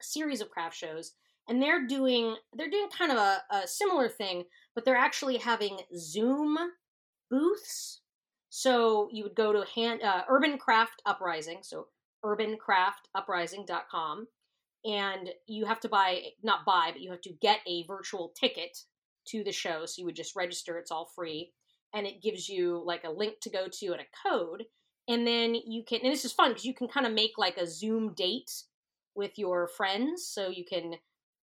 series 0.00 0.40
of 0.40 0.50
craft 0.50 0.76
shows 0.76 1.12
and 1.48 1.62
they're 1.62 1.86
doing 1.86 2.36
they're 2.54 2.70
doing 2.70 2.88
kind 2.96 3.12
of 3.12 3.18
a, 3.18 3.42
a 3.50 3.66
similar 3.66 4.08
thing 4.08 4.44
but 4.74 4.84
they're 4.84 4.96
actually 4.96 5.36
having 5.36 5.78
zoom 5.96 6.58
booths. 7.30 8.00
So 8.50 9.08
you 9.12 9.22
would 9.24 9.34
go 9.34 9.52
to 9.52 9.64
hand, 9.74 10.02
uh, 10.02 10.22
urban 10.28 10.58
craft 10.58 11.02
uprising 11.04 11.58
so 11.62 11.88
urbancraftuprising.com 12.24 14.28
and 14.84 15.30
you 15.46 15.64
have 15.66 15.80
to 15.80 15.88
buy 15.88 16.22
not 16.42 16.64
buy 16.64 16.90
but 16.92 17.00
you 17.00 17.10
have 17.10 17.20
to 17.22 17.32
get 17.40 17.60
a 17.66 17.84
virtual 17.84 18.32
ticket 18.38 18.78
to 19.26 19.42
the 19.44 19.52
show 19.52 19.86
so 19.86 20.00
you 20.00 20.06
would 20.06 20.16
just 20.16 20.36
register 20.36 20.78
it's 20.78 20.90
all 20.90 21.10
free 21.14 21.52
and 21.92 22.06
it 22.06 22.22
gives 22.22 22.48
you 22.48 22.82
like 22.84 23.04
a 23.04 23.10
link 23.10 23.40
to 23.40 23.50
go 23.50 23.68
to 23.70 23.92
and 23.92 24.00
a 24.00 24.28
code 24.28 24.64
and 25.06 25.26
then 25.26 25.54
you 25.54 25.84
can 25.86 26.00
and 26.02 26.12
this 26.12 26.24
is 26.24 26.32
fun 26.32 26.50
because 26.50 26.64
you 26.64 26.74
can 26.74 26.88
kind 26.88 27.06
of 27.06 27.12
make 27.12 27.32
like 27.36 27.58
a 27.58 27.66
zoom 27.66 28.14
date 28.14 28.50
with 29.14 29.38
your 29.38 29.68
friends 29.68 30.26
so 30.26 30.48
you 30.48 30.64
can 30.64 30.94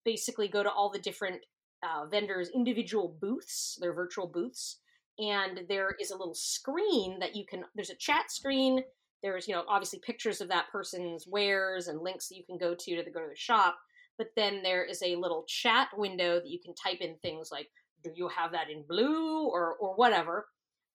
basically 0.08 0.48
go 0.48 0.64
to 0.64 0.72
all 0.72 0.90
the 0.90 1.00
different 1.00 1.42
uh, 1.84 2.06
vendors' 2.06 2.50
individual 2.56 3.18
booths, 3.20 3.78
their 3.82 3.94
virtual 3.94 4.26
booths, 4.26 4.80
and 5.20 5.62
there 5.68 5.96
is 6.00 6.12
a 6.12 6.18
little 6.18 6.34
screen 6.34 7.20
that 7.20 7.36
you 7.36 7.46
can. 7.46 7.66
There's 7.76 7.90
a 7.90 7.96
chat 7.96 8.32
screen. 8.32 8.84
There's 9.22 9.48
you 9.48 9.54
know 9.54 9.66
obviously 9.68 10.00
pictures 10.00 10.40
of 10.40 10.48
that 10.48 10.72
person's 10.72 11.28
wares 11.28 11.90
and 11.90 12.02
links 12.02 12.30
that 12.30 12.38
you 12.38 12.46
can 12.46 12.58
go 12.58 12.74
to 12.74 13.04
to 13.04 13.12
go 13.12 13.20
to 13.20 13.30
the 13.30 13.36
shop. 13.36 13.78
But 14.18 14.30
then 14.36 14.64
there 14.64 14.84
is 14.84 15.04
a 15.04 15.18
little 15.18 15.44
chat 15.48 15.90
window 15.96 16.36
that 16.36 16.50
you 16.50 16.60
can 16.64 16.74
type 16.74 17.02
in 17.02 17.18
things 17.18 17.50
like, 17.52 17.68
"Do 18.04 18.12
you 18.16 18.30
have 18.30 18.54
that 18.54 18.70
in 18.70 18.86
blue?" 18.88 19.46
or 19.50 19.76
or 19.76 19.94
whatever. 19.96 20.48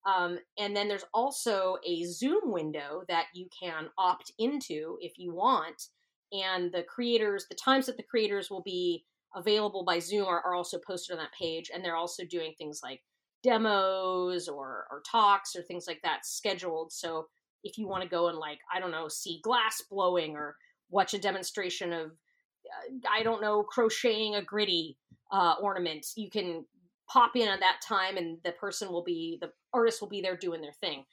Um, 0.05 0.39
and 0.57 0.75
then 0.75 0.87
there's 0.87 1.05
also 1.13 1.77
a 1.87 2.03
Zoom 2.05 2.51
window 2.51 3.03
that 3.07 3.27
you 3.33 3.47
can 3.57 3.89
opt 3.97 4.33
into 4.37 4.97
if 4.99 5.13
you 5.17 5.33
want 5.33 5.81
and 6.33 6.71
the 6.71 6.83
creators, 6.83 7.45
the 7.49 7.55
times 7.55 7.85
that 7.85 7.97
the 7.97 8.03
creators 8.03 8.49
will 8.49 8.63
be 8.63 9.05
available 9.35 9.83
by 9.83 9.99
Zoom 9.99 10.25
are, 10.25 10.41
are 10.41 10.53
also 10.53 10.79
posted 10.85 11.15
on 11.15 11.21
that 11.21 11.33
page, 11.39 11.71
and 11.73 11.83
they're 11.83 11.95
also 11.95 12.23
doing 12.25 12.53
things 12.57 12.81
like 12.83 13.01
demos 13.43 14.47
or 14.47 14.85
or 14.89 15.01
talks 15.09 15.55
or 15.55 15.61
things 15.61 15.85
like 15.87 16.01
that 16.03 16.25
scheduled. 16.25 16.91
So 16.91 17.27
if 17.63 17.77
you 17.77 17.87
want 17.87 18.03
to 18.03 18.09
go 18.09 18.27
and 18.27 18.37
like 18.37 18.59
I 18.73 18.79
don't 18.79 18.91
know, 18.91 19.07
see 19.07 19.41
glass 19.43 19.81
blowing 19.89 20.35
or 20.35 20.55
watch 20.89 21.13
a 21.13 21.19
demonstration 21.19 21.93
of 21.93 22.07
uh, 22.07 23.09
I 23.09 23.23
don't 23.23 23.41
know 23.41 23.63
crocheting 23.63 24.35
a 24.35 24.43
gritty 24.43 24.97
uh, 25.31 25.55
ornament, 25.61 26.07
you 26.15 26.29
can 26.29 26.65
pop 27.09 27.35
in 27.35 27.47
at 27.47 27.59
that 27.59 27.81
time, 27.85 28.17
and 28.17 28.37
the 28.43 28.53
person 28.53 28.91
will 28.91 29.03
be 29.03 29.37
the 29.41 29.51
artist 29.73 30.01
will 30.01 30.09
be 30.09 30.21
there 30.21 30.37
doing 30.37 30.61
their 30.61 30.73
thing. 30.73 31.03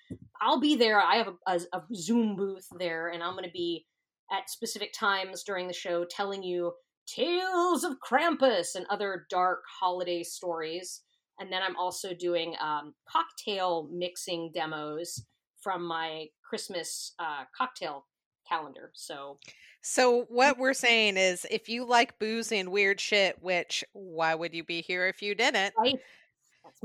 I'll 0.41 0.61
be 0.61 0.77
there. 0.77 1.01
I 1.01 1.17
have 1.17 1.29
a, 1.29 1.35
a, 1.47 1.61
a 1.79 1.83
Zoom 1.95 2.37
booth 2.37 2.67
there, 2.79 3.09
and 3.09 3.23
I'm 3.23 3.33
going 3.33 3.45
to 3.45 3.51
be 3.51 3.87
at 4.31 4.51
specific 4.51 4.93
times 4.93 5.43
during 5.43 5.66
the 5.66 5.74
show 5.74 6.05
telling 6.05 6.43
you 6.43 6.73
tales 7.07 7.85
of 7.85 7.97
Krampus 8.01 8.74
and 8.74 8.86
other 8.89 9.27
dark 9.31 9.62
holiday 9.81 10.23
stories. 10.23 11.02
And 11.39 11.52
then 11.52 11.62
I'm 11.62 11.77
also 11.77 12.15
doing 12.15 12.55
um, 12.61 12.94
cocktail 13.09 13.89
mixing 13.93 14.51
demos 14.52 15.24
from 15.61 15.85
my 15.85 16.27
Christmas 16.48 17.15
uh, 17.19 17.44
cocktail 17.57 18.07
calendar. 18.48 18.90
So, 18.94 19.39
so 19.82 20.27
what 20.28 20.59
we're 20.59 20.74
saying 20.74 21.16
is, 21.16 21.47
if 21.51 21.69
you 21.69 21.86
like 21.86 22.19
booze 22.19 22.52
and 22.52 22.70
weird 22.70 23.01
shit, 23.01 23.43
which 23.43 23.85
why 23.93 24.35
would 24.35 24.55
you 24.55 24.65
be 24.65 24.82
here 24.82 25.07
if 25.07 25.23
you 25.23 25.35
didn't? 25.35 25.74
Right. 25.78 25.98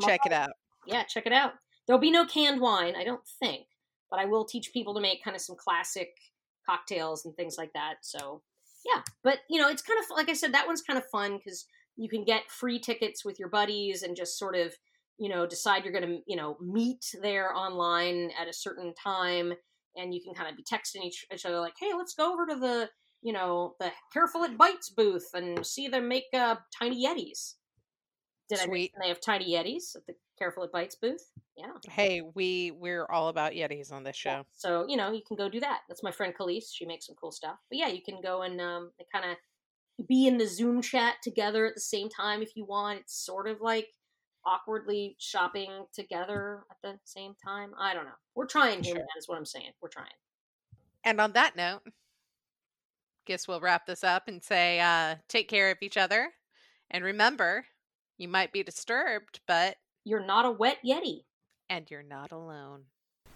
Check 0.02 0.22
it 0.26 0.34
out. 0.34 0.52
Yeah, 0.86 1.04
check 1.04 1.26
it 1.26 1.34
out. 1.34 1.54
There'll 1.86 2.00
be 2.00 2.12
no 2.12 2.26
canned 2.26 2.62
wine, 2.62 2.96
I 2.96 3.04
don't 3.04 3.26
think, 3.40 3.66
but 4.10 4.20
I 4.20 4.26
will 4.26 4.46
teach 4.46 4.74
people 4.74 4.94
to 4.96 5.02
make 5.02 5.24
kind 5.24 5.36
of 5.36 5.42
some 5.42 5.56
classic 5.56 6.10
cocktails 6.66 7.26
and 7.26 7.36
things 7.36 7.58
like 7.58 7.74
that. 7.74 7.96
So 8.02 8.42
yeah, 8.86 9.02
but 9.24 9.40
you 9.50 9.60
know, 9.60 9.70
it's 9.70 9.82
kind 9.82 10.00
of 10.00 10.06
like 10.16 10.30
I 10.30 10.34
said, 10.34 10.54
that 10.54 10.68
one's 10.68 10.82
kind 10.82 10.98
of 10.98 11.06
fun 11.12 11.38
because 11.38 11.66
you 11.98 12.10
can 12.10 12.24
get 12.24 12.50
free 12.50 12.80
tickets 12.80 13.24
with 13.24 13.40
your 13.40 13.50
buddies 13.50 14.04
and 14.04 14.16
just 14.16 14.38
sort 14.38 14.56
of 14.56 14.74
you 15.18 15.30
know 15.30 15.48
decide 15.48 15.84
you're 15.84 15.94
going 15.94 16.08
to 16.08 16.20
you 16.28 16.36
know 16.36 16.58
meet 16.62 17.06
there 17.22 17.56
online 17.56 18.32
at 18.40 18.48
a 18.48 18.54
certain 18.54 18.94
time 19.02 19.54
and 19.96 20.14
you 20.14 20.22
can 20.22 20.34
kind 20.34 20.50
of 20.50 20.58
be 20.58 20.64
texting 20.64 21.06
each, 21.06 21.26
each 21.34 21.46
other 21.46 21.60
like 21.60 21.76
hey 21.80 21.92
let's 21.98 22.14
go 22.14 22.34
over 22.34 22.46
to 22.46 22.56
the 22.56 22.90
you 23.22 23.32
know 23.32 23.76
the 23.80 23.92
careful 24.12 24.44
it 24.44 24.58
bites 24.58 24.90
booth 24.90 25.28
and 25.34 25.66
see 25.66 25.88
them 25.88 26.08
make 26.08 26.26
uh, 26.34 26.56
tiny 26.78 27.06
yetis 27.06 27.54
did 28.50 28.60
Sweet. 28.60 28.92
I 28.96 29.04
they 29.04 29.08
have 29.10 29.22
tiny 29.22 29.54
yetis 29.54 29.96
at 29.96 30.06
the 30.06 30.16
Careful 30.38 30.64
It 30.64 30.72
Bites 30.72 30.96
booth? 30.96 31.32
Yeah. 31.58 31.72
Hey, 31.90 32.22
we 32.22 32.72
we're 32.72 33.06
all 33.06 33.30
about 33.30 33.54
yetis 33.54 33.92
on 33.92 34.04
this 34.04 34.16
show. 34.16 34.30
Yeah. 34.30 34.44
So 34.54 34.86
you 34.88 34.98
know 34.98 35.12
you 35.12 35.22
can 35.26 35.38
go 35.38 35.50
do 35.50 35.60
that. 35.62 35.82
That's 35.88 36.04
my 36.04 36.12
friend 36.12 36.34
Khalees. 36.38 36.74
She 36.74 36.86
makes 36.86 37.08
some 37.08 37.16
cool 37.16 37.32
stuff. 37.32 37.58
But 37.70 37.80
yeah, 37.80 37.88
you 37.88 38.02
can 38.02 38.22
go 38.22 38.42
and 38.42 38.60
um, 38.60 38.92
kind 39.12 39.26
of 39.26 40.08
be 40.08 40.28
in 40.28 40.38
the 40.38 40.48
Zoom 40.48 40.82
chat 40.82 41.16
together 41.24 41.66
at 41.66 41.76
the 41.76 41.82
same 41.82 42.10
time 42.10 42.42
if 42.42 42.56
you 42.56 42.66
want. 42.66 43.00
It's 43.00 43.26
sort 43.26 43.48
of 43.48 43.62
like 43.62 43.88
awkwardly 44.46 45.16
shopping 45.18 45.86
together 45.94 46.64
at 46.70 46.78
the 46.84 47.00
same 47.06 47.34
time. 47.44 47.72
I 47.80 47.94
don't 47.94 48.06
know. 48.06 48.12
We're 48.36 48.46
trying 48.46 48.84
here. 48.84 48.96
Sure. 48.96 49.02
That 49.02 49.18
is 49.18 49.28
what 49.28 49.38
I'm 49.38 49.46
saying. 49.46 49.72
We're 49.82 49.90
trying. 49.90 50.10
And 51.04 51.22
on 51.22 51.32
that 51.34 51.56
note, 51.56 51.82
guess 53.26 53.48
we'll 53.48 53.62
wrap 53.62 53.86
this 53.86 54.04
up 54.04 54.28
and 54.28 54.44
say, 54.44 54.80
uh, 54.80 55.16
take 55.28 55.48
care 55.48 55.72
of 55.72 55.78
each 55.82 55.98
other, 55.98 56.32
and 56.92 57.04
remember 57.04 57.66
you 58.18 58.28
might 58.28 58.52
be 58.52 58.64
disturbed, 58.64 59.40
but 59.48 59.78
you're 60.04 60.26
not 60.26 60.46
a 60.46 60.52
wet 60.52 60.78
Yeti. 60.86 61.24
And 61.70 61.90
you're 61.90 62.04
not 62.04 62.32
alone. 62.32 62.84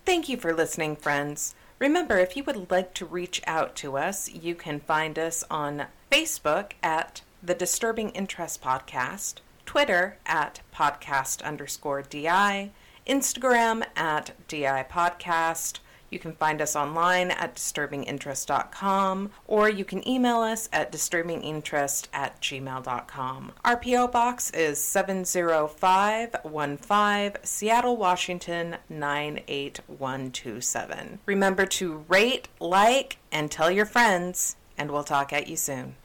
Thank 0.05 0.29
you 0.29 0.37
for 0.37 0.53
listening, 0.53 0.95
friends. 0.95 1.55
Remember, 1.79 2.17
if 2.17 2.35
you 2.35 2.43
would 2.43 2.69
like 2.71 2.93
to 2.95 3.05
reach 3.05 3.41
out 3.47 3.75
to 3.77 3.97
us, 3.97 4.29
you 4.29 4.55
can 4.55 4.79
find 4.79 5.17
us 5.17 5.43
on 5.49 5.85
Facebook 6.11 6.73
at 6.83 7.21
the 7.41 7.55
Disturbing 7.55 8.09
Interest 8.09 8.61
Podcast, 8.61 9.35
Twitter 9.65 10.17
at 10.25 10.61
podcast 10.75 11.43
underscore 11.43 12.01
DI, 12.01 12.71
Instagram 13.07 13.83
at 13.95 14.31
DI 14.47 14.85
Podcast. 14.91 15.79
You 16.09 16.19
can 16.19 16.33
find 16.33 16.61
us 16.61 16.75
online 16.75 17.31
at 17.31 17.55
disturbinginterest.com 17.55 19.31
or 19.47 19.69
you 19.69 19.85
can 19.85 20.05
email 20.07 20.39
us 20.39 20.69
at 20.71 20.91
disturbinginterest 20.91 22.07
at 22.13 22.39
gmail.com. 22.41 23.53
Our 23.63 23.77
P.O. 23.77 24.07
Box 24.07 24.51
is 24.51 24.83
70515 24.83 27.41
Seattle, 27.43 27.97
Washington 27.97 28.77
98127. 28.89 31.19
Remember 31.25 31.65
to 31.65 32.05
rate, 32.07 32.47
like, 32.59 33.17
and 33.31 33.49
tell 33.51 33.71
your 33.71 33.85
friends, 33.85 34.55
and 34.77 34.91
we'll 34.91 35.03
talk 35.03 35.33
at 35.33 35.47
you 35.47 35.55
soon. 35.55 35.95